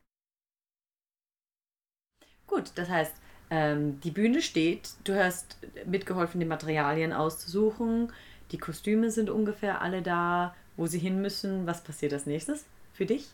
Gut, 2.48 2.72
das 2.76 2.89
heißt, 2.89 3.13
ähm, 3.50 4.00
die 4.02 4.12
Bühne 4.12 4.42
steht, 4.42 4.92
du 5.04 5.16
hast 5.16 5.58
mitgeholfen, 5.86 6.39
die 6.39 6.46
Materialien 6.46 7.13
auszusuchen, 7.13 8.12
die 8.52 8.58
Kostüme 8.58 9.10
sind 9.12 9.30
ungefähr 9.30 9.82
alle 9.82 10.02
da, 10.02 10.56
wo 10.78 10.86
sie 10.86 11.00
hin 11.00 11.22
müssen. 11.22 11.66
Was 11.66 11.84
passiert 11.84 12.13
als 12.13 12.26
nächstes 12.26 12.66
für 12.94 13.06
dich? 13.06 13.30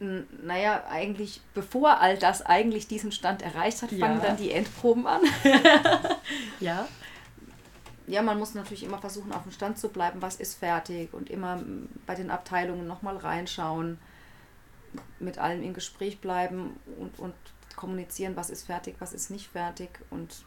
Naja, 0.00 0.84
eigentlich, 0.88 1.40
bevor 1.54 2.00
all 2.00 2.16
das 2.18 2.42
eigentlich 2.46 2.86
diesen 2.86 3.10
Stand 3.10 3.42
erreicht 3.42 3.82
hat, 3.82 3.90
fangen 3.90 4.20
ja. 4.20 4.26
dann 4.26 4.36
die 4.36 4.52
Endproben 4.52 5.06
an. 5.06 5.22
ja. 6.60 6.86
Ja, 8.06 8.22
man 8.22 8.38
muss 8.38 8.54
natürlich 8.54 8.84
immer 8.84 8.98
versuchen, 8.98 9.32
auf 9.32 9.42
dem 9.42 9.52
Stand 9.52 9.78
zu 9.78 9.88
bleiben, 9.88 10.22
was 10.22 10.36
ist 10.36 10.54
fertig 10.54 11.12
und 11.12 11.28
immer 11.28 11.62
bei 12.06 12.14
den 12.14 12.30
Abteilungen 12.30 12.86
nochmal 12.86 13.16
reinschauen, 13.16 13.98
mit 15.18 15.38
allen 15.38 15.62
in 15.62 15.74
Gespräch 15.74 16.20
bleiben 16.20 16.78
und, 16.98 17.18
und 17.18 17.34
kommunizieren, 17.76 18.36
was 18.36 18.50
ist 18.50 18.64
fertig, 18.64 18.96
was 19.00 19.12
ist 19.12 19.30
nicht 19.30 19.48
fertig 19.48 19.90
und 20.10 20.44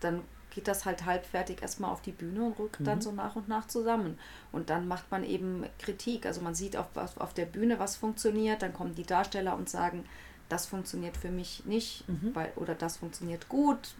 dann 0.00 0.22
geht 0.56 0.68
das 0.68 0.86
halt 0.86 1.04
halbfertig 1.04 1.60
erstmal 1.60 1.90
auf 1.90 2.00
die 2.00 2.12
Bühne 2.12 2.42
und 2.42 2.58
rückt 2.58 2.80
mhm. 2.80 2.84
dann 2.86 3.02
so 3.02 3.12
nach 3.12 3.36
und 3.36 3.46
nach 3.46 3.68
zusammen. 3.68 4.18
Und 4.52 4.70
dann 4.70 4.88
macht 4.88 5.10
man 5.10 5.22
eben 5.22 5.66
Kritik. 5.78 6.24
Also 6.24 6.40
man 6.40 6.54
sieht 6.54 6.78
auf, 6.78 6.86
auf 6.96 7.34
der 7.34 7.44
Bühne, 7.44 7.78
was 7.78 7.96
funktioniert, 7.96 8.62
dann 8.62 8.72
kommen 8.72 8.94
die 8.94 9.04
Darsteller 9.04 9.54
und 9.54 9.68
sagen, 9.68 10.06
das 10.48 10.64
funktioniert 10.64 11.18
für 11.18 11.30
mich 11.30 11.66
nicht 11.66 12.08
mhm. 12.08 12.30
weil, 12.34 12.52
oder 12.56 12.74
das 12.74 12.96
funktioniert 12.96 13.50
gut 13.50 13.94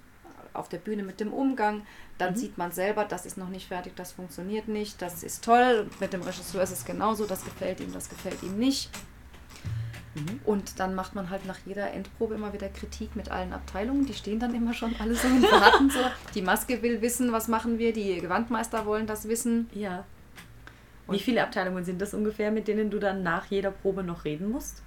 auf 0.55 0.71
der 0.71 0.79
Bühne 0.79 1.03
mit 1.03 1.21
dem 1.21 1.31
Umgang. 1.31 1.83
Dann 2.17 2.33
mhm. 2.33 2.39
sieht 2.39 2.57
man 2.57 2.73
selber, 2.73 3.05
das 3.05 3.27
ist 3.27 3.37
noch 3.37 3.51
nicht 3.51 3.69
fertig, 3.69 3.95
das 3.95 4.13
funktioniert 4.13 4.67
nicht, 4.67 5.03
das 5.03 5.23
ist 5.23 5.45
toll. 5.45 5.91
Mit 6.01 6.15
dem 6.15 6.23
Regisseur 6.23 6.63
ist 6.63 6.73
es 6.73 6.87
genauso, 6.87 7.27
das 7.27 7.45
gefällt 7.45 7.81
ihm, 7.81 7.93
das 7.93 8.09
gefällt 8.09 8.43
ihm 8.43 8.57
nicht. 8.59 8.89
Mhm. 10.17 10.41
Und 10.45 10.81
dann 10.81 10.95
macht 10.95 11.15
man 11.15 11.29
halt 11.29 11.45
nach 11.45 11.59
jeder 11.67 11.93
Endprobe 11.93 12.35
immer 12.35 12.53
wieder 12.55 12.69
Kritik 12.71 13.15
mit 13.17 13.31
allen 13.31 13.53
Abteilungen. 13.53 14.07
Die 14.07 14.15
stehen 14.15 14.41
dann 14.41 14.55
immer 14.55 14.73
schon 14.73 14.97
alle 14.99 15.15
so 15.15 15.29
und 15.29 15.43
warten 15.43 15.91
so. 15.91 16.01
Die 16.35 16.43
Maske 16.43 16.83
will 16.83 17.03
wissen, 17.03 17.33
was 17.33 17.49
machen 17.49 17.79
wir. 17.79 17.93
Die 17.93 18.19
Gewandmeister 18.21 18.87
wollen 18.87 19.07
das 19.07 19.29
wissen. 19.29 19.69
Ja. 19.75 20.05
Und 21.07 21.15
Wie 21.15 21.21
viele 21.21 21.43
Abteilungen 21.43 21.85
sind 21.85 22.01
das 22.01 22.15
ungefähr, 22.15 22.51
mit 22.51 22.67
denen 22.67 22.91
du 22.91 22.99
dann 22.99 23.23
nach 23.23 23.47
jeder 23.47 23.71
Probe 23.71 24.03
noch 24.03 24.25
reden 24.25 24.51
musst? 24.51 24.83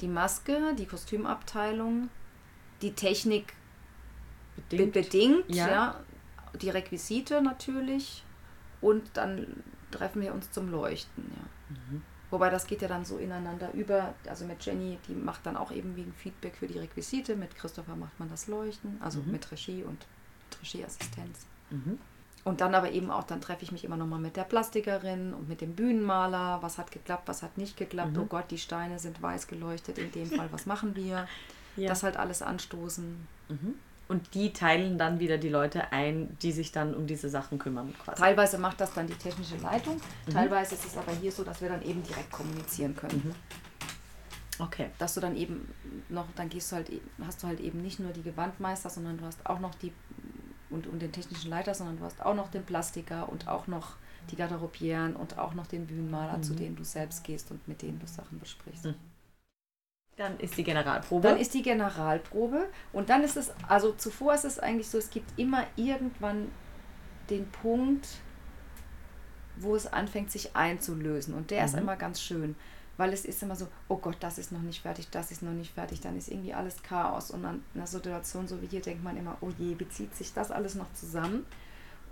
Die 0.00 0.08
Maske, 0.08 0.74
die 0.78 0.86
Kostümabteilung, 0.86 2.08
die 2.80 2.92
Technik 2.92 3.52
bedingt, 4.56 4.92
be 4.92 5.02
bedingt 5.02 5.54
ja. 5.54 5.68
ja. 5.68 6.00
Die 6.60 6.70
Requisite 6.70 7.42
natürlich. 7.42 8.24
Und 8.80 9.10
dann 9.12 9.62
treffen 9.90 10.22
wir 10.22 10.32
uns 10.32 10.50
zum 10.50 10.70
Leuchten, 10.70 11.30
ja. 11.36 11.76
Mhm. 11.76 12.02
Wobei 12.30 12.48
das 12.48 12.66
geht 12.66 12.82
ja 12.82 12.88
dann 12.88 13.04
so 13.04 13.18
ineinander 13.18 13.72
über. 13.72 14.14
Also 14.28 14.44
mit 14.44 14.64
Jenny, 14.64 14.98
die 15.08 15.14
macht 15.14 15.46
dann 15.46 15.56
auch 15.56 15.72
eben 15.72 15.96
wie 15.96 16.02
ein 16.02 16.14
Feedback 16.16 16.56
für 16.56 16.66
die 16.66 16.78
Requisite. 16.78 17.36
Mit 17.36 17.56
Christopher 17.56 17.96
macht 17.96 18.18
man 18.18 18.30
das 18.30 18.46
Leuchten, 18.46 18.98
also 19.02 19.20
mhm. 19.20 19.32
mit 19.32 19.50
Regie 19.50 19.82
und 19.82 20.06
Regieassistenz. 20.62 21.46
Mhm. 21.70 21.98
Und 22.42 22.60
dann 22.62 22.74
aber 22.74 22.90
eben 22.92 23.10
auch, 23.10 23.24
dann 23.24 23.40
treffe 23.40 23.64
ich 23.64 23.72
mich 23.72 23.84
immer 23.84 23.96
nochmal 23.96 24.18
mit 24.18 24.36
der 24.36 24.44
Plastikerin 24.44 25.34
und 25.34 25.48
mit 25.48 25.60
dem 25.60 25.74
Bühnenmaler. 25.74 26.58
Was 26.62 26.78
hat 26.78 26.90
geklappt, 26.90 27.28
was 27.28 27.42
hat 27.42 27.58
nicht 27.58 27.76
geklappt. 27.76 28.12
Mhm. 28.12 28.22
Oh 28.22 28.26
Gott, 28.26 28.50
die 28.50 28.58
Steine 28.58 28.98
sind 28.98 29.20
weiß 29.20 29.46
geleuchtet. 29.46 29.98
In 29.98 30.10
dem 30.12 30.30
Fall, 30.30 30.48
was 30.50 30.66
machen 30.66 30.96
wir? 30.96 31.28
Ja. 31.76 31.88
Das 31.88 32.02
halt 32.02 32.16
alles 32.16 32.42
anstoßen. 32.42 33.26
Mhm. 33.48 33.74
Und 34.10 34.34
die 34.34 34.52
teilen 34.52 34.98
dann 34.98 35.20
wieder 35.20 35.38
die 35.38 35.48
Leute 35.48 35.92
ein, 35.92 36.36
die 36.42 36.50
sich 36.50 36.72
dann 36.72 36.94
um 36.94 37.06
diese 37.06 37.28
Sachen 37.28 37.58
kümmern. 37.60 37.94
Quasi. 38.04 38.20
Teilweise 38.20 38.58
macht 38.58 38.80
das 38.80 38.92
dann 38.92 39.06
die 39.06 39.14
technische 39.14 39.56
Leitung, 39.58 40.00
mhm. 40.26 40.32
teilweise 40.32 40.74
ist 40.74 40.84
es 40.84 40.96
aber 40.96 41.12
hier 41.12 41.30
so, 41.30 41.44
dass 41.44 41.60
wir 41.62 41.68
dann 41.68 41.82
eben 41.82 42.02
direkt 42.02 42.32
kommunizieren 42.32 42.96
können. 42.96 43.22
Mhm. 43.24 43.34
Okay. 44.64 44.90
Dass 44.98 45.14
du 45.14 45.20
dann 45.20 45.36
eben 45.36 45.72
noch, 46.08 46.26
dann 46.34 46.48
gehst 46.48 46.72
du 46.72 46.76
halt, 46.76 46.90
eben- 46.90 47.08
hast 47.24 47.42
du 47.42 47.46
halt 47.46 47.60
eben 47.60 47.80
nicht 47.82 48.00
nur 48.00 48.10
die 48.12 48.22
Gewandmeister, 48.22 48.90
sondern 48.90 49.16
du 49.16 49.24
hast 49.24 49.46
auch 49.46 49.60
noch 49.60 49.74
die 49.76 49.92
und, 50.70 50.86
und 50.86 51.00
den 51.00 51.12
technischen 51.12 51.48
Leiter, 51.50 51.72
sondern 51.74 51.96
du 51.98 52.04
hast 52.04 52.20
auch 52.24 52.34
noch 52.34 52.50
den 52.50 52.64
Plastiker 52.64 53.28
und 53.28 53.48
auch 53.48 53.66
noch 53.68 53.96
die 54.30 54.36
Garderobieren 54.36 55.16
und 55.16 55.38
auch 55.38 55.54
noch 55.54 55.66
den 55.66 55.86
Bühnenmaler, 55.86 56.42
zu 56.42 56.52
Mhm. 56.52 56.56
denen 56.56 56.76
du 56.76 56.84
selbst 56.84 57.24
gehst 57.24 57.50
und 57.50 57.66
mit 57.66 57.80
denen 57.82 57.98
du 57.98 58.06
Sachen 58.06 58.38
besprichst. 58.38 58.84
Mhm. 58.86 58.94
Dann 60.20 60.38
ist 60.38 60.54
die 60.58 60.64
Generalprobe. 60.64 61.26
Dann 61.28 61.38
ist 61.38 61.54
die 61.54 61.62
Generalprobe 61.62 62.68
und 62.92 63.08
dann 63.08 63.24
ist 63.24 63.38
es, 63.38 63.52
also 63.66 63.92
zuvor 63.92 64.34
ist 64.34 64.44
es 64.44 64.58
eigentlich 64.58 64.90
so, 64.90 64.98
es 64.98 65.08
gibt 65.08 65.38
immer 65.38 65.64
irgendwann 65.76 66.50
den 67.30 67.50
Punkt, 67.50 68.06
wo 69.56 69.74
es 69.74 69.90
anfängt, 69.90 70.30
sich 70.30 70.54
einzulösen. 70.54 71.32
Und 71.32 71.50
der 71.50 71.64
ist 71.64 71.72
Mhm. 71.72 71.80
immer 71.80 71.96
ganz 71.96 72.20
schön, 72.20 72.54
weil 72.98 73.14
es 73.14 73.24
ist 73.24 73.42
immer 73.42 73.56
so, 73.56 73.68
oh 73.88 73.96
Gott, 73.96 74.18
das 74.20 74.36
ist 74.36 74.52
noch 74.52 74.60
nicht 74.60 74.82
fertig, 74.82 75.08
das 75.10 75.30
ist 75.30 75.42
noch 75.42 75.52
nicht 75.52 75.72
fertig, 75.72 76.02
dann 76.02 76.18
ist 76.18 76.28
irgendwie 76.28 76.52
alles 76.52 76.82
Chaos. 76.82 77.30
Und 77.30 77.46
an 77.46 77.64
einer 77.74 77.86
Situation 77.86 78.46
so 78.46 78.60
wie 78.60 78.66
hier 78.66 78.82
denkt 78.82 79.02
man 79.02 79.16
immer, 79.16 79.38
oh 79.40 79.48
je, 79.56 79.74
bezieht 79.74 80.14
sich 80.14 80.34
das 80.34 80.50
alles 80.50 80.74
noch 80.74 80.92
zusammen? 80.92 81.46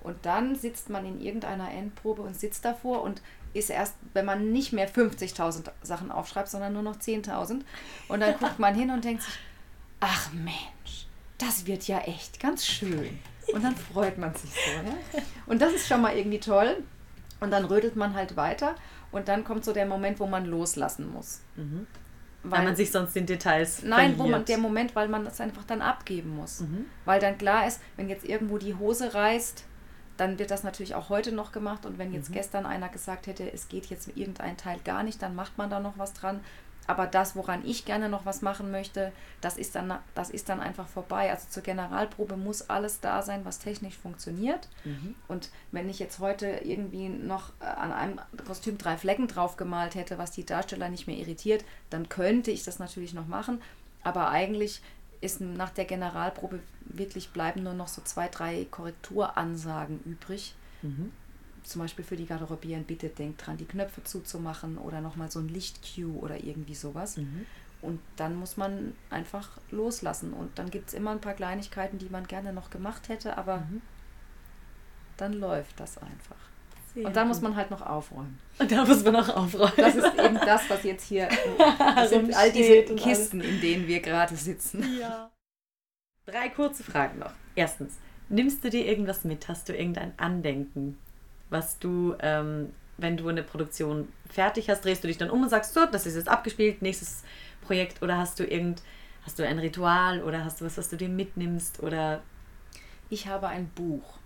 Und 0.02 0.16
dann 0.24 0.54
sitzt 0.54 0.88
man 0.88 1.04
in 1.04 1.20
irgendeiner 1.20 1.70
Endprobe 1.70 2.22
und 2.22 2.34
sitzt 2.38 2.64
davor 2.64 3.02
und 3.02 3.20
ist 3.54 3.70
erst, 3.70 3.94
wenn 4.14 4.24
man 4.24 4.52
nicht 4.52 4.72
mehr 4.72 4.88
50.000 4.88 5.70
Sachen 5.82 6.10
aufschreibt, 6.10 6.48
sondern 6.48 6.72
nur 6.72 6.82
noch 6.82 6.96
10.000. 6.96 7.60
Und 8.08 8.20
dann 8.20 8.38
guckt 8.38 8.58
man 8.58 8.74
hin 8.74 8.90
und 8.90 9.04
denkt 9.04 9.22
sich, 9.22 9.34
ach 10.00 10.32
Mensch, 10.32 11.06
das 11.38 11.66
wird 11.66 11.86
ja 11.88 12.00
echt 12.00 12.40
ganz 12.40 12.66
schön. 12.66 13.18
Und 13.52 13.64
dann 13.64 13.76
freut 13.76 14.18
man 14.18 14.34
sich 14.34 14.50
so. 14.50 14.70
Ja? 14.70 15.22
Und 15.46 15.62
das 15.62 15.72
ist 15.72 15.88
schon 15.88 16.02
mal 16.02 16.16
irgendwie 16.16 16.40
toll. 16.40 16.82
Und 17.40 17.50
dann 17.50 17.64
rödelt 17.64 17.96
man 17.96 18.14
halt 18.14 18.36
weiter. 18.36 18.74
Und 19.10 19.28
dann 19.28 19.44
kommt 19.44 19.64
so 19.64 19.72
der 19.72 19.86
Moment, 19.86 20.20
wo 20.20 20.26
man 20.26 20.44
loslassen 20.44 21.10
muss. 21.12 21.40
Mhm. 21.56 21.86
Weil, 22.42 22.64
man 22.64 22.76
sich 22.76 22.90
sonst 22.90 23.16
in 23.16 23.26
Details 23.26 23.82
Nein, 23.82 24.14
wo 24.16 24.22
man 24.22 24.30
verliert. 24.30 24.48
der 24.48 24.58
Moment, 24.58 24.96
weil 24.96 25.08
man 25.08 25.26
es 25.26 25.40
einfach 25.40 25.64
dann 25.64 25.82
abgeben 25.82 26.36
muss. 26.36 26.60
Mhm. 26.60 26.86
Weil 27.04 27.20
dann 27.20 27.36
klar 27.36 27.66
ist, 27.66 27.80
wenn 27.96 28.08
jetzt 28.08 28.24
irgendwo 28.24 28.58
die 28.58 28.74
Hose 28.74 29.12
reißt, 29.12 29.64
dann 30.18 30.38
wird 30.38 30.50
das 30.50 30.62
natürlich 30.64 30.94
auch 30.94 31.08
heute 31.08 31.32
noch 31.32 31.52
gemacht. 31.52 31.86
Und 31.86 31.96
wenn 31.96 32.08
Mhm. 32.08 32.14
jetzt 32.14 32.32
gestern 32.32 32.66
einer 32.66 32.90
gesagt 32.90 33.26
hätte, 33.26 33.50
es 33.50 33.68
geht 33.68 33.86
jetzt 33.86 34.08
irgendein 34.16 34.56
Teil 34.58 34.78
gar 34.84 35.02
nicht, 35.02 35.22
dann 35.22 35.34
macht 35.34 35.56
man 35.56 35.70
da 35.70 35.80
noch 35.80 35.96
was 35.96 36.12
dran. 36.12 36.40
Aber 36.86 37.06
das, 37.06 37.36
woran 37.36 37.66
ich 37.66 37.84
gerne 37.84 38.08
noch 38.08 38.24
was 38.24 38.40
machen 38.40 38.70
möchte, 38.70 39.12
das 39.42 39.58
ist 39.58 39.74
dann, 39.74 39.98
das 40.14 40.30
ist 40.30 40.48
dann 40.48 40.58
einfach 40.58 40.88
vorbei. 40.88 41.30
Also 41.30 41.46
zur 41.50 41.62
Generalprobe 41.62 42.38
muss 42.38 42.70
alles 42.70 43.00
da 43.00 43.20
sein, 43.20 43.44
was 43.44 43.58
technisch 43.58 43.94
funktioniert. 43.96 44.68
Mhm. 44.84 45.14
Und 45.28 45.50
wenn 45.70 45.90
ich 45.90 45.98
jetzt 45.98 46.18
heute 46.18 46.46
irgendwie 46.46 47.10
noch 47.10 47.50
äh, 47.60 47.64
an 47.66 47.92
einem 47.92 48.20
Kostüm 48.46 48.78
drei 48.78 48.96
Flecken 48.96 49.28
drauf 49.28 49.56
gemalt 49.58 49.96
hätte, 49.96 50.16
was 50.16 50.30
die 50.30 50.46
Darsteller 50.46 50.88
nicht 50.88 51.06
mehr 51.06 51.18
irritiert, 51.18 51.62
dann 51.90 52.08
könnte 52.08 52.50
ich 52.50 52.64
das 52.64 52.78
natürlich 52.78 53.12
noch 53.12 53.26
machen. 53.26 53.60
Aber 54.02 54.30
eigentlich 54.30 54.80
ist 55.20 55.40
nach 55.40 55.70
der 55.70 55.84
Generalprobe 55.84 56.60
wirklich 56.80 57.30
bleiben 57.30 57.62
nur 57.62 57.74
noch 57.74 57.88
so 57.88 58.02
zwei, 58.02 58.28
drei 58.28 58.66
Korrekturansagen 58.70 60.00
übrig. 60.04 60.54
Mhm. 60.82 61.12
Zum 61.64 61.82
Beispiel 61.82 62.04
für 62.04 62.16
die 62.16 62.26
Garderobieren, 62.26 62.84
bitte 62.84 63.08
denkt 63.08 63.46
dran, 63.46 63.56
die 63.56 63.66
Knöpfe 63.66 64.02
zuzumachen 64.04 64.78
oder 64.78 65.00
nochmal 65.00 65.30
so 65.30 65.40
ein 65.40 65.48
Licht-Cue 65.48 66.16
oder 66.18 66.42
irgendwie 66.42 66.74
sowas. 66.74 67.16
Mhm. 67.16 67.46
Und 67.82 68.00
dann 68.16 68.34
muss 68.36 68.56
man 68.56 68.94
einfach 69.10 69.50
loslassen. 69.70 70.32
Und 70.32 70.58
dann 70.58 70.70
gibt 70.70 70.88
es 70.88 70.94
immer 70.94 71.10
ein 71.10 71.20
paar 71.20 71.34
Kleinigkeiten, 71.34 71.98
die 71.98 72.08
man 72.08 72.26
gerne 72.26 72.52
noch 72.52 72.70
gemacht 72.70 73.08
hätte, 73.08 73.36
aber 73.36 73.58
Mhm. 73.58 73.82
dann 75.16 75.32
läuft 75.34 75.78
das 75.78 75.98
einfach. 75.98 76.36
Sehr 76.94 77.06
Und 77.06 77.16
dann 77.16 77.28
muss 77.28 77.40
man 77.40 77.54
halt 77.54 77.70
noch 77.70 77.82
aufräumen. 77.82 78.38
Und 78.58 78.72
da 78.72 78.84
muss 78.84 79.04
man 79.04 79.16
auch 79.16 79.28
aufräumen. 79.28 79.72
Das 79.76 79.94
ist 79.94 80.18
eben 80.18 80.34
das, 80.34 80.68
was 80.70 80.82
jetzt 80.84 81.04
hier 81.04 81.28
das 81.78 82.10
sind 82.10 82.34
all 82.34 82.50
diese 82.50 82.82
Kisten, 82.94 83.40
in 83.40 83.60
denen 83.60 83.86
wir 83.86 84.00
gerade 84.00 84.34
sitzen. 84.36 84.98
Ja. 84.98 85.30
Drei 86.26 86.48
kurze 86.48 86.82
Fragen 86.82 87.18
noch. 87.18 87.32
Erstens, 87.54 87.98
nimmst 88.28 88.64
du 88.64 88.70
dir 88.70 88.86
irgendwas 88.86 89.24
mit? 89.24 89.48
Hast 89.48 89.68
du 89.68 89.74
irgendein 89.74 90.12
Andenken, 90.18 90.98
was 91.50 91.78
du, 91.78 92.14
ähm, 92.20 92.72
wenn 92.96 93.16
du 93.16 93.28
eine 93.28 93.42
Produktion 93.42 94.08
fertig 94.30 94.68
hast, 94.68 94.84
drehst 94.84 95.02
du 95.02 95.08
dich 95.08 95.18
dann 95.18 95.30
um 95.30 95.42
und 95.42 95.48
sagst, 95.48 95.74
so, 95.74 95.86
das 95.86 96.06
ist 96.06 96.16
jetzt 96.16 96.28
abgespielt, 96.28 96.82
nächstes 96.82 97.22
Projekt 97.62 98.02
oder 98.02 98.18
hast 98.18 98.40
du 98.40 98.44
irgend, 98.44 98.82
hast 99.24 99.38
du 99.38 99.46
ein 99.46 99.58
Ritual 99.58 100.22
oder 100.22 100.44
hast 100.44 100.60
du 100.60 100.64
was, 100.64 100.76
was 100.76 100.88
du 100.88 100.96
dir 100.96 101.08
mitnimmst 101.08 101.82
oder 101.82 102.22
Ich 103.10 103.26
habe 103.26 103.48
ein 103.48 103.68
Buch 103.68 104.17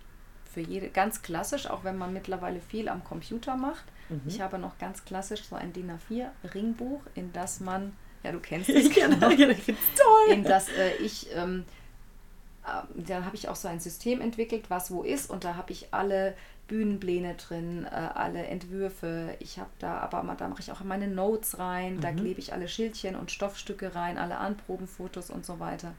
für 0.53 0.61
jede, 0.61 0.89
ganz 0.89 1.21
klassisch, 1.21 1.67
auch 1.67 1.83
wenn 1.83 1.97
man 1.97 2.13
mittlerweile 2.13 2.59
viel 2.61 2.87
am 2.89 3.03
Computer 3.03 3.55
macht. 3.55 3.85
Mhm. 4.09 4.21
Ich 4.27 4.41
habe 4.41 4.57
noch 4.59 4.77
ganz 4.77 5.03
klassisch 5.05 5.43
so 5.43 5.55
ein 5.55 5.73
DIN 5.73 5.91
A4 5.91 6.27
Ringbuch, 6.53 7.01
in 7.15 7.31
das 7.33 7.59
man, 7.59 7.93
ja 8.23 8.31
du 8.31 8.39
kennst 8.39 8.69
es, 8.69 8.85
ich 8.85 8.95
kann 8.95 9.11
ich 9.31 9.63
find's 9.63 9.81
toll. 9.95 10.33
in 10.35 10.43
das 10.43 10.69
äh, 10.69 10.95
ich, 10.97 11.27
ähm, 11.35 11.65
äh, 12.65 13.01
da 13.01 13.23
habe 13.25 13.35
ich 13.35 13.49
auch 13.49 13.55
so 13.55 13.67
ein 13.67 13.79
System 13.79 14.21
entwickelt, 14.21 14.69
was 14.69 14.91
wo 14.91 15.03
ist 15.03 15.29
und 15.29 15.43
da 15.43 15.55
habe 15.55 15.71
ich 15.71 15.87
alle 15.91 16.35
Bühnenpläne 16.67 17.35
drin, 17.35 17.85
äh, 17.85 17.89
alle 17.89 18.45
Entwürfe. 18.45 19.35
Ich 19.39 19.59
habe 19.59 19.69
da, 19.79 19.97
aber 19.99 20.23
mal- 20.23 20.35
da 20.35 20.47
mache 20.47 20.61
ich 20.61 20.71
auch 20.71 20.79
meine 20.81 21.07
Notes 21.07 21.59
rein, 21.59 21.99
da 21.99 22.11
Mhm. 22.11 22.15
klebe 22.17 22.39
ich 22.39 22.53
alle 22.53 22.67
Schildchen 22.69 23.15
und 23.15 23.31
Stoffstücke 23.31 23.95
rein, 23.95 24.17
alle 24.17 24.37
Anprobenfotos 24.37 25.29
und 25.29 25.45
so 25.45 25.59
weiter. 25.59 25.93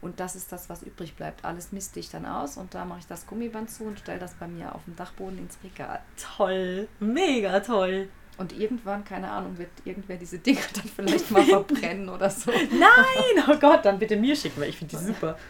Und 0.00 0.20
das 0.20 0.36
ist 0.36 0.52
das, 0.52 0.68
was 0.68 0.82
übrig 0.82 1.14
bleibt. 1.14 1.44
Alles 1.44 1.72
misste 1.72 1.98
ich 1.98 2.08
dann 2.08 2.24
aus 2.24 2.56
und 2.56 2.74
da 2.74 2.84
mache 2.84 3.00
ich 3.00 3.06
das 3.06 3.26
Gummiband 3.26 3.70
zu 3.70 3.84
und 3.84 3.98
stelle 3.98 4.20
das 4.20 4.34
bei 4.34 4.46
mir 4.46 4.74
auf 4.74 4.84
dem 4.84 4.94
Dachboden 4.94 5.38
ins 5.38 5.58
Regal. 5.64 6.00
Toll, 6.36 6.88
mega 7.00 7.60
toll. 7.60 8.08
Und 8.36 8.52
irgendwann, 8.56 9.04
keine 9.04 9.28
Ahnung, 9.30 9.58
wird 9.58 9.70
irgendwer 9.84 10.16
diese 10.16 10.38
Dinger 10.38 10.60
dann 10.74 10.84
vielleicht 10.84 11.30
mal 11.32 11.44
verbrennen 11.44 12.08
oder 12.08 12.30
so. 12.30 12.52
Nein, 12.52 13.44
oh 13.48 13.58
Gott, 13.58 13.84
dann 13.84 13.98
bitte 13.98 14.16
mir 14.16 14.36
schicken, 14.36 14.60
weil 14.60 14.68
ich 14.68 14.76
finde 14.76 14.96
die 14.96 15.04
super. 15.04 15.36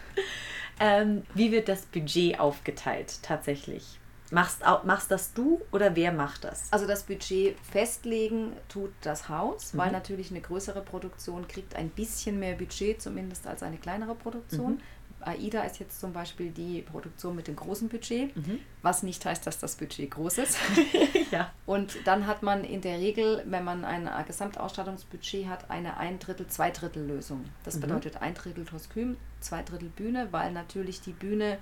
Ähm, 0.81 1.23
wie 1.33 1.51
wird 1.51 1.67
das 1.67 1.81
Budget 1.87 2.39
aufgeteilt 2.39 3.21
tatsächlich? 3.21 3.99
Machst, 4.31 4.65
au- 4.65 4.83
machst 4.85 5.09
das 5.11 5.33
du 5.33 5.61
oder 5.71 5.95
wer 5.95 6.11
macht 6.11 6.43
das? 6.43 6.71
Also 6.71 6.85
das 6.85 7.03
Budget 7.03 7.57
festlegen 7.71 8.53
tut 8.67 8.91
das 9.01 9.27
Haus, 9.29 9.75
weil 9.75 9.87
Mhm. 9.87 9.93
natürlich 9.93 10.29
eine 10.29 10.41
größere 10.41 10.81
Produktion 10.81 11.47
kriegt 11.47 11.75
ein 11.75 11.89
bisschen 11.89 12.39
mehr 12.39 12.53
Budget, 12.55 13.01
zumindest 13.01 13.47
als 13.47 13.63
eine 13.63 13.77
kleinere 13.77 14.13
Produktion. 14.15 14.73
Mhm. 14.73 14.79
AIDA 15.21 15.63
ist 15.63 15.79
jetzt 15.79 15.99
zum 15.99 16.13
Beispiel 16.13 16.49
die 16.51 16.81
Produktion 16.81 17.35
mit 17.35 17.47
dem 17.49 17.55
großen 17.57 17.89
Budget, 17.89 18.33
Mhm. 18.37 18.59
was 18.83 19.03
nicht 19.03 19.25
heißt, 19.25 19.45
dass 19.45 19.59
das 19.59 19.75
Budget 19.75 20.11
groß 20.11 20.37
ist. 20.37 20.57
ja. 21.31 21.51
Und 21.65 21.97
dann 22.05 22.25
hat 22.25 22.41
man 22.41 22.63
in 22.63 22.79
der 22.81 22.99
Regel, 22.99 23.43
wenn 23.45 23.65
man 23.65 23.83
ein 23.83 24.07
Gesamtausstattungsbudget 24.27 25.47
hat, 25.47 25.69
eine 25.69 25.97
ein 25.97 26.19
Drittel, 26.19 26.47
zwei 26.47 26.71
Drittel 26.71 27.05
Lösung. 27.05 27.45
Das 27.63 27.75
Mhm. 27.75 27.81
bedeutet 27.81 28.21
ein 28.21 28.33
Drittel 28.33 28.65
Kostüm, 28.65 29.17
zwei 29.41 29.61
Drittel 29.63 29.89
Bühne, 29.89 30.27
weil 30.31 30.51
natürlich 30.51 31.01
die 31.01 31.11
Bühne 31.13 31.57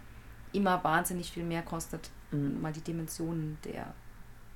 immer 0.58 0.84
wahnsinnig 0.84 1.32
viel 1.32 1.44
mehr 1.44 1.62
kostet, 1.62 2.10
Mhm. 2.32 2.62
weil 2.62 2.74
die 2.74 2.82
Dimensionen 2.82 3.58
der 3.64 3.94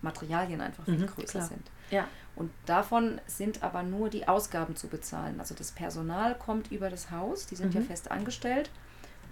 Materialien 0.02 0.60
einfach 0.62 0.84
viel 0.86 0.98
Mhm, 0.98 1.06
größer 1.08 1.40
klar. 1.40 1.48
sind. 1.48 1.72
Ja. 1.92 2.08
Und 2.36 2.52
davon 2.66 3.22
sind 3.28 3.62
aber 3.64 3.84
nur 3.84 4.10
die 4.10 4.28
Ausgaben 4.28 4.76
zu 4.76 4.88
bezahlen. 4.88 5.40
Also 5.40 5.54
das 5.56 5.72
Personal 5.72 6.36
kommt 6.38 6.72
über 6.72 6.90
das 6.90 7.12
Haus, 7.12 7.46
die 7.46 7.56
sind 7.56 7.74
ja 7.74 7.82
Mhm. 7.82 7.86
fest 7.86 8.10
angestellt. 8.12 8.70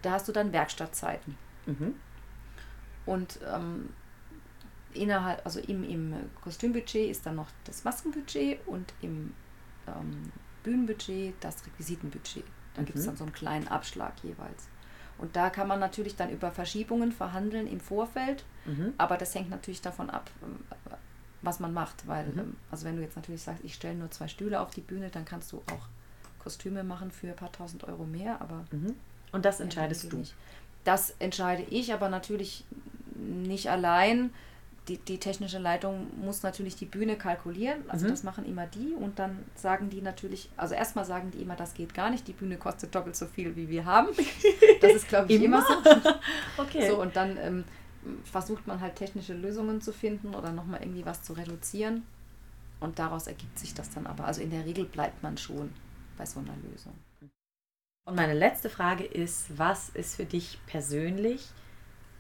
Da 0.03 0.11
hast 0.11 0.27
du 0.27 0.31
dann 0.31 0.53
Werkstattzeiten. 0.53 1.35
Mhm. 1.65 1.95
Und 3.05 3.39
ähm, 3.53 3.89
innerhalb, 4.93 5.43
also 5.45 5.59
im, 5.59 5.83
im 5.83 6.13
Kostümbudget 6.41 7.09
ist 7.09 7.25
dann 7.25 7.35
noch 7.35 7.47
das 7.65 7.83
Maskenbudget 7.83 8.59
und 8.67 8.93
im 9.01 9.33
ähm, 9.87 10.31
Bühnenbudget 10.63 11.33
das 11.41 11.65
Requisitenbudget. 11.65 12.45
Da 12.75 12.83
gibt 12.83 12.97
es 12.97 13.03
Mhm. 13.03 13.07
dann 13.09 13.17
so 13.17 13.23
einen 13.25 13.33
kleinen 13.33 13.67
Abschlag 13.67 14.13
jeweils. 14.23 14.67
Und 15.19 15.35
da 15.35 15.49
kann 15.49 15.67
man 15.67 15.79
natürlich 15.79 16.15
dann 16.15 16.29
über 16.29 16.51
Verschiebungen 16.51 17.11
verhandeln 17.11 17.67
im 17.67 17.79
Vorfeld, 17.79 18.43
Mhm. 18.65 18.93
aber 18.97 19.17
das 19.17 19.35
hängt 19.35 19.49
natürlich 19.49 19.81
davon 19.81 20.09
ab, 20.09 20.29
was 21.41 21.59
man 21.59 21.73
macht. 21.73 22.07
Weil, 22.07 22.27
Mhm. 22.27 22.39
ähm, 22.39 22.55
also 22.71 22.85
wenn 22.85 22.95
du 22.95 23.01
jetzt 23.01 23.15
natürlich 23.15 23.41
sagst, 23.41 23.63
ich 23.63 23.73
stelle 23.73 23.95
nur 23.95 24.11
zwei 24.11 24.27
Stühle 24.27 24.59
auf 24.61 24.71
die 24.71 24.81
Bühne, 24.81 25.09
dann 25.09 25.25
kannst 25.25 25.51
du 25.51 25.57
auch 25.71 25.87
Kostüme 26.39 26.83
machen 26.83 27.11
für 27.11 27.27
ein 27.27 27.35
paar 27.35 27.51
tausend 27.51 27.83
Euro 27.83 28.05
mehr, 28.05 28.41
aber 28.41 28.65
Mhm. 28.71 28.95
Und 29.31 29.45
das 29.45 29.59
entscheidest 29.59 30.11
du. 30.11 30.17
Nicht. 30.17 30.33
Das 30.85 31.13
entscheide 31.19 31.63
ich, 31.63 31.93
aber 31.93 32.09
natürlich 32.09 32.63
nicht 33.15 33.69
allein. 33.69 34.31
Die, 34.89 34.97
die 34.97 35.19
technische 35.19 35.59
Leitung 35.59 36.07
muss 36.19 36.41
natürlich 36.43 36.75
die 36.75 36.85
Bühne 36.85 37.15
kalkulieren. 37.15 37.87
Also 37.89 38.05
Mhm. 38.05 38.09
das 38.09 38.23
machen 38.23 38.45
immer 38.45 38.65
die 38.65 38.93
und 38.93 39.19
dann 39.19 39.37
sagen 39.55 39.89
die 39.89 40.01
natürlich, 40.01 40.49
also 40.57 40.73
erstmal 40.75 41.05
sagen 41.05 41.29
die 41.31 41.41
immer, 41.41 41.55
das 41.55 41.75
geht 41.75 41.93
gar 41.93 42.09
nicht, 42.09 42.27
die 42.27 42.33
Bühne 42.33 42.57
kostet 42.57 42.93
doppelt 42.95 43.15
so 43.15 43.27
viel, 43.27 43.55
wie 43.55 43.69
wir 43.69 43.85
haben. 43.85 44.07
Das 44.81 44.93
ist, 44.93 45.07
glaube 45.07 45.31
ich, 45.31 45.41
immer, 45.41 45.59
Immer? 45.59 46.01
so. 46.01 46.13
Okay. 46.63 46.89
So, 46.89 47.01
und 47.01 47.15
dann 47.15 47.37
ähm, 47.37 47.63
versucht 48.23 48.65
man 48.65 48.79
halt 48.81 48.95
technische 48.95 49.33
Lösungen 49.33 49.81
zu 49.81 49.91
finden 49.93 50.33
oder 50.33 50.51
nochmal 50.51 50.81
irgendwie 50.81 51.05
was 51.05 51.21
zu 51.21 51.33
reduzieren. 51.33 52.03
Und 52.79 52.97
daraus 52.97 53.27
ergibt 53.27 53.59
sich 53.59 53.73
das 53.73 53.89
dann 53.89 54.07
aber. 54.07 54.23
Also 54.25 54.41
in 54.41 54.49
der 54.51 54.65
Regel 54.65 54.85
bleibt 54.85 55.21
man 55.21 55.37
schon 55.37 55.71
bei 56.17 56.25
so 56.25 56.39
einer 56.39 56.55
Lösung. 56.71 56.93
Und 58.07 58.15
meine 58.15 58.33
letzte 58.33 58.69
Frage 58.69 59.03
ist, 59.03 59.57
was 59.57 59.89
ist 59.89 60.15
für 60.15 60.25
dich 60.25 60.57
persönlich, 60.65 61.45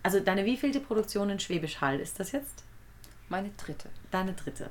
also 0.03 0.19
deine 0.19 0.45
wievielte 0.45 0.79
Produktion 0.81 1.29
in 1.29 1.39
Schwäbisch 1.39 1.81
Hall 1.81 1.99
ist 1.99 2.19
das 2.19 2.31
jetzt? 2.33 2.63
Meine 3.29 3.51
dritte. 3.51 3.89
Deine 4.11 4.33
dritte. 4.33 4.69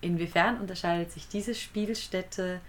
Inwiefern 0.00 0.60
unterscheidet 0.60 1.10
sich 1.10 1.28
diese 1.28 1.54
Spielstätte 1.54 2.60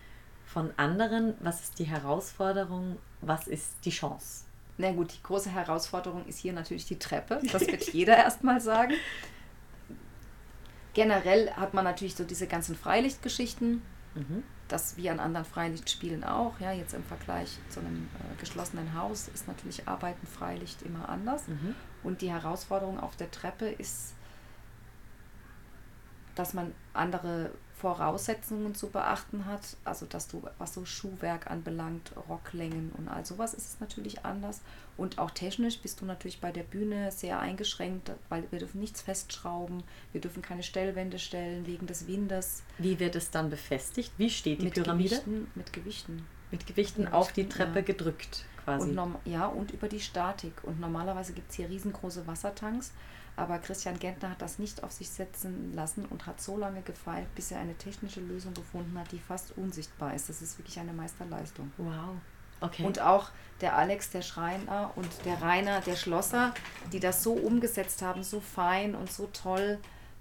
von 0.46 0.72
anderen, 0.78 1.36
was 1.42 1.62
ist 1.62 1.80
die 1.80 1.84
Herausforderung, 1.84 2.98
was 3.22 3.48
ist 3.48 3.74
die 3.84 3.90
Chance? 3.90 4.46
Na 4.78 4.92
gut, 4.92 5.14
die 5.14 5.24
große 5.24 5.50
Herausforderung 5.50 6.26
ist 6.28 6.40
hier 6.40 6.54
natürlich 6.54 6.86
die 6.86 7.00
Treppe. 7.00 7.42
Das 7.52 7.62
wird 7.68 7.94
jeder 7.94 8.18
erstmal 8.18 8.62
sagen. 8.62 8.94
Generell 10.94 11.52
hat 11.52 11.74
man 11.74 11.84
natürlich 11.84 12.16
so 12.16 12.24
diese 12.24 12.48
ganzen 12.48 12.76
Freilichtgeschichten. 12.76 13.82
Mhm. 14.16 14.44
Das 14.68 14.98
wie 14.98 15.10
an 15.10 15.20
anderen 15.20 15.46
Freilichtspielen 15.46 16.24
auch. 16.24 16.60
Ja, 16.60 16.72
jetzt 16.72 16.94
im 16.94 17.04
Vergleich 17.04 17.60
zu 17.70 17.82
einem 17.82 18.08
äh, 18.16 18.40
geschlossenen 18.40 18.96
Haus 18.96 19.28
ist 19.28 19.48
natürlich 19.48 19.88
Arbeiten 19.88 20.26
Freilicht 20.26 20.82
immer 20.82 21.10
anders. 21.10 21.48
Mhm. 21.48 21.76
Und 22.04 22.22
die 22.22 22.32
Herausforderung 22.32 23.00
auf 23.00 23.16
der 23.16 23.30
Treppe 23.30 23.68
ist, 23.68 24.16
dass 26.36 26.54
man 26.54 26.74
andere 26.94 27.52
Voraussetzungen 27.78 28.74
zu 28.74 28.90
beachten 28.90 29.46
hat. 29.46 29.78
Also 29.84 30.06
dass 30.06 30.28
du, 30.28 30.44
was 30.58 30.74
so 30.74 30.86
Schuhwerk 30.86 31.50
anbelangt, 31.52 32.12
Rocklängen 32.30 32.92
und 32.98 33.08
all 33.08 33.26
sowas 33.26 33.54
ist 33.54 33.74
es 33.74 33.80
natürlich 33.80 34.26
anders. 34.26 34.62
Und 34.98 35.20
auch 35.20 35.32
technisch 35.32 35.80
bist 35.80 36.02
du 36.02 36.06
natürlich 36.06 36.40
bei 36.40 36.52
der 36.52 36.64
Bühne 36.64 37.12
sehr 37.12 37.40
eingeschränkt, 37.40 38.12
weil 38.30 38.50
wir 38.50 38.60
dürfen 38.60 38.80
nichts 38.80 39.02
festschrauben, 39.02 39.84
wir 40.14 40.22
dürfen 40.22 40.42
keine 40.42 40.64
Stellwände 40.64 41.20
stellen 41.20 41.68
wegen 41.68 41.86
des 41.86 42.08
Windes. 42.08 42.64
Wie 42.78 43.00
wird 43.00 43.16
es 43.16 43.30
dann 43.32 43.50
befestigt? 43.50 44.12
Wie 44.18 44.30
steht 44.30 44.62
die 44.62 44.66
mit 44.66 44.76
Pyramide? 44.76 45.10
Gewichten, 45.10 45.52
mit 45.56 45.74
Gewichten. 45.74 46.26
Mit 46.52 46.68
Gewichten 46.68 47.08
auf 47.08 47.34
die 47.34 47.50
Treppe 47.50 47.80
ja. 47.80 47.86
gedrückt 47.86 48.46
quasi. 48.66 48.98
Und 48.98 49.16
ja, 49.26 49.48
und 49.48 49.72
über 49.72 49.88
die 49.88 50.00
Statik. 50.00 50.64
Und 50.64 50.80
normalerweise 50.80 51.34
gibt 51.34 51.52
es 51.52 51.56
hier 51.56 51.70
riesengroße 51.70 52.28
Wassertanks. 52.28 52.92
Aber 53.38 53.60
Christian 53.60 54.00
Gentner 54.00 54.30
hat 54.30 54.42
das 54.42 54.60
nicht 54.60 54.84
auf 54.84 54.92
sich 54.92 55.10
setzen 55.10 55.74
lassen 55.74 56.06
und 56.06 56.26
hat 56.26 56.40
so 56.40 56.58
lange 56.58 56.82
gefeilt, 56.82 57.34
bis 57.36 57.52
er 57.52 57.60
eine 57.60 57.76
technische 57.76 58.22
Lösung 58.22 58.54
gefunden 58.54 58.98
hat, 58.98 59.12
die 59.12 59.20
fast 59.20 59.58
unsichtbar 59.58 60.14
ist. 60.14 60.30
Das 60.30 60.42
ist 60.42 60.58
wirklich 60.58 60.80
eine 60.80 60.94
Meisterleistung. 60.94 61.72
Wow. 61.78 62.16
Okay. 62.62 62.84
Und 62.84 63.02
auch 63.02 63.32
der 63.62 63.76
Alex, 63.76 64.12
der 64.12 64.22
Schreiner 64.22 64.92
und 64.96 65.10
der 65.26 65.42
Rainer, 65.42 65.82
der 65.82 65.96
Schlosser, 65.96 66.54
die 66.94 67.00
das 67.00 67.24
so 67.24 67.34
umgesetzt 67.34 68.02
haben, 68.02 68.24
so 68.24 68.40
fein 68.40 68.96
und 68.96 69.12
so 69.12 69.28
toll, 69.28 69.80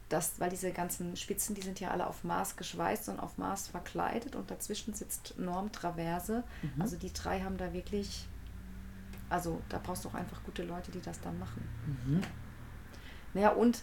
dass, 0.09 0.39
weil 0.39 0.51
diese 0.51 0.73
ganzen 0.73 1.17
Spitzen, 1.17 1.55
die 1.55 1.62
sind 1.62 1.81
ja 1.81 1.91
alle 1.91 2.07
auf 2.07 2.25
Maß 2.25 2.57
geschweißt 2.57 3.09
und 3.09 3.21
auf 3.21 3.39
Maß 3.39 3.69
verkleidet 3.69 4.37
und 4.37 4.51
dazwischen 4.51 4.95
sitzt 4.95 5.39
Norm 5.39 5.73
Traverse. 5.73 6.43
Mhm. 6.62 6.83
Also 6.83 6.97
die 6.97 7.12
drei 7.12 7.41
haben 7.41 7.57
da 7.57 7.73
wirklich, 7.73 8.27
also 9.31 9.61
da 9.69 9.81
brauchst 9.83 10.05
du 10.05 10.09
auch 10.09 10.15
einfach 10.15 10.43
gute 10.45 10.65
Leute, 10.65 10.91
die 10.91 11.01
das 11.01 11.21
dann 11.21 11.39
machen. 11.39 11.67
Mhm. 11.87 12.21
Ja, 13.35 13.51
und 13.51 13.82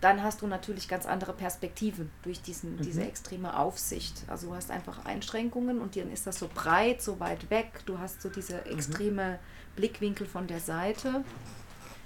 dann 0.00 0.22
hast 0.22 0.40
du 0.40 0.46
natürlich 0.46 0.88
ganz 0.88 1.04
andere 1.04 1.32
Perspektiven 1.32 2.10
durch 2.22 2.40
diesen, 2.40 2.76
mhm. 2.76 2.82
diese 2.82 3.04
extreme 3.04 3.58
Aufsicht. 3.58 4.24
Also 4.28 4.48
du 4.48 4.54
hast 4.54 4.70
einfach 4.70 5.04
Einschränkungen 5.04 5.80
und 5.80 5.96
dann 5.96 6.10
ist 6.10 6.26
das 6.26 6.38
so 6.38 6.48
breit, 6.52 7.02
so 7.02 7.20
weit 7.20 7.50
weg. 7.50 7.82
Du 7.86 7.98
hast 7.98 8.22
so 8.22 8.28
diese 8.28 8.54
mhm. 8.54 8.78
extreme 8.78 9.32
mhm. 9.32 9.76
Blickwinkel 9.76 10.26
von 10.26 10.46
der 10.46 10.60
Seite. 10.60 11.24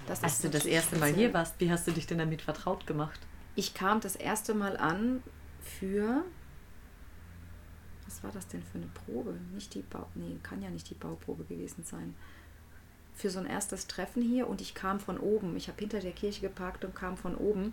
Das 0.07 0.23
Als 0.23 0.41
du 0.41 0.51
das 0.51 0.67
erste 0.67 0.97
Mal 0.99 1.15
hier 1.15 1.33
warst, 1.33 1.59
wie 1.61 1.71
hast 1.71 1.87
du 1.87 1.93
dich 1.93 2.07
denn 2.07 2.19
damit 2.19 2.43
vertraut 2.43 2.87
gemacht? 2.87 3.19
Ich 3.55 3.75
kam 3.75 4.01
das 4.01 4.17
erste 4.17 4.55
Mal 4.55 4.77
an 4.77 5.23
für. 5.63 6.25
Was 8.05 8.23
war 8.23 8.31
das 8.33 8.47
denn 8.49 8.63
für 8.63 8.79
eine 8.79 8.89
Probe? 8.89 9.39
Nicht 9.55 9.73
die 9.75 9.83
Bau. 9.83 10.07
Nee, 10.15 10.39
kann 10.43 10.61
ja 10.61 10.69
nicht 10.69 10.91
die 10.91 10.95
Bauprobe 10.95 11.45
gewesen 11.45 11.85
sein 11.85 12.15
für 13.15 13.31
so 13.31 13.39
ein 13.39 13.47
erstes 13.47 13.87
Treffen 13.87 14.23
hier 14.23 14.49
und 14.49 14.61
ich 14.61 14.75
kam 14.75 14.99
von 15.01 15.19
oben. 15.19 15.57
Ich 15.57 15.69
habe 15.69 15.79
hinter 15.79 16.01
der 16.01 16.13
Kirche 16.13 16.41
geparkt 16.41 16.85
und 16.85 16.95
kam 16.95 17.17
von 17.17 17.37
oben 17.37 17.73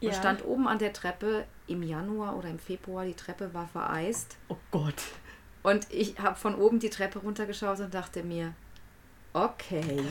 und 0.00 0.08
ja. 0.08 0.12
stand 0.12 0.44
oben 0.44 0.66
an 0.66 0.78
der 0.78 0.92
Treppe 0.92 1.44
im 1.66 1.82
Januar 1.82 2.36
oder 2.36 2.48
im 2.48 2.58
Februar. 2.58 3.04
Die 3.04 3.14
Treppe 3.14 3.52
war 3.52 3.68
vereist. 3.68 4.36
Oh 4.48 4.56
Gott. 4.70 5.02
Und 5.62 5.86
ich 5.90 6.18
habe 6.18 6.36
von 6.36 6.54
oben 6.54 6.78
die 6.78 6.88
Treppe 6.88 7.18
runtergeschaut 7.18 7.80
und 7.80 7.92
dachte 7.92 8.22
mir, 8.22 8.54
okay. 9.34 10.02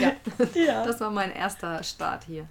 ja. 0.00 0.12
ja, 0.54 0.84
das 0.84 1.00
war 1.00 1.10
mein 1.10 1.32
erster 1.32 1.82
Start 1.82 2.24
hier. 2.24 2.46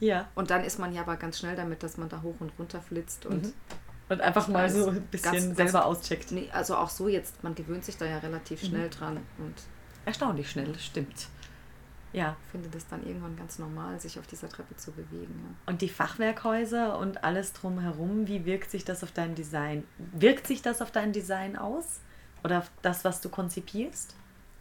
Ja. 0.00 0.28
Und 0.34 0.50
dann 0.50 0.64
ist 0.64 0.78
man 0.78 0.94
ja 0.94 1.02
aber 1.02 1.16
ganz 1.16 1.38
schnell 1.38 1.56
damit, 1.56 1.82
dass 1.82 1.98
man 1.98 2.08
da 2.08 2.22
hoch 2.22 2.36
und 2.40 2.52
runter 2.58 2.80
flitzt 2.80 3.26
und 3.26 3.44
mhm. 3.44 3.52
Und 4.08 4.20
einfach 4.20 4.48
mal 4.48 4.70
so 4.70 4.88
ein 4.88 5.02
bisschen 5.02 5.32
ganz, 5.32 5.56
selber 5.56 5.72
ganz, 5.72 5.84
auscheckt. 5.84 6.32
Nee, 6.32 6.48
also 6.52 6.76
auch 6.76 6.88
so 6.88 7.08
jetzt, 7.08 7.42
man 7.44 7.54
gewöhnt 7.54 7.84
sich 7.84 7.96
da 7.96 8.06
ja 8.06 8.18
relativ 8.18 8.62
schnell 8.62 8.86
mhm. 8.86 8.90
dran. 8.90 9.16
Und 9.38 9.54
Erstaunlich 10.06 10.50
schnell, 10.50 10.78
stimmt. 10.78 11.28
Ja. 12.12 12.36
Ich 12.46 12.52
finde 12.52 12.68
das 12.70 12.86
dann 12.88 13.06
irgendwann 13.06 13.36
ganz 13.36 13.58
normal, 13.58 14.00
sich 14.00 14.18
auf 14.18 14.26
dieser 14.26 14.48
Treppe 14.48 14.74
zu 14.76 14.92
bewegen. 14.92 15.34
Ja. 15.44 15.72
Und 15.72 15.82
die 15.82 15.90
Fachwerkhäuser 15.90 16.98
und 16.98 17.24
alles 17.24 17.52
drumherum, 17.52 18.26
wie 18.26 18.46
wirkt 18.46 18.70
sich 18.70 18.84
das 18.84 19.02
auf 19.02 19.12
dein 19.12 19.34
Design? 19.34 19.84
Wirkt 20.12 20.46
sich 20.46 20.62
das 20.62 20.80
auf 20.80 20.90
dein 20.90 21.12
Design 21.12 21.56
aus? 21.56 22.00
Oder 22.42 22.58
auf 22.58 22.70
das, 22.82 23.04
was 23.04 23.20
du 23.20 23.28
konzipierst? 23.28 24.14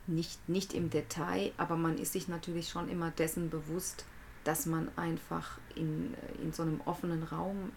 Nicht, 0.07 0.49
nicht 0.49 0.73
im 0.73 0.89
Detail, 0.89 1.51
aber 1.57 1.75
man 1.75 1.97
ist 1.97 2.13
sich 2.13 2.27
natürlich 2.27 2.69
schon 2.69 2.89
immer 2.89 3.11
dessen 3.11 3.49
bewusst, 3.49 4.05
dass 4.43 4.65
man 4.65 4.89
einfach 4.97 5.57
in, 5.75 6.13
in 6.41 6.53
so 6.53 6.63
einem 6.63 6.81
offenen 6.85 7.23
Raum 7.23 7.71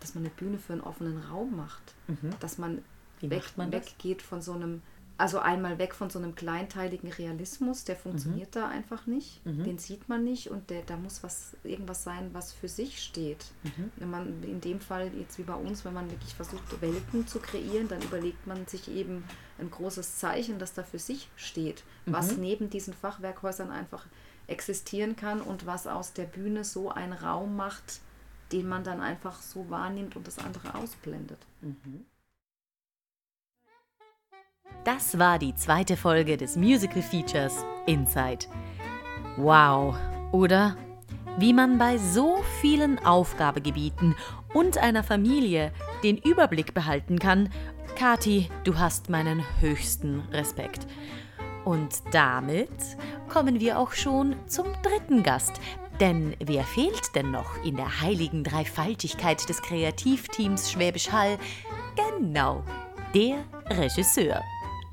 dass 0.00 0.14
man 0.14 0.24
eine 0.24 0.32
Bühne 0.34 0.58
für 0.58 0.72
einen 0.72 0.82
offenen 0.82 1.18
Raum 1.18 1.56
macht. 1.56 1.94
Mhm. 2.06 2.30
Dass 2.40 2.58
man, 2.58 2.82
weg, 3.20 3.44
man 3.56 3.72
weggeht 3.72 4.22
von 4.22 4.42
so 4.42 4.52
einem, 4.52 4.82
also 5.16 5.40
einmal 5.40 5.78
weg 5.78 5.94
von 5.94 6.10
so 6.10 6.18
einem 6.18 6.34
kleinteiligen 6.34 7.10
Realismus, 7.10 7.84
der 7.84 7.96
funktioniert 7.96 8.54
mhm. 8.54 8.60
da 8.60 8.68
einfach 8.68 9.06
nicht. 9.06 9.44
Mhm. 9.44 9.64
Den 9.64 9.78
sieht 9.78 10.08
man 10.08 10.22
nicht 10.24 10.50
und 10.50 10.70
der, 10.70 10.82
da 10.82 10.96
muss 10.96 11.22
was, 11.22 11.56
irgendwas 11.64 12.04
sein, 12.04 12.30
was 12.32 12.52
für 12.52 12.68
sich 12.68 13.02
steht. 13.02 13.46
Mhm. 13.64 13.90
Wenn 13.96 14.10
man 14.10 14.42
in 14.44 14.60
dem 14.60 14.80
Fall, 14.80 15.10
jetzt 15.18 15.38
wie 15.38 15.42
bei 15.42 15.54
uns, 15.54 15.84
wenn 15.84 15.94
man 15.94 16.10
wirklich 16.10 16.34
versucht, 16.34 16.80
Welten 16.80 17.26
zu 17.26 17.40
kreieren, 17.40 17.88
dann 17.88 18.02
überlegt 18.02 18.46
man 18.46 18.66
sich 18.66 18.88
eben 18.88 19.24
ein 19.58 19.70
großes 19.70 20.18
Zeichen, 20.18 20.58
das 20.58 20.74
da 20.74 20.84
für 20.84 21.00
sich 21.00 21.28
steht, 21.36 21.82
was 22.06 22.36
mhm. 22.36 22.42
neben 22.42 22.70
diesen 22.70 22.94
Fachwerkhäusern 22.94 23.70
einfach 23.70 24.06
existieren 24.48 25.14
kann 25.14 25.40
und 25.40 25.66
was 25.66 25.86
aus 25.86 26.14
der 26.14 26.24
Bühne 26.24 26.64
so 26.64 26.90
einen 26.90 27.12
Raum 27.12 27.54
macht, 27.56 28.00
den 28.52 28.68
man 28.68 28.84
dann 28.84 29.00
einfach 29.00 29.40
so 29.40 29.68
wahrnimmt 29.70 30.16
und 30.16 30.26
das 30.26 30.38
andere 30.38 30.74
ausblendet. 30.74 31.38
Mhm. 31.60 32.06
Das 34.84 35.18
war 35.18 35.38
die 35.38 35.54
zweite 35.54 35.96
Folge 35.96 36.36
des 36.36 36.56
Musical 36.56 37.02
Features 37.02 37.64
Inside. 37.86 38.46
Wow, 39.36 39.96
oder? 40.32 40.76
Wie 41.36 41.52
man 41.52 41.78
bei 41.78 41.98
so 41.98 42.42
vielen 42.60 42.98
Aufgabegebieten 43.04 44.16
und 44.54 44.78
einer 44.78 45.04
Familie 45.04 45.72
den 46.02 46.18
Überblick 46.18 46.74
behalten 46.74 47.18
kann, 47.18 47.50
Kati, 47.96 48.48
du 48.64 48.78
hast 48.78 49.08
meinen 49.10 49.42
höchsten 49.60 50.20
Respekt. 50.32 50.86
Und 51.64 52.02
damit 52.12 52.70
kommen 53.28 53.60
wir 53.60 53.78
auch 53.78 53.92
schon 53.92 54.36
zum 54.46 54.66
dritten 54.82 55.22
Gast, 55.22 55.60
denn 56.00 56.36
wer 56.40 56.64
fehlt 56.64 57.14
denn 57.14 57.30
noch 57.30 57.62
in 57.64 57.76
der 57.76 58.00
heiligen 58.00 58.44
Dreifaltigkeit 58.44 59.48
des 59.48 59.62
Kreativteams 59.62 60.70
Schwäbisch 60.70 61.10
Hall? 61.10 61.38
Genau, 61.96 62.62
der 63.14 63.44
Regisseur. 63.70 64.42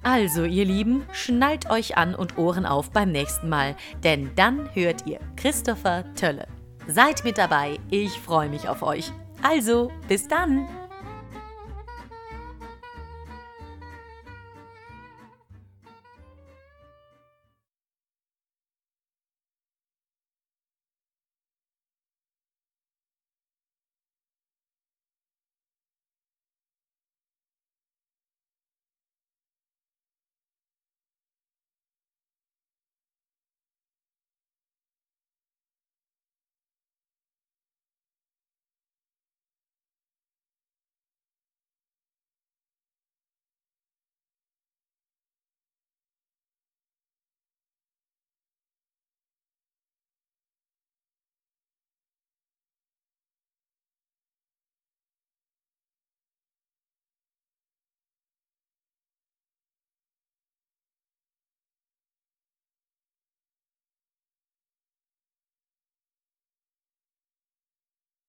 Also, 0.04 0.44
ihr 0.44 0.66
Lieben, 0.66 1.04
schnallt 1.14 1.70
euch 1.70 1.98
an 1.98 2.14
und 2.14 2.38
Ohren 2.38 2.66
auf 2.66 2.92
beim 2.92 3.12
nächsten 3.12 3.50
Mal, 3.50 3.76
denn 4.04 4.30
dann 4.36 4.70
hört 4.74 5.08
ihr 5.08 5.20
Christopher 5.36 6.06
Tölle. 6.14 6.48
Seid 6.88 7.24
mit 7.24 7.40
dabei, 7.40 7.80
ich 7.90 8.20
freue 8.20 8.50
mich 8.50 8.70
auf 8.70 8.84
euch. 8.84 9.12
Also, 9.42 9.92
bis 10.08 10.28
dann! 10.28 10.68